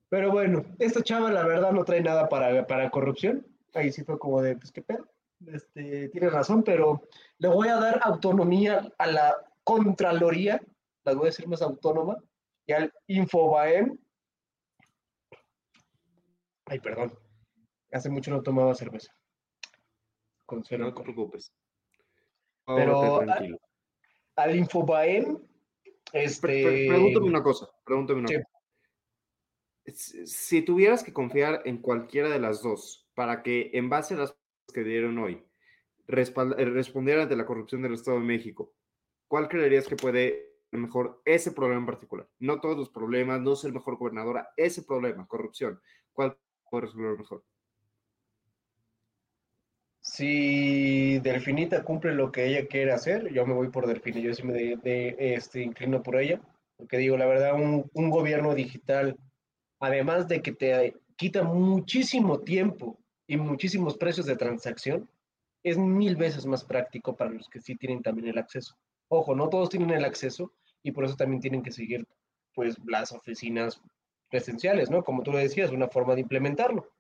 Pero 0.08 0.30
bueno, 0.30 0.64
esta 0.78 1.02
chava 1.02 1.30
la 1.30 1.44
verdad 1.46 1.72
no 1.72 1.84
trae 1.84 2.02
nada 2.02 2.28
para, 2.28 2.66
para 2.66 2.90
corrupción. 2.90 3.46
Ahí 3.72 3.90
sí 3.90 4.04
fue 4.04 4.18
como 4.18 4.42
de, 4.42 4.56
pues 4.56 4.70
qué 4.70 4.82
pedo. 4.82 5.08
Este, 5.46 6.08
tiene 6.10 6.28
razón, 6.28 6.62
pero 6.62 7.02
le 7.38 7.48
voy 7.48 7.68
a 7.68 7.76
dar 7.76 8.00
autonomía 8.04 8.92
a 8.98 9.06
la 9.06 9.36
Contraloría, 9.64 10.60
la 11.04 11.14
voy 11.14 11.22
a 11.22 11.26
decir 11.26 11.48
más 11.48 11.62
autónoma, 11.62 12.16
y 12.66 12.72
al 12.72 12.92
Infobaem. 13.06 13.98
Ay, 16.66 16.78
perdón. 16.80 17.18
Hace 17.90 18.10
mucho 18.10 18.30
no 18.30 18.42
tomaba 18.42 18.74
cerveza. 18.74 19.12
Con 20.46 20.62
no 20.78 20.94
te 20.94 21.02
preocupes. 21.02 21.52
Pero 22.66 23.20
al, 24.36 24.56
Infobaem, 24.56 25.38
este... 26.12 26.88
Pregúntame 26.88 27.26
una 27.26 27.42
cosa, 27.42 27.68
pregúntame 27.84 28.20
una 28.20 28.28
cosa 28.28 28.62
si 29.86 30.62
tuvieras 30.62 31.02
que 31.02 31.12
confiar 31.12 31.62
en 31.64 31.78
cualquiera 31.78 32.28
de 32.28 32.38
las 32.38 32.62
dos 32.62 33.08
para 33.14 33.42
que 33.42 33.70
en 33.74 33.88
base 33.88 34.14
a 34.14 34.18
las 34.18 34.36
que 34.72 34.84
dieron 34.84 35.18
hoy 35.18 35.44
eh, 36.08 36.64
responder 36.64 37.20
ante 37.20 37.36
la 37.36 37.46
corrupción 37.46 37.82
del 37.82 37.94
Estado 37.94 38.18
de 38.18 38.24
México, 38.24 38.72
¿cuál 39.26 39.48
creerías 39.48 39.86
que 39.86 39.96
puede 39.96 40.50
mejor 40.70 41.20
ese 41.24 41.52
problema 41.52 41.80
en 41.80 41.86
particular? 41.86 42.28
No 42.38 42.60
todos 42.60 42.76
los 42.76 42.90
problemas, 42.90 43.40
no 43.40 43.56
ser 43.56 43.72
mejor 43.72 43.96
gobernadora, 43.96 44.50
ese 44.56 44.82
problema, 44.82 45.26
corrupción, 45.26 45.80
¿cuál 46.12 46.36
puede 46.70 46.86
resolver 46.86 47.18
mejor? 47.18 47.44
Si 50.00 51.20
Delfinita 51.20 51.84
cumple 51.84 52.14
lo 52.14 52.32
que 52.32 52.46
ella 52.46 52.66
quiere 52.66 52.92
hacer, 52.92 53.32
yo 53.32 53.46
me 53.46 53.54
voy 53.54 53.68
por 53.68 53.86
Delfina, 53.86 54.18
yo 54.18 54.34
sí 54.34 54.42
me 54.42 54.52
de, 54.52 55.16
este, 55.18 55.62
inclino 55.62 56.02
por 56.02 56.16
ella, 56.16 56.40
porque 56.82 56.98
digo, 56.98 57.16
la 57.16 57.26
verdad, 57.26 57.54
un, 57.54 57.88
un 57.94 58.10
gobierno 58.10 58.56
digital 58.56 59.16
además 59.78 60.26
de 60.26 60.42
que 60.42 60.50
te 60.50 60.96
quita 61.16 61.44
muchísimo 61.44 62.40
tiempo 62.40 62.98
y 63.28 63.36
muchísimos 63.36 63.96
precios 63.96 64.26
de 64.26 64.34
transacción, 64.34 65.08
es 65.62 65.78
mil 65.78 66.16
veces 66.16 66.44
más 66.44 66.64
práctico 66.64 67.16
para 67.16 67.30
los 67.30 67.48
que 67.48 67.60
sí 67.60 67.76
tienen 67.76 68.02
también 68.02 68.26
el 68.26 68.38
acceso. 68.38 68.76
Ojo, 69.08 69.36
no 69.36 69.48
todos 69.48 69.70
tienen 69.70 69.90
el 69.90 70.04
acceso 70.04 70.52
y 70.82 70.90
por 70.90 71.04
eso 71.04 71.14
también 71.14 71.40
tienen 71.40 71.62
que 71.62 71.70
seguir 71.70 72.04
pues 72.52 72.76
las 72.84 73.12
oficinas 73.12 73.80
presenciales, 74.28 74.90
¿no? 74.90 75.04
Como 75.04 75.22
tú 75.22 75.30
lo 75.30 75.38
decías, 75.38 75.70
una 75.70 75.86
forma 75.86 76.16
de 76.16 76.22
implementarlo. 76.22 76.90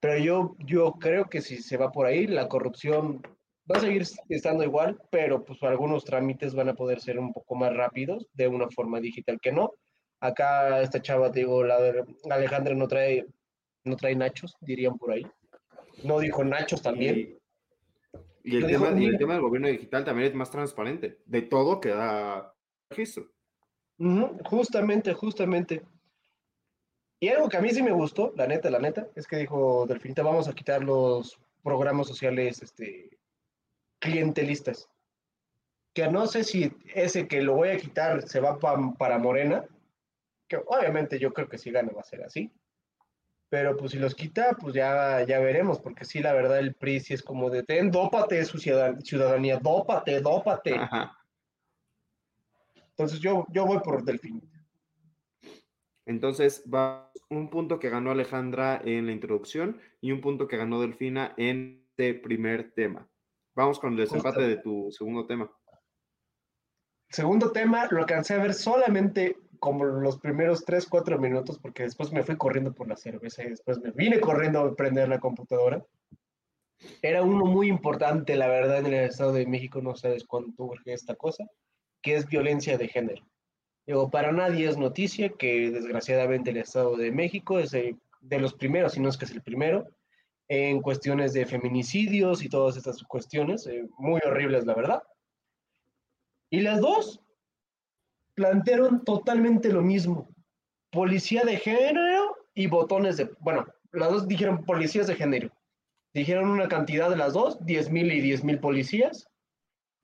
Pero 0.00 0.18
yo, 0.18 0.56
yo 0.58 0.92
creo 0.92 1.28
que 1.28 1.42
si 1.42 1.62
se 1.62 1.76
va 1.76 1.90
por 1.90 2.06
ahí, 2.06 2.28
la 2.28 2.48
corrupción 2.48 3.22
va 3.70 3.78
a 3.78 3.80
seguir 3.80 4.02
estando 4.28 4.64
igual, 4.64 5.00
pero 5.10 5.44
pues 5.44 5.62
algunos 5.62 6.04
trámites 6.04 6.54
van 6.54 6.68
a 6.68 6.74
poder 6.74 7.00
ser 7.00 7.18
un 7.18 7.32
poco 7.32 7.54
más 7.54 7.74
rápidos 7.74 8.28
de 8.32 8.48
una 8.48 8.68
forma 8.70 9.00
digital 9.00 9.38
que 9.40 9.52
no. 9.52 9.72
Acá 10.20 10.80
esta 10.82 11.02
chava, 11.02 11.30
te 11.30 11.40
digo, 11.40 11.64
la 11.64 11.80
de 11.80 12.04
Alejandra 12.30 12.74
no 12.74 12.88
trae, 12.88 13.26
no 13.84 13.96
trae 13.96 14.14
nachos, 14.14 14.56
dirían 14.60 14.96
por 14.96 15.12
ahí. 15.12 15.26
No 16.02 16.18
dijo 16.18 16.42
Nachos 16.44 16.82
también. 16.82 17.38
Y, 18.42 18.54
y 18.54 18.56
el 18.56 18.66
dijo 18.66 18.84
tema, 18.84 19.00
y 19.00 19.04
el 19.04 19.10
Nick. 19.12 19.18
tema 19.18 19.34
del 19.34 19.42
gobierno 19.42 19.68
digital 19.68 20.04
también 20.04 20.28
es 20.28 20.34
más 20.34 20.50
transparente. 20.50 21.20
De 21.24 21.42
todo 21.42 21.80
queda 21.80 22.54
registro. 22.90 23.30
Justamente, 24.44 25.14
justamente. 25.14 25.82
Y 27.20 27.28
algo 27.28 27.48
que 27.48 27.56
a 27.56 27.60
mí 27.60 27.70
sí 27.70 27.82
me 27.82 27.92
gustó, 27.92 28.32
la 28.36 28.46
neta, 28.46 28.70
la 28.70 28.80
neta, 28.80 29.08
es 29.14 29.26
que 29.26 29.36
dijo 29.36 29.86
Delfinita, 29.86 30.22
vamos 30.22 30.48
a 30.48 30.54
quitar 30.54 30.82
los 30.82 31.38
programas 31.62 32.06
sociales 32.06 32.60
este, 32.62 33.18
clientelistas. 34.04 34.88
Que 35.94 36.08
no 36.08 36.26
sé 36.26 36.44
si 36.44 36.70
ese 36.94 37.26
que 37.26 37.40
lo 37.42 37.54
voy 37.54 37.70
a 37.70 37.78
quitar 37.78 38.22
se 38.28 38.40
va 38.40 38.58
pa- 38.58 38.94
para 38.98 39.18
Morena, 39.18 39.64
que 40.48 40.56
obviamente 40.66 41.18
yo 41.18 41.32
creo 41.32 41.48
que 41.48 41.56
si 41.58 41.70
gana 41.70 41.92
va 41.92 42.02
a 42.02 42.04
ser 42.04 42.22
así. 42.22 42.50
Pero 43.48 43.76
pues 43.76 43.92
si 43.92 43.98
los 43.98 44.14
quita, 44.14 44.56
pues 44.60 44.74
ya, 44.74 45.24
ya 45.24 45.38
veremos, 45.38 45.78
porque 45.80 46.04
sí, 46.04 46.18
la 46.20 46.32
verdad, 46.32 46.58
el 46.58 46.74
PRI 46.74 47.00
sí 47.00 47.14
es 47.14 47.22
como 47.22 47.48
de, 47.50 47.62
ten, 47.62 47.90
dópate 47.90 48.44
su 48.44 48.58
ciudadan- 48.58 49.00
ciudadanía, 49.02 49.58
dópate, 49.58 50.20
dópate. 50.20 50.74
Ajá. 50.74 51.16
Entonces 52.90 53.20
yo, 53.20 53.46
yo 53.50 53.64
voy 53.64 53.78
por 53.78 54.02
Delfinita. 54.04 54.58
Entonces, 56.06 56.64
va 56.72 57.10
un 57.30 57.48
punto 57.48 57.78
que 57.78 57.88
ganó 57.88 58.10
Alejandra 58.10 58.80
en 58.84 59.06
la 59.06 59.12
introducción 59.12 59.80
y 60.00 60.12
un 60.12 60.20
punto 60.20 60.48
que 60.48 60.56
ganó 60.58 60.80
Delfina 60.80 61.32
en 61.36 61.84
este 61.96 62.14
primer 62.14 62.72
tema. 62.72 63.08
Vamos 63.54 63.78
con 63.78 63.92
el 63.92 63.98
desempate 63.98 64.42
de 64.42 64.56
tu 64.56 64.90
segundo 64.90 65.26
tema. 65.26 65.50
Segundo 67.08 67.52
tema, 67.52 67.86
lo 67.90 67.98
alcancé 68.00 68.34
a 68.34 68.38
ver 68.38 68.54
solamente 68.54 69.36
como 69.60 69.84
los 69.84 70.18
primeros 70.18 70.64
3, 70.64 70.86
4 70.88 71.18
minutos, 71.18 71.58
porque 71.58 71.84
después 71.84 72.12
me 72.12 72.24
fui 72.24 72.36
corriendo 72.36 72.74
por 72.74 72.88
la 72.88 72.96
cerveza 72.96 73.44
y 73.44 73.50
después 73.50 73.78
me 73.80 73.92
vine 73.92 74.20
corriendo 74.20 74.60
a 74.60 74.74
prender 74.74 75.08
la 75.08 75.20
computadora. 75.20 75.84
Era 77.00 77.22
uno 77.22 77.44
muy 77.46 77.68
importante, 77.68 78.36
la 78.36 78.48
verdad, 78.48 78.80
en 78.80 78.86
el 78.86 78.94
Estado 78.94 79.32
de 79.32 79.46
México, 79.46 79.80
no 79.80 79.94
sabes 79.94 80.24
cuánto 80.24 80.64
urge 80.64 80.92
esta 80.92 81.14
cosa, 81.14 81.44
que 82.02 82.16
es 82.16 82.26
violencia 82.26 82.76
de 82.76 82.88
género. 82.88 83.24
Digo, 83.86 84.10
para 84.10 84.32
nadie 84.32 84.68
es 84.68 84.76
noticia 84.76 85.30
que 85.30 85.70
desgraciadamente 85.70 86.50
el 86.50 86.56
Estado 86.56 86.96
de 86.96 87.12
México 87.12 87.58
es 87.58 87.72
el- 87.74 87.98
de 88.20 88.38
los 88.40 88.54
primeros, 88.54 88.92
si 88.94 89.00
no 89.00 89.08
es 89.08 89.16
que 89.16 89.26
es 89.26 89.30
el 89.30 89.42
primero, 89.42 89.86
en 90.48 90.80
cuestiones 90.80 91.32
de 91.32 91.46
feminicidios 91.46 92.42
y 92.42 92.48
todas 92.48 92.76
estas 92.76 93.02
cuestiones, 93.04 93.66
eh, 93.66 93.86
muy 93.98 94.20
horribles, 94.24 94.66
la 94.66 94.74
verdad. 94.74 95.02
Y 96.50 96.60
las 96.60 96.80
dos 96.80 97.20
plantearon 98.34 99.04
totalmente 99.04 99.72
lo 99.72 99.82
mismo. 99.82 100.28
Policía 100.90 101.42
de 101.44 101.56
género 101.56 102.36
y 102.54 102.66
botones 102.66 103.16
de... 103.16 103.30
Bueno, 103.40 103.66
las 103.92 104.10
dos 104.10 104.28
dijeron 104.28 104.64
policías 104.64 105.06
de 105.06 105.14
género. 105.14 105.50
Dijeron 106.12 106.50
una 106.50 106.68
cantidad 106.68 107.10
de 107.10 107.16
las 107.16 107.32
dos, 107.32 107.64
10 107.64 107.90
mil 107.90 108.12
y 108.12 108.20
10 108.20 108.44
mil 108.44 108.60
policías, 108.60 109.28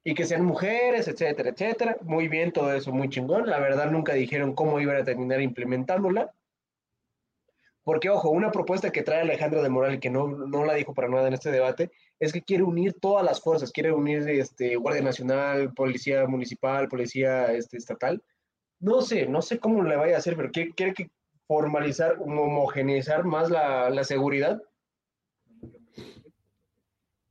y 0.05 0.15
que 0.15 0.25
sean 0.25 0.45
mujeres, 0.45 1.09
etcétera, 1.09 1.51
etcétera. 1.51 1.97
Muy 2.03 2.29
bien, 2.29 2.53
todo 2.53 2.73
eso 2.73 2.93
muy 2.93 3.09
chingón. 3.09 3.47
La 3.47 3.61
verdad, 3.61 3.91
nunca 3.91 4.15
dijeron 4.15 4.55
cómo 4.55 4.81
iban 4.81 4.97
a 4.97 5.05
terminar 5.05 5.41
implementándola. 5.41 6.33
Porque, 7.83 8.11
ojo, 8.11 8.31
una 8.31 8.51
propuesta 8.51 8.91
que 8.91 9.03
trae 9.03 9.23
Alejandro 9.23 9.63
de 9.63 9.71
Moral, 9.71 10.01
que 10.01 10.11
no, 10.11 10.29
no 10.29 10.65
la 10.65 10.75
dijo 10.75 10.93
para 10.93 11.09
nada 11.09 11.29
en 11.29 11.35
este 11.35 11.51
debate, 11.51 11.91
es 12.19 12.33
que 12.33 12.43
quiere 12.43 12.63
unir 12.63 12.95
todas 13.01 13.25
las 13.25 13.41
fuerzas, 13.41 13.73
quiere 13.73 13.93
unir 13.93 14.29
este, 14.29 14.77
Guardia 14.77 15.03
Nacional, 15.03 15.73
Policía 15.73 16.27
Municipal, 16.27 16.89
Policía 16.89 17.53
este, 17.53 17.79
Estatal. 17.79 18.23
No 18.79 19.01
sé, 19.01 19.27
no 19.27 19.41
sé 19.41 19.59
cómo 19.59 19.83
le 19.83 19.97
vaya 19.97 20.17
a 20.17 20.19
hacer, 20.19 20.37
pero 20.37 20.51
quiere, 20.51 20.73
quiere 20.75 20.95
que 20.95 21.11
formalizar, 21.47 22.17
homogeneizar 22.21 23.25
más 23.25 23.51
la, 23.51 23.89
la 23.91 24.05
seguridad. 24.05 24.63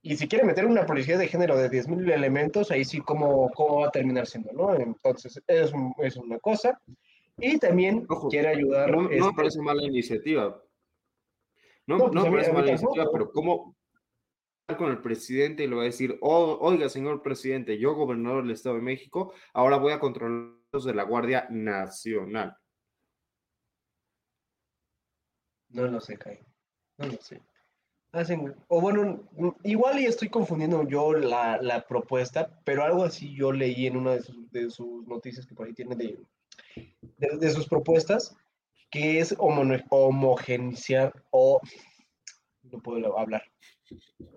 Y 0.02 0.18
si 0.18 0.28
quiere 0.28 0.46
meter 0.46 0.66
una 0.66 0.86
policía 0.86 1.18
de 1.18 1.28
género 1.28 1.58
de 1.58 1.70
10.000 1.70 2.12
elementos, 2.12 2.72
ahí 2.72 2.86
sí, 2.86 3.00
¿cómo, 3.00 3.50
¿cómo 3.52 3.82
va 3.82 3.88
a 3.88 3.92
terminar 3.92 4.26
siendo? 4.26 4.52
¿no? 4.54 4.74
Entonces, 4.74 5.42
es, 5.46 5.72
es 6.00 6.18
una 6.18 6.40
cosa. 6.40 6.82
Y 7.42 7.58
también 7.60 8.06
Ojo, 8.10 8.30
quiere 8.30 8.50
ayudar. 8.50 8.92
No, 8.92 9.04
no 9.04 9.10
me 9.10 9.18
este, 9.18 9.34
parece 9.36 9.62
mala 9.62 9.84
iniciativa. 9.84 10.64
No, 11.88 11.98
pues 11.98 12.24
me 12.24 12.32
parece 12.32 12.52
mí 12.52 12.58
mala 12.58 12.70
iniciativa, 12.70 13.08
pero 13.12 13.32
¿cómo 13.32 13.76
hablar 14.68 14.78
con 14.78 14.92
el 14.92 15.02
presidente 15.02 15.64
y 15.64 15.68
le 15.68 15.76
va 15.76 15.82
a 15.82 15.86
decir, 15.86 16.18
"Oh, 16.22 16.58
oiga, 16.62 16.88
señor 16.88 17.24
presidente, 17.24 17.80
yo, 17.80 17.96
gobernador 17.96 18.44
del 18.44 18.52
Estado 18.52 18.76
de 18.76 18.82
México, 18.82 19.34
ahora 19.54 19.78
voy 19.78 19.94
a 19.94 20.00
controlar 20.00 20.54
los 20.72 20.86
de 20.86 20.94
la 20.94 21.04
Guardia 21.04 21.48
Nacional? 21.50 22.56
No 25.70 25.88
lo 25.88 26.00
sé, 26.00 26.18
Kai. 26.18 26.40
No 26.98 27.08
lo 27.08 27.18
sé. 27.22 27.42
Hacen, 28.12 28.56
o 28.68 28.82
bueno, 28.82 29.30
igual 29.64 30.00
y 30.00 30.06
estoy 30.06 30.30
confundiendo 30.30 30.88
yo 30.88 31.14
la, 31.14 31.62
la 31.62 31.86
propuesta, 31.86 32.60
pero 32.66 32.84
algo 32.84 33.04
así 33.04 33.36
yo 33.36 33.52
leí 33.52 33.86
en 33.86 33.98
una 33.98 34.14
de 34.14 34.22
sus, 34.22 34.52
de 34.52 34.70
sus 34.72 35.06
noticias 35.06 35.46
que 35.46 35.54
por 35.54 35.68
ahí 35.68 35.74
tiene 35.74 35.96
de, 35.96 36.20
de, 37.18 37.38
de 37.38 37.50
sus 37.52 37.68
propuestas, 37.68 38.36
que 38.92 39.20
es 39.20 39.36
homo- 39.38 39.78
homogeneizar 39.90 41.14
o, 41.32 41.62
no 42.64 42.80
puedo 42.80 43.18
hablar, 43.18 43.44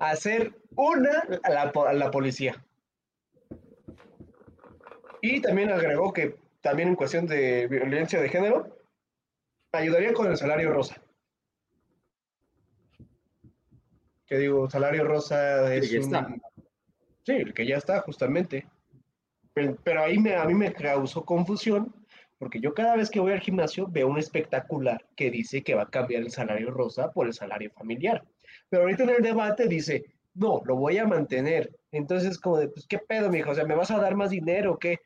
hacer 0.00 0.54
una 0.76 1.22
a 1.42 1.50
la, 1.50 1.72
po- 1.72 1.86
a 1.86 1.92
la 1.92 2.10
policía. 2.10 2.64
Y 5.20 5.40
también 5.40 5.70
agregó 5.70 6.12
que 6.12 6.36
también 6.60 6.88
en 6.90 6.96
cuestión 6.96 7.26
de 7.26 7.66
violencia 7.68 8.20
de 8.20 8.28
género, 8.28 8.76
ayudaría 9.72 10.12
con 10.12 10.26
el 10.30 10.36
salario 10.36 10.72
rosa. 10.72 11.00
Que 14.26 14.38
digo, 14.38 14.68
salario 14.70 15.04
rosa 15.04 15.74
es 15.74 15.90
ya 15.90 15.98
un- 15.98 16.04
está. 16.04 16.28
Sí, 17.24 17.32
el 17.32 17.54
que 17.54 17.66
ya 17.66 17.76
está, 17.76 18.00
justamente. 18.00 18.66
Pero, 19.54 19.76
pero 19.84 20.02
ahí 20.02 20.18
me, 20.18 20.34
a 20.34 20.44
mí 20.44 20.54
me 20.54 20.72
causó 20.72 21.24
confusión, 21.24 21.94
porque 22.42 22.58
yo 22.58 22.74
cada 22.74 22.96
vez 22.96 23.08
que 23.08 23.20
voy 23.20 23.30
al 23.30 23.38
gimnasio 23.38 23.86
veo 23.88 24.08
un 24.08 24.18
espectacular 24.18 25.06
que 25.14 25.30
dice 25.30 25.62
que 25.62 25.76
va 25.76 25.82
a 25.82 25.90
cambiar 25.90 26.22
el 26.22 26.32
salario 26.32 26.72
rosa 26.72 27.12
por 27.12 27.28
el 27.28 27.34
salario 27.34 27.70
familiar. 27.70 28.24
Pero 28.68 28.82
ahorita 28.82 29.04
en 29.04 29.10
el 29.10 29.22
debate 29.22 29.68
dice, 29.68 30.06
no, 30.34 30.60
lo 30.64 30.74
voy 30.74 30.98
a 30.98 31.06
mantener. 31.06 31.70
Entonces, 31.92 32.40
como 32.40 32.58
de, 32.58 32.66
pues, 32.66 32.84
¿qué 32.88 32.98
pedo, 32.98 33.30
mijo? 33.30 33.52
O 33.52 33.54
sea, 33.54 33.64
¿me 33.64 33.76
vas 33.76 33.92
a 33.92 33.98
dar 34.00 34.16
más 34.16 34.30
dinero 34.30 34.72
o 34.72 34.78
qué? 34.80 34.98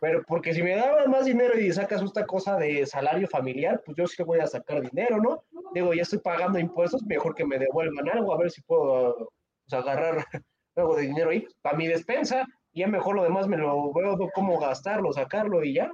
Pero 0.00 0.24
porque 0.26 0.52
si 0.52 0.64
me 0.64 0.74
dabas 0.74 1.06
más 1.06 1.26
dinero 1.26 1.56
y 1.56 1.72
sacas 1.72 2.02
esta 2.02 2.26
cosa 2.26 2.56
de 2.56 2.84
salario 2.86 3.28
familiar, 3.28 3.80
pues 3.86 3.96
yo 3.96 4.08
sí 4.08 4.16
que 4.16 4.24
voy 4.24 4.40
a 4.40 4.48
sacar 4.48 4.82
dinero, 4.82 5.18
¿no? 5.22 5.44
Digo, 5.74 5.94
ya 5.94 6.02
estoy 6.02 6.18
pagando 6.18 6.58
impuestos, 6.58 7.04
mejor 7.04 7.36
que 7.36 7.46
me 7.46 7.60
devuelvan 7.60 8.08
algo, 8.08 8.34
a 8.34 8.38
ver 8.38 8.50
si 8.50 8.62
puedo 8.62 9.30
agarrar 9.70 10.24
algo 10.74 10.96
de 10.96 11.02
dinero 11.02 11.30
ahí 11.30 11.46
para 11.62 11.76
mi 11.76 11.86
despensa, 11.86 12.44
y 12.72 12.80
ya 12.80 12.88
mejor 12.88 13.14
lo 13.14 13.22
demás 13.22 13.46
me 13.46 13.56
lo 13.56 13.92
veo 13.92 14.18
cómo 14.34 14.58
gastarlo, 14.58 15.12
sacarlo 15.12 15.62
y 15.62 15.74
ya. 15.74 15.92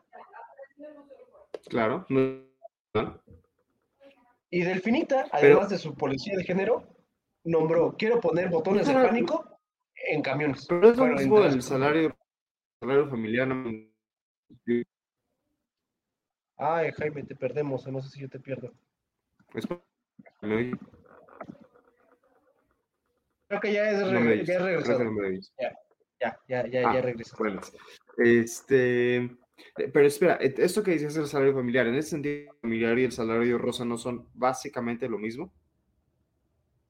Claro. 1.68 2.06
no- 2.08 2.42
¿no? 2.94 3.22
Y 4.50 4.62
Delfinita, 4.62 5.26
Pero- 5.32 5.54
además 5.56 5.70
de 5.70 5.78
su 5.78 5.94
policía 5.94 6.36
de 6.36 6.44
género, 6.44 6.84
nombró, 7.44 7.94
quiero 7.96 8.20
poner 8.20 8.48
botones 8.48 8.86
de 8.86 8.94
pánico 8.94 9.44
en 10.08 10.22
camiones. 10.22 10.66
Pero 10.68 10.90
es 10.90 10.96
lo 10.96 11.06
mismo 11.06 11.40
del 11.40 11.62
salario, 11.62 12.16
salario 12.80 13.08
familiar. 13.08 13.46
no- 13.48 13.70
Ay, 16.56 16.90
Jaime, 16.92 17.22
te 17.22 17.34
perdemos, 17.36 17.86
no 17.86 18.02
sé 18.02 18.10
si 18.10 18.20
yo 18.20 18.28
te 18.28 18.38
pierdo. 18.40 18.72
es- 19.54 19.66
¿me 20.42 20.54
oyes? 20.56 20.74
Creo 23.48 23.60
que 23.60 23.72
ya 23.72 23.90
es, 23.90 24.00
No 24.00 24.20
me 24.20 24.44
ya 24.44 24.58
regresado. 24.58 25.04
no 25.04 25.12
me 25.12 25.26
oyes. 25.28 25.52
Ya, 25.58 25.76
ya, 26.20 26.38
ya, 26.48 26.66
ya 26.68 26.90
Ah, 26.90 27.00
regresó. 27.00 27.36
Bueno, 27.38 27.60
este, 28.18 29.30
pero 29.74 30.06
espera, 30.06 30.38
eh, 30.40 30.54
esto 30.58 30.82
que 30.82 30.92
dices 30.92 31.14
del 31.14 31.26
salario 31.26 31.54
familiar, 31.54 31.86
en 31.86 31.94
ese 31.94 32.10
sentido, 32.10 32.52
el 32.52 32.60
familiar 32.60 32.98
y 32.98 33.04
el 33.04 33.12
salario 33.12 33.58
rosa 33.58 33.84
no 33.84 33.96
son 33.98 34.28
básicamente 34.34 35.08
lo 35.08 35.18
mismo. 35.18 35.52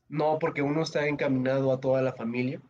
No, 0.08 0.38
porque 0.38 0.62
uno 0.62 0.82
está 0.82 1.06
encaminado 1.06 1.72
a 1.72 1.80
toda 1.80 2.02
la 2.02 2.12
familia 2.12 2.60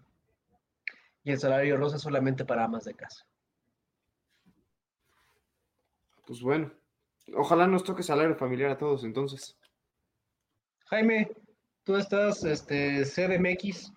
y 1.24 1.32
el 1.32 1.38
salario 1.38 1.76
rosa 1.76 1.98
solamente 1.98 2.44
para 2.44 2.64
amas 2.64 2.84
de 2.84 2.94
casa. 2.94 3.26
Pues 6.26 6.42
bueno, 6.42 6.70
ojalá 7.34 7.66
nos 7.66 7.82
toque 7.82 8.02
salario 8.02 8.36
familiar 8.36 8.70
a 8.70 8.78
todos 8.78 9.04
entonces. 9.04 9.56
Jaime, 10.86 11.30
tú 11.84 11.96
estás 11.96 12.44
este, 12.44 13.04
CDMX. 13.04 13.92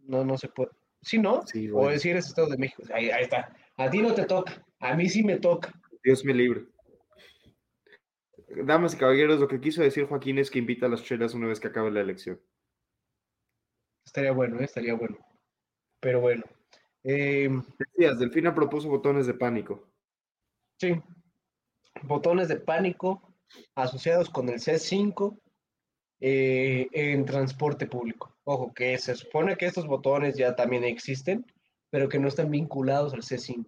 No, 0.00 0.24
no 0.24 0.36
se 0.36 0.48
puede. 0.48 0.70
¿Sí, 1.00 1.18
no? 1.18 1.42
Sí, 1.46 1.70
O 1.72 1.90
si 1.98 2.10
eres 2.10 2.26
Estado 2.26 2.48
de 2.48 2.58
México. 2.58 2.82
Ahí, 2.92 3.10
ahí 3.10 3.22
está. 3.22 3.54
A 3.76 3.88
ti 3.88 4.02
no 4.02 4.12
te 4.12 4.24
toca. 4.24 4.65
A 4.80 4.94
mí 4.94 5.08
sí 5.08 5.22
me 5.22 5.38
toca. 5.38 5.72
Dios 6.02 6.24
me 6.24 6.34
libre. 6.34 6.66
Damas 8.64 8.94
y 8.94 8.98
caballeros, 8.98 9.40
lo 9.40 9.48
que 9.48 9.60
quiso 9.60 9.82
decir 9.82 10.06
Joaquín 10.06 10.38
es 10.38 10.50
que 10.50 10.58
invita 10.58 10.86
a 10.86 10.88
las 10.88 11.02
chelas 11.02 11.34
una 11.34 11.48
vez 11.48 11.60
que 11.60 11.68
acabe 11.68 11.90
la 11.90 12.00
elección. 12.00 12.40
Estaría 14.04 14.32
bueno, 14.32 14.60
¿eh? 14.60 14.64
estaría 14.64 14.94
bueno. 14.94 15.18
Pero 16.00 16.20
bueno. 16.20 16.44
Eh, 17.02 17.48
Decías, 17.78 18.18
Delfina 18.18 18.54
propuso 18.54 18.88
botones 18.88 19.26
de 19.26 19.34
pánico. 19.34 19.88
sí. 20.80 21.00
Botones 22.02 22.48
de 22.48 22.56
pánico 22.56 23.34
asociados 23.74 24.28
con 24.28 24.50
el 24.50 24.56
C5 24.56 25.40
eh, 26.20 26.88
en 26.92 27.24
transporte 27.24 27.86
público. 27.86 28.36
Ojo, 28.44 28.72
que 28.74 28.98
se 28.98 29.14
supone 29.16 29.56
que 29.56 29.66
estos 29.66 29.86
botones 29.86 30.36
ya 30.36 30.54
también 30.54 30.84
existen, 30.84 31.46
pero 31.88 32.08
que 32.08 32.18
no 32.18 32.28
están 32.28 32.50
vinculados 32.50 33.14
al 33.14 33.22
C5. 33.22 33.66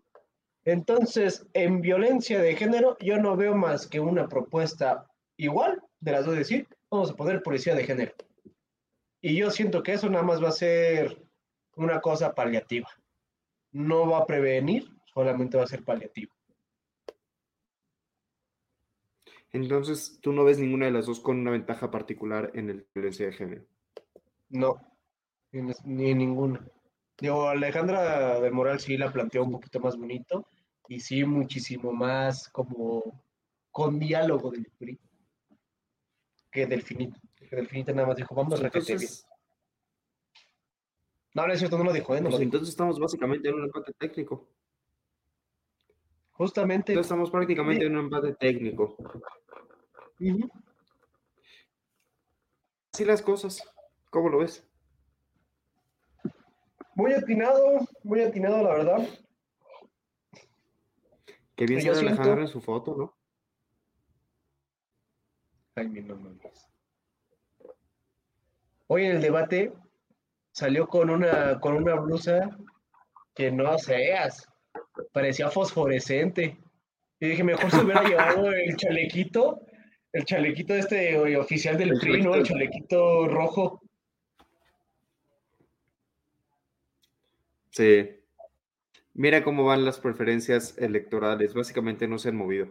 Entonces, 0.71 1.47
en 1.55 1.81
violencia 1.81 2.43
de 2.43 2.55
género, 2.55 2.99
yo 3.01 3.17
no 3.17 3.39
veo 3.39 3.57
más 3.57 3.87
que 3.87 4.01
una 4.01 4.29
propuesta 4.29 5.11
igual 5.39 5.83
de 5.99 6.13
las 6.13 6.27
dos, 6.27 6.37
decir, 6.37 6.69
vamos 6.91 7.11
a 7.11 7.17
poner 7.17 7.43
policía 7.43 7.75
de 7.75 7.85
género. 7.85 8.13
Y 9.23 9.35
yo 9.35 9.51
siento 9.51 9.83
que 9.83 9.95
eso 9.95 10.11
nada 10.11 10.25
más 10.25 10.45
va 10.45 10.49
a 10.49 10.53
ser 10.53 11.27
una 11.77 12.03
cosa 12.03 12.35
paliativa. 12.35 12.87
No 13.73 14.11
va 14.11 14.19
a 14.19 14.27
prevenir, 14.27 14.87
solamente 15.07 15.57
va 15.57 15.65
a 15.65 15.69
ser 15.69 15.83
paliativo. 15.83 16.35
Entonces, 19.51 20.19
tú 20.21 20.33
no 20.33 20.45
ves 20.45 20.59
ninguna 20.59 20.85
de 20.85 20.93
las 20.93 21.07
dos 21.07 21.21
con 21.21 21.39
una 21.39 21.51
ventaja 21.51 21.91
particular 21.91 22.51
en 22.53 22.69
el 22.69 22.87
violencia 22.95 23.25
de 23.25 23.33
género. 23.33 23.65
No, 24.51 24.79
ni 25.51 26.13
ninguna. 26.13 26.63
Digo, 27.19 27.49
Alejandra 27.49 28.39
de 28.39 28.51
Moral 28.51 28.81
sí 28.81 28.99
la 28.99 29.11
planteó 29.11 29.45
un 29.45 29.53
poquito 29.53 29.81
más 29.81 29.97
bonito 29.97 30.47
y 30.89 31.01
sí 31.01 31.25
muchísimo 31.25 31.93
más 31.93 32.49
como 32.49 33.23
con 33.71 33.99
diálogo 33.99 34.51
del 34.51 34.67
PRI 34.79 34.99
que 36.51 36.67
Delfinito. 36.67 37.21
Que 37.37 37.57
Delfinito 37.57 37.93
nada 37.93 38.09
más 38.09 38.17
dijo, 38.17 38.35
vamos 38.35 38.61
a 38.61 38.65
Entonces, 38.65 39.27
No, 41.35 41.47
no 41.47 41.53
es 41.53 41.59
cierto, 41.59 41.79
no 41.79 41.85
lo 41.85 41.93
dijo, 41.93 42.15
¿eh? 42.15 42.21
No 42.21 42.25
pues 42.25 42.35
lo 42.35 42.39
dijo. 42.39 42.47
entonces 42.47 42.71
estamos 42.71 42.99
básicamente 42.99 43.49
en 43.49 43.55
un 43.55 43.65
empate 43.65 43.93
técnico. 43.93 44.49
Justamente. 46.33 46.93
Entonces 46.93 47.11
estamos 47.11 47.31
prácticamente 47.31 47.85
en 47.85 47.97
un 47.97 48.05
empate 48.05 48.35
técnico. 48.35 48.97
Ujú. 50.21 50.51
Así 52.93 53.05
las 53.05 53.23
cosas. 53.23 53.63
¿Cómo 54.11 54.31
lo 54.31 54.39
ves? 54.39 54.65
Muy 56.95 57.13
atinado, 57.13 57.87
muy 58.03 58.23
atinado, 58.23 58.63
la 58.63 58.71
verdad. 58.71 59.09
Que 61.59 61.67
bien 61.67 61.83
siento- 61.83 61.99
Alejandra 61.99 62.43
en 62.43 62.49
su 62.49 62.61
foto, 62.61 62.95
¿no? 62.97 63.15
Jaime, 65.75 66.03
no 66.03 66.15
mames. 66.15 66.69
Hoy 68.87 69.05
en 69.07 69.17
el 69.17 69.21
debate 69.21 69.73
salió 70.53 70.87
con 70.87 71.11
una, 71.11 71.59
con 71.59 71.75
una 71.75 71.97
blusa 71.97 72.57
que 73.35 73.51
no 73.51 73.77
seas, 73.77 74.49
parecía 75.13 75.51
fosforescente. 75.51 76.57
Y 77.19 77.29
dije, 77.31 77.43
mejor 77.43 77.73
se 77.73 77.81
hubiera 77.85 78.05
llevado 78.05 78.53
el 78.53 78.77
chalequito, 78.77 79.61
el 80.13 80.25
chalequito 80.25 80.75
este 80.75 81.37
oficial 81.37 81.77
del 81.77 81.91
El 81.91 81.99
PRI, 81.99 82.23
¿no? 82.23 82.37
El 82.37 82.45
chalequito 82.45 83.27
rojo. 83.27 83.83
Sí. 87.71 88.18
Mira 89.19 89.43
cómo 89.43 89.65
van 89.65 89.85
las 89.85 89.99
preferencias 89.99 90.79
electorales. 90.79 91.53
Básicamente 91.53 92.07
no 92.07 92.21
se 92.21 92.29
han 92.29 92.37
movido. 92.37 92.69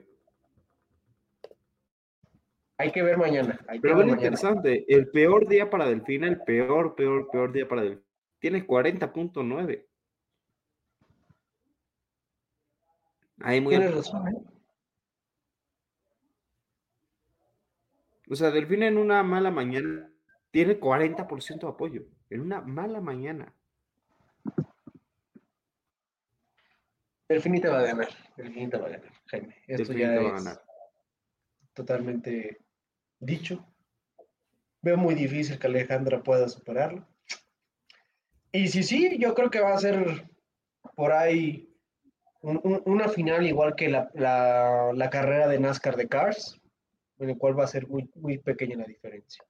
Hay 2.77 2.93
que 2.93 3.03
ver 3.03 3.17
mañana. 3.17 3.59
Hay 3.67 3.79
que 3.79 3.81
Pero 3.81 3.97
ver 3.97 4.05
mañana. 4.05 4.21
interesante. 4.21 4.85
El 4.87 5.09
peor 5.09 5.45
día 5.49 5.69
para 5.69 5.87
Delfina, 5.87 6.25
el 6.25 6.39
peor, 6.43 6.95
peor, 6.95 7.29
peor 7.29 7.51
día 7.51 7.67
para 7.67 7.81
Delfina. 7.81 8.07
Tiene 8.39 8.65
40.9. 8.65 9.85
Ahí 13.41 13.59
muy 13.59 13.75
Tienes 13.75 13.93
razón, 13.93 14.27
¿eh? 14.29 14.37
O 18.29 18.35
sea, 18.37 18.51
Delfina 18.51 18.87
en 18.87 18.97
una 18.97 19.21
mala 19.21 19.51
mañana 19.51 20.09
tiene 20.51 20.79
40% 20.79 21.59
de 21.59 21.67
apoyo. 21.67 22.05
En 22.29 22.39
una 22.39 22.61
mala 22.61 23.01
mañana. 23.01 23.53
Delfinita 27.29 27.69
va 27.69 27.79
a 27.79 27.83
ganar. 27.83 28.07
Delfinita 28.37 28.77
va 28.77 28.87
a 28.87 28.89
ganar, 28.89 29.11
Jaime. 29.27 29.55
Esto 29.67 29.93
ya 29.93 30.15
es 30.15 30.43
ganar. 30.43 30.61
totalmente 31.73 32.59
dicho. 33.19 33.65
Veo 34.81 34.97
muy 34.97 35.13
difícil 35.15 35.59
que 35.59 35.67
Alejandra 35.67 36.23
pueda 36.23 36.47
superarlo. 36.47 37.05
Y 38.51 38.67
si 38.69 38.83
sí, 38.83 39.17
yo 39.19 39.33
creo 39.35 39.49
que 39.49 39.59
va 39.59 39.73
a 39.73 39.77
ser 39.79 40.25
por 40.95 41.11
ahí 41.11 41.69
un- 42.41 42.61
un- 42.63 42.81
una 42.85 43.09
final 43.09 43.45
igual 43.45 43.75
que 43.75 43.89
la, 43.89 44.09
la- 44.13 44.91
la 44.93 45.09
carrera 45.09 45.47
de 45.47 45.59
NASCAR 45.59 45.97
de 45.97 46.07
Cars, 46.07 46.59
en 47.19 47.31
el 47.31 47.37
cual 47.37 47.59
va 47.59 47.65
a 47.65 47.67
ser 47.67 47.87
muy, 47.87 48.09
muy 48.15 48.37
pequeña 48.37 48.77
la 48.77 48.85
diferencia. 48.85 49.43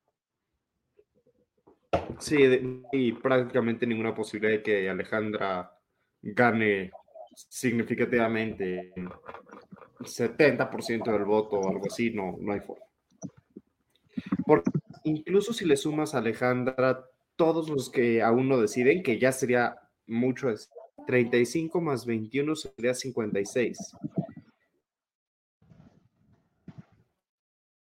Sí, 2.19 2.37
y 2.91 3.11
prácticamente 3.13 3.85
ninguna 3.85 4.15
posibilidad 4.15 4.57
de 4.57 4.63
que 4.63 4.89
Alejandra 4.89 5.71
gane 6.21 6.91
significativamente 7.49 8.93
70% 9.99 11.11
del 11.11 11.25
voto 11.25 11.57
o 11.57 11.69
algo 11.69 11.85
así, 11.85 12.09
no, 12.11 12.35
no 12.39 12.53
hay 12.53 12.61
forma. 12.61 12.85
Porque 14.45 14.71
incluso 15.03 15.53
si 15.53 15.65
le 15.65 15.77
sumas 15.77 16.15
a 16.15 16.19
Alejandra 16.19 17.05
todos 17.35 17.69
los 17.69 17.91
que 17.91 18.23
aún 18.23 18.49
no 18.49 18.59
deciden, 18.59 19.03
que 19.03 19.19
ya 19.19 19.31
sería 19.31 19.77
mucho, 20.07 20.49
es 20.49 20.71
35 21.05 21.79
más 21.79 22.05
21 22.05 22.55
sería 22.55 22.93
56. 22.93 23.77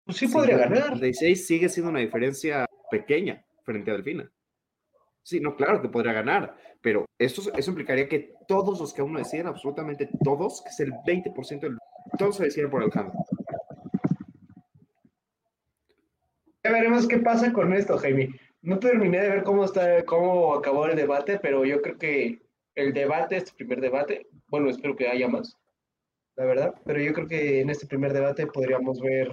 Pues 0.05 0.17
sí 0.17 0.29
podría 0.29 0.57
ganar. 0.57 0.95
56 0.95 1.47
sigue 1.47 1.69
siendo 1.69 1.91
una 1.91 2.01
diferencia 2.01 2.67
pequeña 2.91 3.45
frente 3.65 3.91
a 3.91 3.95
Delfina. 3.95 4.31
Sí, 5.23 5.41
no, 5.41 5.55
claro 5.55 5.81
que 5.81 5.89
podría 5.89 6.13
ganar, 6.13 6.57
pero 6.83 7.07
eso, 7.19 7.53
eso 7.57 7.71
implicaría 7.71 8.09
que 8.09 8.35
todos 8.49 8.81
los 8.81 8.93
que 8.93 9.01
aún 9.01 9.13
no 9.13 9.19
deciden, 9.19 9.47
absolutamente 9.47 10.09
todos, 10.25 10.63
que 10.63 10.71
es 10.71 10.81
el 10.81 10.93
20% 10.93 11.61
del... 11.61 11.79
Todos 12.19 12.37
se 12.37 12.45
deciden 12.45 12.71
por 12.71 12.83
Alejandro. 12.83 13.15
Ya 16.65 16.71
veremos 16.71 17.09
qué 17.09 17.19
pasa 17.19 17.53
con 17.53 17.73
esto, 17.73 17.99
Jaime. 17.99 18.29
No 18.61 18.79
terminé 18.79 19.21
de 19.21 19.29
ver 19.29 19.43
cómo 19.43 19.65
está, 19.65 20.05
cómo 20.05 20.55
acabó 20.55 20.87
el 20.87 20.97
debate, 20.97 21.39
pero 21.41 21.65
yo 21.65 21.81
creo 21.83 21.99
que 21.99 22.43
el 22.75 22.93
debate, 22.93 23.37
este 23.37 23.53
primer 23.53 23.81
debate, 23.81 24.27
bueno, 24.49 24.71
espero 24.71 24.95
que 24.95 25.09
haya 25.09 25.29
más, 25.29 25.57
la 26.37 26.45
verdad, 26.45 26.75
pero 26.85 27.01
yo 27.01 27.13
creo 27.13 27.27
que 27.27 27.61
en 27.61 27.71
este 27.71 27.87
primer 27.87 28.13
debate 28.13 28.47
podríamos 28.47 29.01
ver 29.01 29.31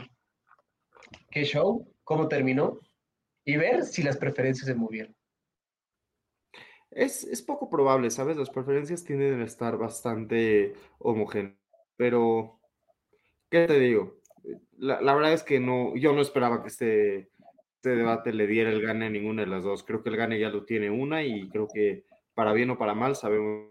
qué 1.30 1.44
show, 1.44 1.88
cómo 2.04 2.28
terminó 2.28 2.80
y 3.46 3.58
ver 3.58 3.84
si 3.84 4.04
las 4.04 4.18
preferencias 4.18 4.68
se 4.68 4.76
movieron. 4.76 5.16
Es, 6.92 7.24
es 7.24 7.42
poco 7.42 7.70
probable, 7.70 8.10
¿sabes? 8.10 8.38
Las 8.38 8.50
preferencias 8.50 9.04
tienden 9.04 9.42
a 9.42 9.46
estar 9.46 9.78
bastante 9.78 10.74
homogéneas, 10.98 11.56
pero, 11.96 12.60
¿qué 13.50 13.68
te 13.68 13.80
digo? 13.80 14.20
La, 14.78 15.02
la 15.02 15.14
verdad 15.14 15.34
es 15.34 15.44
que 15.44 15.60
no, 15.60 15.96
yo 15.96 16.14
no 16.14 16.22
esperaba 16.22 16.62
que 16.62 16.70
este, 16.70 17.30
este 17.82 17.96
debate 17.96 18.34
le 18.34 18.46
diera 18.46 18.70
el 18.70 18.82
gane 18.82 19.06
a 19.06 19.10
ninguna 19.10 19.44
de 19.44 19.48
las 19.48 19.64
dos. 19.64 19.84
Creo 19.84 20.04
que 20.04 20.10
el 20.10 20.18
gane 20.18 20.38
ya 20.38 20.50
lo 20.50 20.66
tiene 20.66 20.90
una 20.90 21.24
y 21.24 21.48
creo 21.48 21.66
que 21.74 22.04
para 22.34 22.52
bien 22.52 22.70
o 22.72 22.78
para 22.78 22.94
mal 22.94 23.16
sabemos. 23.16 23.70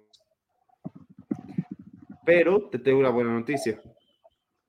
Pero 2.24 2.70
te 2.70 2.78
tengo 2.78 3.00
una 3.00 3.10
buena 3.10 3.34
noticia. 3.34 3.82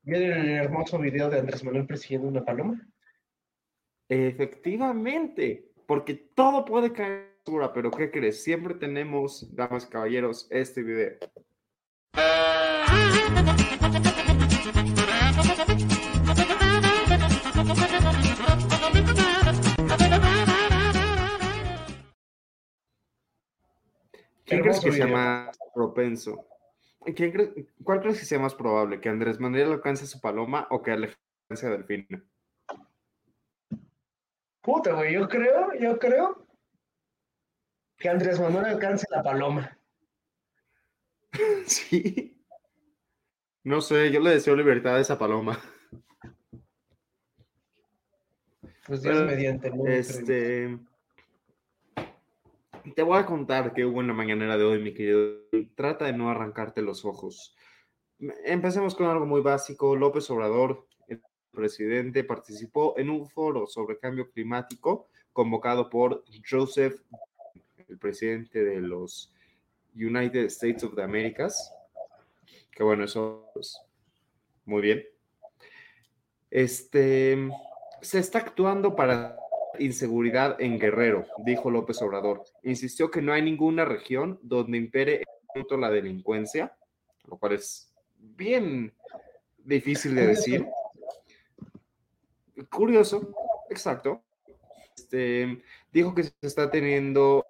¿Vieron 0.01 0.39
el 0.39 0.49
hermoso 0.49 0.99
video 0.99 1.29
de 1.29 1.39
Andrés 1.39 1.63
Manuel 1.63 1.85
persiguiendo 1.85 2.27
una 2.27 2.43
paloma? 2.43 2.85
Efectivamente, 4.09 5.71
porque 5.85 6.15
todo 6.15 6.65
puede 6.65 6.91
caer 6.91 7.38
basura, 7.49 7.73
pero 7.73 7.89
¿qué 7.89 8.11
crees? 8.11 8.43
Siempre 8.43 8.75
tenemos, 8.75 9.55
damas 9.55 9.85
y 9.85 9.89
caballeros, 9.89 10.47
este 10.51 10.83
video. 10.83 11.17
¿Quién 24.45 24.61
crees 24.61 24.79
que 24.79 24.91
sea 24.91 25.07
más 25.07 25.57
propenso? 25.73 26.45
¿Quién 27.15 27.33
cre- 27.33 27.67
¿Cuál 27.83 28.01
crees 28.01 28.19
que 28.19 28.25
sea 28.25 28.39
más 28.39 28.55
probable? 28.55 28.99
¿Que 28.99 29.09
Andrés 29.09 29.39
Manuel 29.39 29.71
alcance 29.71 30.05
su 30.05 30.19
paloma 30.19 30.67
o 30.69 30.81
que 30.81 30.91
alcance 30.91 31.65
a 31.65 31.69
Delfina? 31.69 32.23
Puta, 34.61 34.93
güey, 34.93 35.13
yo 35.13 35.27
creo, 35.27 35.73
yo 35.79 35.97
creo 35.97 36.48
que 37.99 38.09
Andrés 38.09 38.39
Manuel 38.39 38.65
alcance 38.65 39.05
la 39.11 39.21
paloma. 39.21 39.77
Sí. 41.67 42.35
No 43.63 43.81
sé, 43.81 44.11
yo 44.11 44.19
le 44.19 44.31
deseo 44.31 44.55
libertad 44.55 44.95
a 44.95 44.99
esa 44.99 45.19
paloma. 45.19 45.59
Pues 48.87 49.03
Dios 49.03 49.13
Bueno, 49.13 49.25
mediante. 49.27 49.71
Este. 49.85 50.79
Te 52.95 53.03
voy 53.03 53.19
a 53.19 53.27
contar 53.27 53.73
qué 53.73 53.85
hubo 53.85 54.01
en 54.01 54.07
la 54.07 54.13
mañanera 54.13 54.57
de 54.57 54.63
hoy, 54.63 54.81
mi 54.81 54.95
querido. 54.95 55.43
Trata 55.75 56.05
de 56.05 56.13
no 56.13 56.31
arrancarte 56.31 56.81
los 56.81 57.05
ojos. 57.05 57.55
Empecemos 58.43 58.95
con 58.95 59.05
algo 59.05 59.27
muy 59.27 59.41
básico. 59.41 59.95
López 59.95 60.27
Obrador, 60.31 60.87
el 61.07 61.21
presidente 61.51 62.23
participó 62.23 62.97
en 62.97 63.11
un 63.11 63.29
foro 63.29 63.67
sobre 63.67 63.99
cambio 63.99 64.31
climático 64.31 65.07
convocado 65.31 65.89
por 65.89 66.23
Joseph, 66.49 66.99
el 67.89 67.97
presidente 67.97 68.63
de 68.63 68.81
los 68.81 69.33
United 69.95 70.45
States 70.45 70.83
of 70.83 70.95
the 70.95 71.03
Americas. 71.03 71.73
Que 72.71 72.83
bueno, 72.83 73.03
eso 73.03 73.51
es 73.59 73.81
muy 74.65 74.81
bien. 74.81 75.03
Este 76.49 77.49
se 78.01 78.19
está 78.19 78.39
actuando 78.39 78.95
para 78.95 79.37
inseguridad 79.77 80.59
en 80.59 80.79
Guerrero, 80.79 81.25
dijo 81.45 81.69
López 81.69 82.01
Obrador. 82.01 82.43
Insistió 82.63 83.11
que 83.11 83.21
no 83.21 83.33
hay 83.33 83.41
ninguna 83.41 83.85
región 83.85 84.39
donde 84.41 84.77
impere 84.77 85.23
la 85.77 85.89
delincuencia, 85.89 86.75
lo 87.25 87.37
cual 87.37 87.53
es 87.53 87.91
bien 88.17 88.93
difícil 89.57 90.15
de 90.15 90.27
decir. 90.27 90.65
Curioso, 92.69 93.33
exacto. 93.69 94.23
Este, 94.95 95.61
dijo 95.91 96.13
que 96.13 96.23
se 96.23 96.33
está 96.41 96.69
teniendo 96.69 97.45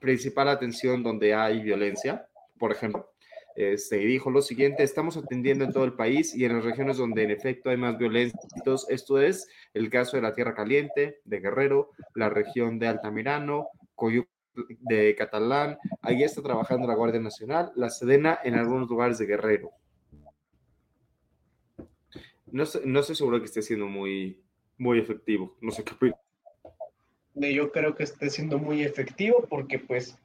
principal 0.00 0.48
atención 0.48 1.02
donde 1.02 1.34
hay 1.34 1.62
violencia, 1.62 2.26
por 2.58 2.72
ejemplo. 2.72 3.12
Este, 3.54 3.98
dijo 3.98 4.30
lo 4.30 4.42
siguiente, 4.42 4.82
estamos 4.82 5.16
atendiendo 5.16 5.64
en 5.64 5.72
todo 5.72 5.84
el 5.84 5.92
país 5.92 6.34
y 6.34 6.44
en 6.44 6.54
las 6.54 6.64
regiones 6.64 6.96
donde 6.96 7.24
en 7.24 7.30
efecto 7.30 7.70
hay 7.70 7.76
más 7.76 7.98
violencia. 7.98 8.40
Esto 8.88 9.20
es 9.20 9.48
el 9.74 9.90
caso 9.90 10.16
de 10.16 10.22
la 10.22 10.32
Tierra 10.32 10.54
Caliente, 10.54 11.20
de 11.24 11.40
Guerrero, 11.40 11.90
la 12.14 12.30
región 12.30 12.78
de 12.78 12.88
Altamirano, 12.88 13.68
Coyuca 13.94 14.30
de 14.80 15.14
Catalán, 15.14 15.78
ahí 16.02 16.22
está 16.22 16.42
trabajando 16.42 16.86
la 16.86 16.94
Guardia 16.94 17.20
Nacional, 17.20 17.72
la 17.76 17.88
Sedena 17.88 18.38
en 18.42 18.54
algunos 18.54 18.88
lugares 18.88 19.18
de 19.18 19.26
Guerrero. 19.26 19.70
No, 22.50 22.64
no 22.84 23.00
estoy 23.00 23.14
seguro 23.14 23.38
que 23.38 23.44
esté 23.44 23.62
siendo 23.62 23.86
muy, 23.86 24.42
muy 24.76 24.98
efectivo. 24.98 25.56
No 25.60 25.70
sé 25.70 25.84
qué 25.84 25.94
Yo 27.34 27.70
creo 27.70 27.94
que 27.94 28.04
esté 28.04 28.28
siendo 28.30 28.58
muy 28.58 28.82
efectivo 28.82 29.46
porque, 29.48 29.78
pues, 29.78 30.18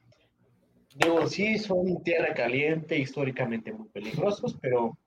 digo, 0.95 1.27
sí, 1.27 1.57
son 1.57 2.03
tierra 2.03 2.33
caliente, 2.33 2.97
históricamente 2.97 3.71
muy 3.71 3.87
peligrosos, 3.89 4.57
pero 4.61 4.97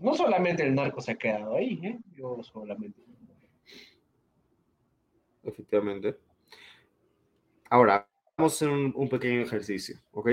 no 0.00 0.14
solamente 0.14 0.62
el 0.64 0.74
narco 0.74 1.00
se 1.00 1.12
ha 1.12 1.16
quedado 1.16 1.56
ahí, 1.56 1.80
¿eh? 1.82 1.98
Yo 2.14 2.42
solamente. 2.42 3.00
Efectivamente. 5.44 6.16
Ahora, 7.70 8.06
vamos 8.36 8.52
a 8.52 8.56
hacer 8.56 8.68
un, 8.70 9.08
pequeño 9.08 9.42
ejercicio, 9.42 9.98
¿ok? 10.12 10.30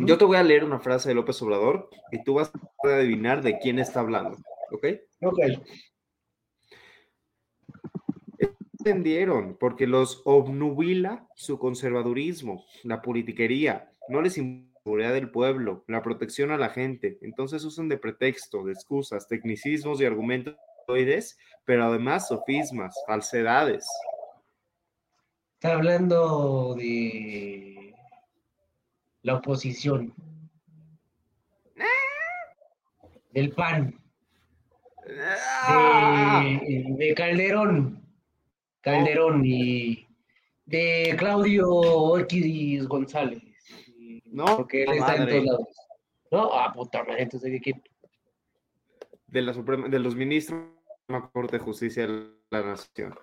Yo 0.00 0.18
te 0.18 0.24
voy 0.24 0.36
a 0.36 0.42
leer 0.42 0.64
una 0.64 0.78
frase 0.78 1.08
de 1.08 1.14
López 1.14 1.40
Obrador 1.42 1.88
y 2.12 2.22
tú 2.22 2.34
vas 2.34 2.52
a 2.84 2.88
adivinar 2.88 3.42
de 3.42 3.58
quién 3.58 3.78
está 3.78 4.00
hablando. 4.00 4.36
¿Ok? 4.70 4.86
Ok. 5.22 5.38
Entendieron, 8.90 9.56
porque 9.58 9.86
los 9.86 10.22
obnubila 10.24 11.28
su 11.34 11.58
conservadurismo, 11.58 12.64
la 12.82 13.00
politiquería, 13.02 13.92
no 14.08 14.20
les 14.20 14.36
importa 14.36 14.70
seguridad 14.82 15.12
del 15.12 15.30
pueblo, 15.30 15.84
la 15.88 16.02
protección 16.02 16.50
a 16.50 16.56
la 16.56 16.70
gente. 16.70 17.18
Entonces 17.22 17.64
usan 17.64 17.88
de 17.88 17.98
pretexto, 17.98 18.64
de 18.64 18.72
excusas, 18.72 19.28
tecnicismos 19.28 20.00
y 20.00 20.06
argumentos, 20.06 20.56
pero 21.64 21.84
además 21.84 22.28
sofismas, 22.28 22.94
falsedades. 23.06 23.86
Está 25.54 25.74
hablando 25.74 26.74
de 26.76 27.94
la 29.22 29.34
oposición. 29.34 30.14
Ah. 31.78 32.54
Del 33.32 33.52
PAN. 33.52 33.94
Ah. 35.68 36.42
de, 36.44 37.14
Calderón, 37.14 37.99
Calderón 38.80 39.42
y 39.44 40.06
de 40.64 41.14
Claudio 41.18 42.18
X 42.18 42.86
González. 42.86 43.42
No, 44.26 44.44
porque 44.56 44.84
él 44.84 44.92
está 44.92 45.16
en 45.16 45.28
todos 45.28 45.44
lados. 45.44 45.68
No, 46.30 46.50
ah, 46.52 46.72
puta 46.72 47.02
madre, 47.02 47.22
entonces 47.22 47.50
¿de 47.50 47.60
quién? 47.60 47.82
De, 49.26 49.42
la 49.42 49.52
Suprema, 49.52 49.88
de 49.88 49.98
los 49.98 50.14
ministros 50.14 50.60
de 51.08 51.14
la 51.14 51.28
Corte 51.28 51.58
de 51.58 51.64
Justicia 51.64 52.06
de 52.06 52.30
la 52.50 52.62
Nación. 52.62 53.18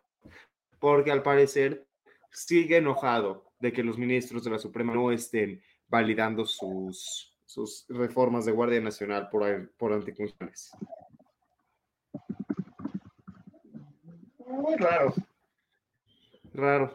Porque 0.80 1.12
al 1.12 1.24
parecer 1.24 1.88
sigue 2.32 2.78
enojado 2.78 3.46
de 3.60 3.72
que 3.72 3.84
los 3.84 3.98
ministros 3.98 4.44
de 4.44 4.52
la 4.52 4.60
Suprema 4.60 4.94
no 4.94 5.12
estén 5.12 5.62
validando 5.88 6.46
sus, 6.46 7.34
sus 7.46 7.86
reformas 7.88 8.46
de 8.46 8.52
Guardia 8.52 8.82
Nacional 8.82 9.30
por, 9.30 9.72
por 9.78 9.94
anticonstitucionales. 9.94 10.72
Muy 14.46 14.76
raro. 14.76 15.14
Raro. 16.58 16.92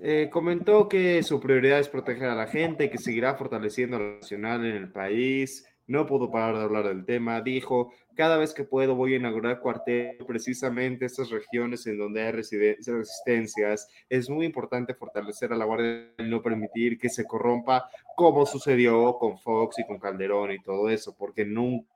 Eh, 0.00 0.30
comentó 0.32 0.88
que 0.88 1.22
su 1.22 1.38
prioridad 1.40 1.78
es 1.78 1.90
proteger 1.90 2.30
a 2.30 2.34
la 2.34 2.46
gente, 2.46 2.88
que 2.88 2.96
seguirá 2.96 3.34
fortaleciendo 3.34 3.98
la 3.98 4.14
nacional 4.14 4.64
en 4.64 4.76
el 4.76 4.90
país. 4.90 5.66
No 5.86 6.06
pudo 6.06 6.30
parar 6.30 6.56
de 6.56 6.62
hablar 6.62 6.88
del 6.88 7.04
tema. 7.04 7.42
Dijo, 7.42 7.92
cada 8.14 8.38
vez 8.38 8.54
que 8.54 8.64
puedo 8.64 8.94
voy 8.94 9.12
a 9.12 9.16
inaugurar 9.16 9.60
cuartel 9.60 10.16
precisamente 10.26 11.04
estas 11.04 11.28
regiones 11.28 11.86
en 11.86 11.98
donde 11.98 12.22
hay 12.22 12.32
resistencias. 12.32 13.90
Es 14.08 14.30
muy 14.30 14.46
importante 14.46 14.94
fortalecer 14.94 15.52
a 15.52 15.56
la 15.56 15.66
Guardia 15.66 16.10
y 16.16 16.22
no 16.22 16.40
permitir 16.40 16.98
que 16.98 17.10
se 17.10 17.26
corrompa 17.26 17.90
como 18.16 18.46
sucedió 18.46 19.18
con 19.18 19.38
Fox 19.38 19.80
y 19.80 19.86
con 19.86 19.98
Calderón 19.98 20.52
y 20.52 20.62
todo 20.62 20.88
eso, 20.88 21.14
porque 21.14 21.44
nunca, 21.44 21.90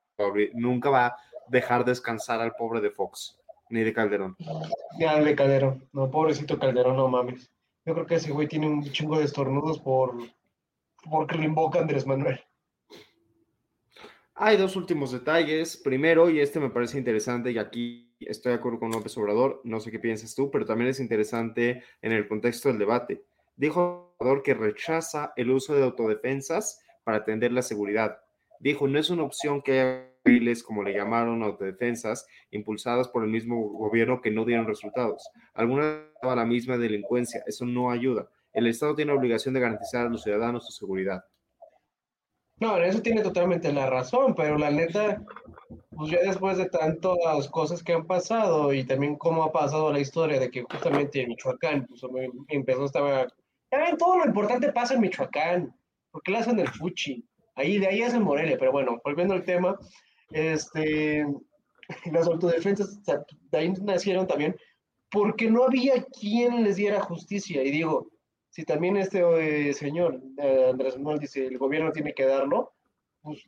nunca 0.53 0.90
va 0.90 1.07
a 1.07 1.16
dejar 1.49 1.86
descansar 1.86 2.40
al 2.43 2.55
pobre 2.55 2.82
de 2.82 2.90
Fox 2.90 3.41
ni 3.73 3.83
de 3.83 3.93
Calderón. 3.93 4.37
Ya 4.99 5.18
de 5.20 5.35
Calderón. 5.35 5.89
No, 5.93 6.11
pobrecito 6.11 6.59
Calderón, 6.59 6.97
no 6.97 7.09
mames. 7.09 7.51
Yo 7.85 7.95
creo 7.95 8.07
que 8.07 8.16
ese 8.16 8.31
güey 8.31 8.47
tiene 8.47 8.68
un 8.68 8.85
chingo 8.85 9.18
de 9.18 9.25
estornudos 9.25 9.81
por 9.81 10.14
porque 11.11 11.37
lo 11.37 11.45
invoca 11.45 11.81
Andrés 11.81 12.07
Manuel. 12.07 12.41
Hay 14.35 14.57
dos 14.57 14.77
últimos 14.77 15.11
detalles. 15.11 15.77
Primero, 15.77 16.31
y 16.31 16.41
este 16.41 16.61
me 16.61 16.70
parece 16.70 16.99
interesante, 16.99 17.51
y 17.51 17.59
aquí 17.59 18.14
estoy 18.20 18.53
de 18.53 18.59
acuerdo 18.59 18.79
con 18.79 18.93
López 18.93 19.16
Obrador, 19.18 19.61
no 19.64 19.81
sé 19.81 19.91
qué 19.91 19.99
piensas 19.99 20.35
tú, 20.35 20.51
pero 20.51 20.64
también 20.64 20.91
es 20.91 21.01
interesante 21.01 21.83
en 22.03 22.12
el 22.12 22.29
contexto 22.29 22.68
del 22.68 22.79
debate. 22.79 23.25
Dijo 23.57 24.14
Obrador 24.18 24.43
que 24.43 24.55
rechaza 24.55 25.33
el 25.37 25.51
uso 25.51 25.75
de 25.75 25.83
autodefensas 25.83 26.81
para 27.05 27.18
atender 27.18 27.53
la 27.53 27.62
seguridad. 27.62 28.18
Dijo, 28.61 28.87
no 28.87 28.99
es 28.99 29.11
una 29.11 29.25
opción 29.25 29.61
que 29.61 30.12
como 30.64 30.83
le 30.83 30.95
llamaron, 30.95 31.43
autodefensas, 31.43 32.27
impulsadas 32.51 33.09
por 33.09 33.25
el 33.25 33.31
mismo 33.31 33.70
gobierno 33.70 34.20
que 34.20 34.31
no 34.31 34.45
dieron 34.45 34.66
resultados. 34.66 35.29
Algunas 35.55 36.01
a 36.23 36.37
la 36.37 36.45
misma 36.45 36.79
delincuencia, 36.79 37.43
eso 37.47 37.66
no 37.66 37.91
ayuda. 37.91 38.29
El 38.53 38.66
Estado 38.66 38.95
tiene 38.95 39.12
obligación 39.12 39.55
de 39.55 39.61
garantizar 39.61 40.07
a 40.07 40.11
los 40.11 40.23
ciudadanos 40.23 40.66
su 40.66 40.73
seguridad. 40.73 41.25
No, 42.61 42.77
eso 42.77 43.03
tiene 43.03 43.23
totalmente 43.23 43.73
la 43.73 43.91
razón, 43.91 44.35
pero 44.37 44.57
la 44.57 44.70
neta, 44.70 45.20
pues 45.91 46.12
ya 46.12 46.18
después 46.23 46.59
de 46.59 46.68
tantas 46.68 47.49
cosas 47.49 47.83
que 47.83 47.93
han 47.93 48.07
pasado 48.07 48.73
y 48.73 48.85
también 48.85 49.16
cómo 49.16 49.43
ha 49.43 49.51
pasado 49.51 49.93
la 49.93 49.99
historia 49.99 50.39
de 50.39 50.51
que 50.51 50.62
justamente 50.62 51.23
en 51.23 51.31
Michoacán, 51.31 51.87
pues 51.87 52.03
empezó, 52.49 52.85
estaba, 52.85 53.27
ya 53.73 53.97
todo 53.97 54.18
lo 54.18 54.27
importante 54.27 54.70
pasa 54.70 54.95
en 54.95 55.01
Michoacán, 55.01 55.75
porque 56.12 56.31
le 56.31 56.39
hacen 56.39 56.61
el 56.61 56.68
fuchi, 56.68 57.27
ahí 57.57 57.79
de 57.79 57.89
ahí 57.89 58.03
hacen 58.03 58.23
Morelia, 58.23 58.57
pero 58.59 58.70
bueno, 58.70 59.01
volviendo 59.05 59.35
al 59.35 59.45
tema, 59.45 59.77
este, 60.33 61.26
las 62.11 62.26
autodefensas 62.26 63.01
de 63.05 63.59
ahí 63.59 63.72
nacieron 63.83 64.26
también 64.26 64.57
porque 65.11 65.51
no 65.51 65.64
había 65.64 66.03
quien 66.05 66.64
les 66.64 66.76
diera 66.76 67.01
justicia. 67.01 67.62
Y 67.62 67.70
digo, 67.70 68.11
si 68.49 68.64
también 68.64 68.97
este 68.97 69.20
eh, 69.68 69.74
señor 69.74 70.20
eh, 70.39 70.68
Andrés 70.70 70.97
Manuel 70.97 71.18
dice 71.18 71.47
el 71.47 71.59
gobierno 71.59 71.93
tiene 71.93 72.14
que 72.14 72.26
darlo, 72.26 72.72
pues 73.22 73.47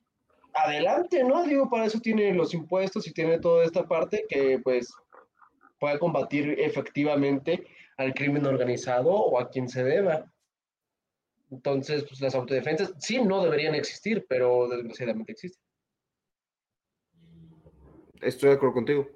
adelante, 0.52 1.24
¿no? 1.24 1.42
Digo, 1.44 1.68
para 1.68 1.86
eso 1.86 2.00
tiene 2.00 2.32
los 2.32 2.54
impuestos 2.54 3.06
y 3.06 3.12
tiene 3.12 3.38
toda 3.38 3.64
esta 3.64 3.86
parte 3.88 4.24
que 4.28 4.60
pues 4.62 4.94
puede 5.80 5.98
combatir 5.98 6.54
efectivamente 6.58 7.66
al 7.96 8.14
crimen 8.14 8.46
organizado 8.46 9.10
o 9.10 9.38
a 9.38 9.48
quien 9.50 9.68
se 9.68 9.82
deba. 9.82 10.30
Entonces, 11.50 12.04
pues 12.04 12.20
las 12.20 12.34
autodefensas 12.34 12.94
sí 12.98 13.20
no 13.20 13.42
deberían 13.42 13.74
existir, 13.74 14.26
pero 14.28 14.68
desgraciadamente 14.68 15.32
existen. 15.32 15.63
Estoy 18.24 18.50
de 18.50 18.54
acuerdo 18.56 18.74
contigo. 18.74 19.08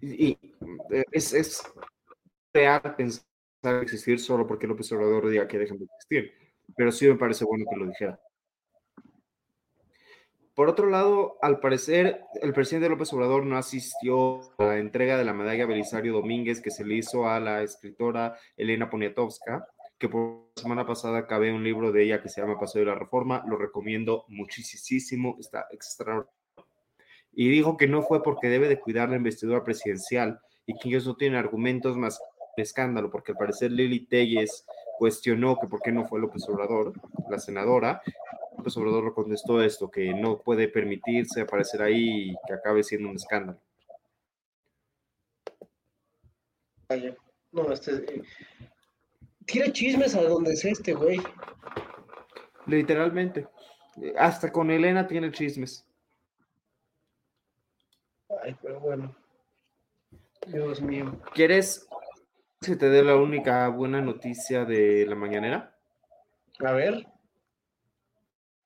Y, 0.00 0.38
eh, 0.90 1.04
es, 1.12 1.32
es 1.34 1.62
real 2.52 2.94
pensar 2.96 3.28
existir 3.82 4.20
solo 4.20 4.46
porque 4.46 4.66
López 4.66 4.90
Obrador 4.92 5.28
diga 5.28 5.48
que 5.48 5.58
dejen 5.58 5.78
de 5.78 5.84
existir, 5.84 6.32
pero 6.76 6.92
sí 6.92 7.06
me 7.06 7.16
parece 7.16 7.44
bueno 7.44 7.64
que 7.68 7.76
lo 7.76 7.86
dijera. 7.86 8.20
Por 10.54 10.68
otro 10.68 10.90
lado, 10.90 11.38
al 11.40 11.60
parecer, 11.60 12.22
el 12.42 12.52
presidente 12.52 12.88
López 12.88 13.12
Obrador 13.12 13.46
no 13.46 13.56
asistió 13.56 14.40
a 14.58 14.64
la 14.64 14.78
entrega 14.78 15.16
de 15.16 15.24
la 15.24 15.32
medalla 15.32 15.66
Belisario 15.66 16.12
Domínguez 16.12 16.60
que 16.60 16.72
se 16.72 16.84
le 16.84 16.96
hizo 16.96 17.28
a 17.28 17.38
la 17.38 17.62
escritora 17.62 18.36
Elena 18.56 18.90
Poniatowska, 18.90 19.68
que 19.98 20.08
por 20.08 20.50
la 20.56 20.62
semana 20.62 20.86
pasada 20.86 21.18
acabé 21.18 21.52
un 21.52 21.62
libro 21.62 21.92
de 21.92 22.04
ella 22.04 22.20
que 22.20 22.28
se 22.28 22.40
llama 22.40 22.58
Paseo 22.58 22.80
de 22.80 22.86
la 22.86 22.96
Reforma. 22.96 23.44
Lo 23.46 23.56
recomiendo 23.56 24.24
muchísimo, 24.28 25.36
está 25.38 25.66
extraordinario 25.70 26.37
y 27.40 27.48
dijo 27.48 27.76
que 27.76 27.86
no 27.86 28.02
fue 28.02 28.20
porque 28.20 28.48
debe 28.48 28.66
de 28.66 28.80
cuidar 28.80 29.10
la 29.10 29.16
investidura 29.16 29.62
presidencial 29.62 30.40
y 30.66 30.76
que 30.76 30.88
ellos 30.88 31.06
no 31.06 31.14
tienen 31.14 31.38
argumentos 31.38 31.96
más 31.96 32.20
que 32.56 32.62
escándalo, 32.62 33.12
porque 33.12 33.30
al 33.30 33.38
parecer 33.38 33.70
Lili 33.70 34.06
Telles 34.06 34.66
cuestionó 34.98 35.56
que 35.56 35.68
por 35.68 35.80
qué 35.80 35.92
no 35.92 36.04
fue 36.04 36.18
López 36.18 36.48
Obrador, 36.48 36.94
la 37.30 37.38
senadora. 37.38 38.02
López 38.56 38.76
Obrador 38.76 39.04
le 39.04 39.12
contestó 39.12 39.62
esto, 39.62 39.88
que 39.88 40.12
no 40.14 40.40
puede 40.40 40.66
permitirse 40.66 41.42
aparecer 41.42 41.80
ahí 41.80 42.30
y 42.32 42.36
que 42.44 42.54
acabe 42.54 42.82
siendo 42.82 43.08
un 43.08 43.14
escándalo. 43.14 43.60
No, 47.52 47.72
este. 47.72 47.92
eh, 48.16 48.22
Tira 49.46 49.70
chismes 49.70 50.16
a 50.16 50.22
donde 50.24 50.56
sea 50.56 50.72
este 50.72 50.92
güey. 50.92 51.20
Literalmente. 52.66 53.46
Hasta 54.18 54.50
con 54.50 54.72
Elena 54.72 55.06
tiene 55.06 55.30
chismes. 55.30 55.87
Ay, 58.42 58.56
pero 58.62 58.80
bueno. 58.80 59.14
Dios 60.46 60.80
mío. 60.80 61.20
¿Quieres 61.34 61.88
que 62.60 62.76
te 62.76 62.88
dé 62.88 63.02
la 63.02 63.16
única 63.16 63.68
buena 63.68 64.00
noticia 64.00 64.64
de 64.64 65.06
la 65.06 65.14
mañanera? 65.14 65.76
A 66.60 66.72
ver. 66.72 67.06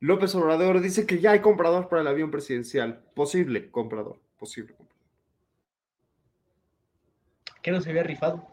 López 0.01 0.35
Obrador 0.35 0.81
dice 0.81 1.07
que 1.07 1.21
ya 1.21 1.33
hay 1.33 1.41
comprador 1.41 1.89
para 1.89 2.03
el 2.03 2.09
avión 2.09 2.31
presidencial. 2.31 3.05
Posible 3.15 3.71
comprador. 3.71 4.19
Posible 4.39 4.75
comprador. 4.75 4.93
¿Qué 7.63 7.71
no 7.71 7.81
se 7.81 7.91
había 7.91 8.03
rifado? 8.03 8.49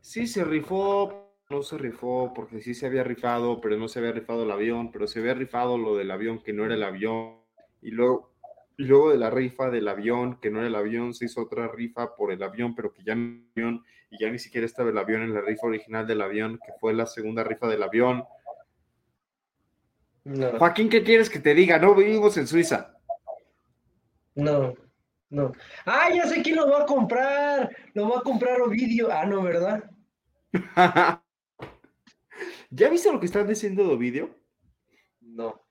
Sí, 0.00 0.26
se 0.26 0.44
rifó, 0.44 1.32
no 1.48 1.62
se 1.62 1.78
rifó, 1.78 2.32
porque 2.34 2.60
sí 2.60 2.74
se 2.74 2.86
había 2.86 3.04
rifado, 3.04 3.60
pero 3.60 3.76
no 3.76 3.86
se 3.86 4.00
había 4.00 4.12
rifado 4.12 4.42
el 4.42 4.50
avión, 4.50 4.90
pero 4.90 5.06
se 5.06 5.20
había 5.20 5.34
rifado 5.34 5.78
lo 5.78 5.96
del 5.96 6.10
avión 6.10 6.42
que 6.42 6.52
no 6.52 6.64
era 6.64 6.74
el 6.74 6.82
avión. 6.82 7.38
Y 7.80 7.92
luego, 7.92 8.33
luego 8.76 9.10
de 9.10 9.18
la 9.18 9.30
rifa 9.30 9.70
del 9.70 9.88
avión, 9.88 10.38
que 10.40 10.50
no 10.50 10.58
era 10.58 10.68
el 10.68 10.74
avión, 10.74 11.14
se 11.14 11.26
hizo 11.26 11.42
otra 11.42 11.68
rifa 11.68 12.14
por 12.16 12.32
el 12.32 12.42
avión, 12.42 12.74
pero 12.74 12.92
que 12.92 13.02
ya 13.04 13.14
no 13.14 13.22
era 13.22 13.38
el 13.38 13.50
avión, 13.56 13.84
y 14.10 14.18
ya 14.18 14.30
ni 14.30 14.38
siquiera 14.38 14.66
estaba 14.66 14.90
el 14.90 14.98
avión 14.98 15.22
en 15.22 15.34
la 15.34 15.40
rifa 15.40 15.66
original 15.66 16.06
del 16.06 16.22
avión, 16.22 16.58
que 16.64 16.72
fue 16.80 16.92
la 16.94 17.06
segunda 17.06 17.44
rifa 17.44 17.68
del 17.68 17.82
avión. 17.82 18.24
No. 20.24 20.58
Joaquín, 20.58 20.88
¿qué 20.88 21.02
quieres 21.02 21.28
que 21.28 21.40
te 21.40 21.54
diga? 21.54 21.78
No 21.78 21.94
vivimos 21.94 22.36
en 22.36 22.46
Suiza. 22.46 22.96
No. 24.34 24.74
No. 25.30 25.52
Ah, 25.84 26.10
ya 26.14 26.26
sé 26.26 26.42
quién 26.42 26.56
lo 26.56 26.70
va 26.70 26.82
a 26.82 26.86
comprar. 26.86 27.76
Lo 27.94 28.08
va 28.08 28.18
a 28.18 28.22
comprar 28.22 28.60
Ovidio. 28.60 29.12
Ah, 29.12 29.26
no, 29.26 29.42
¿verdad? 29.42 29.90
¿Ya 32.70 32.88
viste 32.88 33.12
lo 33.12 33.20
que 33.20 33.26
están 33.26 33.46
diciendo 33.46 33.84
de 33.84 33.94
Ovidio? 33.94 34.38
No. 35.20 35.63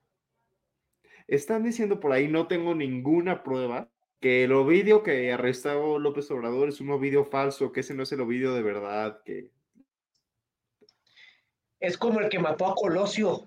Están 1.27 1.63
diciendo 1.63 1.99
por 1.99 2.11
ahí, 2.11 2.27
no 2.27 2.47
tengo 2.47 2.75
ninguna 2.75 3.43
prueba, 3.43 3.89
que 4.19 4.43
el 4.45 4.53
Ovidio 4.53 5.03
que 5.03 5.31
arrestó 5.31 5.99
López 5.99 6.29
Obrador 6.31 6.69
es 6.69 6.79
un 6.81 6.91
Ovidio 6.91 7.25
falso, 7.25 7.71
que 7.71 7.81
ese 7.81 7.93
no 7.93 8.03
es 8.03 8.11
el 8.11 8.21
Ovidio 8.21 8.53
de 8.53 8.61
verdad, 8.63 9.21
que 9.23 9.51
Es 11.79 11.97
como 11.97 12.19
el 12.19 12.29
que 12.29 12.39
mató 12.39 12.65
a 12.67 12.75
Colosio. 12.75 13.45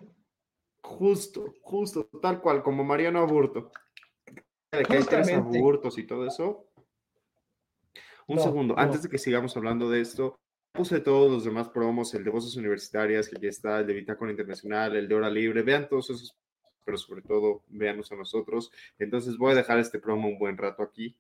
justo, 0.83 1.55
justo, 1.63 2.09
tal 2.23 2.41
cual, 2.41 2.63
como 2.63 2.85
Mariano 2.85 3.21
Aburto. 3.21 3.73
De 4.71 4.85
que 4.85 4.97
hay 4.99 5.05
tres 5.05 5.33
aburtos 5.33 5.99
y 5.99 6.07
todo 6.07 6.27
eso. 6.27 6.69
Un 8.27 8.37
No, 8.37 8.43
segundo, 8.43 8.75
no. 8.75 8.81
antes 8.81 9.03
de 9.03 9.09
que 9.09 9.19
sigamos 9.19 9.57
hablando 9.57 9.89
de 9.89 10.01
esto, 10.01 10.39
puse 10.73 11.01
todos 11.01 11.31
los 11.31 11.45
demás 11.45 11.69
promos, 11.71 12.13
el 12.15 12.25
de 12.25 12.31
Voces 12.31 12.57
Universitarias, 12.57 13.29
que 13.29 13.37
aquí 13.37 13.47
está, 13.47 13.81
el 13.81 13.87
de 13.87 13.95
Bitácora 13.95 14.31
Internacional, 14.31 14.95
el 14.97 15.09
de 15.09 15.15
Hora 15.15 15.31
Libre, 15.31 15.63
vean 15.63 15.89
todos 15.89 16.11
esos, 16.11 16.37
pero 16.87 16.97
sobre 16.97 17.21
todo, 17.21 17.65
véanos 17.69 18.13
a 18.13 18.17
nosotros. 18.17 18.71
Entonces 18.99 19.37
voy 19.37 19.53
a 19.53 19.57
dejar 19.57 19.79
este 19.81 19.99
promo 19.99 20.29
un 20.29 20.39
buen 20.39 20.57
rato 20.57 20.85
aquí. 20.85 21.17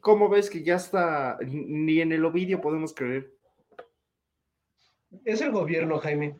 ¿Cómo 0.00 0.28
ves 0.28 0.50
que 0.50 0.62
ya 0.62 0.76
está? 0.76 1.38
Ni 1.44 2.00
en 2.00 2.12
el 2.12 2.24
Ovidio 2.24 2.60
podemos 2.60 2.92
creer. 2.92 3.32
Es 5.24 5.40
el 5.40 5.50
gobierno, 5.50 5.98
Jaime. 5.98 6.38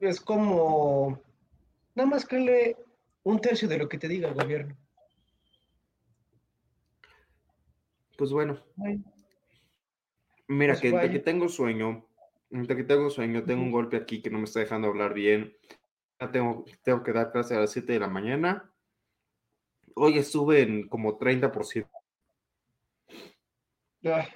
Es 0.00 0.20
como. 0.20 1.20
Nada 1.94 2.08
más 2.08 2.24
créele 2.24 2.76
un 3.24 3.40
tercio 3.40 3.68
de 3.68 3.78
lo 3.78 3.88
que 3.88 3.98
te 3.98 4.08
diga 4.08 4.28
el 4.28 4.34
gobierno. 4.34 4.76
Pues 8.16 8.30
bueno, 8.30 8.60
Mira, 10.46 10.74
Pues 10.78 10.80
que, 10.80 11.10
que 11.10 11.18
tengo 11.18 11.48
sueño, 11.48 12.06
que 12.50 12.84
tengo 12.84 13.10
sueño, 13.10 13.42
tengo 13.44 13.62
un 13.62 13.72
golpe 13.72 13.96
aquí 13.96 14.20
que 14.20 14.30
no 14.30 14.38
me 14.38 14.44
está 14.44 14.60
dejando 14.60 14.88
hablar 14.88 15.14
bien. 15.14 15.56
Tengo, 16.30 16.64
tengo 16.82 17.02
que 17.02 17.12
dar 17.12 17.32
clase 17.32 17.56
a 17.56 17.60
las 17.60 17.70
7 17.70 17.92
de 17.92 18.00
la 18.00 18.08
mañana. 18.08 18.70
Hoy 19.94 20.18
estuve 20.18 20.62
en 20.62 20.88
como 20.88 21.18
30%. 21.18 21.88
ay, 24.04 24.26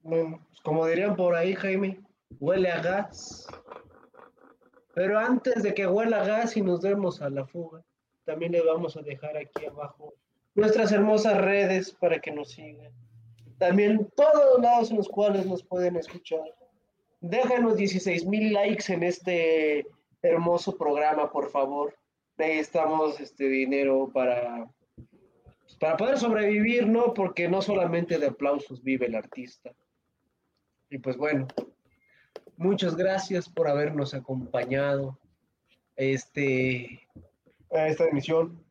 bueno, 0.00 0.46
pues 0.48 0.60
como 0.60 0.86
dirían 0.86 1.16
por 1.16 1.34
ahí, 1.34 1.54
Jaime, 1.54 2.00
huele 2.38 2.70
a 2.70 2.82
gas. 2.82 3.46
Pero 4.94 5.18
antes 5.18 5.62
de 5.62 5.74
que 5.74 5.86
huela 5.86 6.22
a 6.22 6.26
gas 6.26 6.56
y 6.56 6.62
nos 6.62 6.82
demos 6.82 7.22
a 7.22 7.30
la 7.30 7.46
fuga, 7.46 7.82
también 8.24 8.52
le 8.52 8.62
vamos 8.62 8.96
a 8.96 9.02
dejar 9.02 9.36
aquí 9.36 9.64
abajo 9.66 10.14
nuestras 10.54 10.90
hermosas 10.92 11.38
redes 11.38 11.92
para 11.92 12.20
que 12.20 12.32
nos 12.32 12.50
sigan. 12.50 12.92
También 13.58 14.10
todos 14.16 14.44
los 14.54 14.60
lados 14.60 14.90
en 14.90 14.98
los 14.98 15.08
cuales 15.08 15.46
nos 15.46 15.62
pueden 15.62 15.96
escuchar. 15.96 16.54
Déjanos 17.20 17.76
16 17.76 18.26
mil 18.26 18.52
likes 18.52 18.92
en 18.92 19.02
este 19.02 19.86
hermoso 20.22 20.76
programa, 20.76 21.30
por 21.30 21.50
favor. 21.50 21.94
Necesitamos 22.36 23.20
este 23.20 23.48
dinero 23.48 24.10
para, 24.12 24.70
pues, 25.62 25.76
para 25.76 25.96
poder 25.96 26.18
sobrevivir, 26.18 26.86
¿no? 26.86 27.14
Porque 27.14 27.48
no 27.48 27.62
solamente 27.62 28.18
de 28.18 28.26
aplausos 28.26 28.82
vive 28.82 29.06
el 29.06 29.14
artista. 29.14 29.72
Y 30.90 30.98
pues 30.98 31.16
bueno, 31.16 31.46
muchas 32.56 32.96
gracias 32.96 33.48
por 33.48 33.68
habernos 33.68 34.14
acompañado 34.14 35.18
este, 35.96 37.06
a 37.70 37.88
esta 37.88 38.06
emisión. 38.06 38.64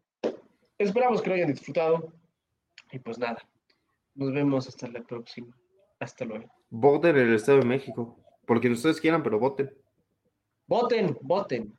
Esperamos 0.77 1.21
que 1.21 1.29
lo 1.29 1.35
hayan 1.35 1.51
disfrutado. 1.51 2.13
Y 2.91 2.99
pues 2.99 3.19
nada, 3.19 3.37
nos 4.15 4.31
vemos 4.33 4.67
hasta 4.67 4.87
la 4.87 5.01
próxima. 5.01 5.55
Hasta 5.99 6.25
luego. 6.25 6.49
Voten 6.69 7.17
en 7.17 7.27
el 7.27 7.35
Estado 7.35 7.59
de 7.59 7.65
México. 7.65 8.17
Porque 8.45 8.69
ustedes 8.69 9.01
quieran, 9.01 9.23
pero 9.23 9.39
voten. 9.39 9.71
Voten, 10.67 11.15
voten. 11.21 11.77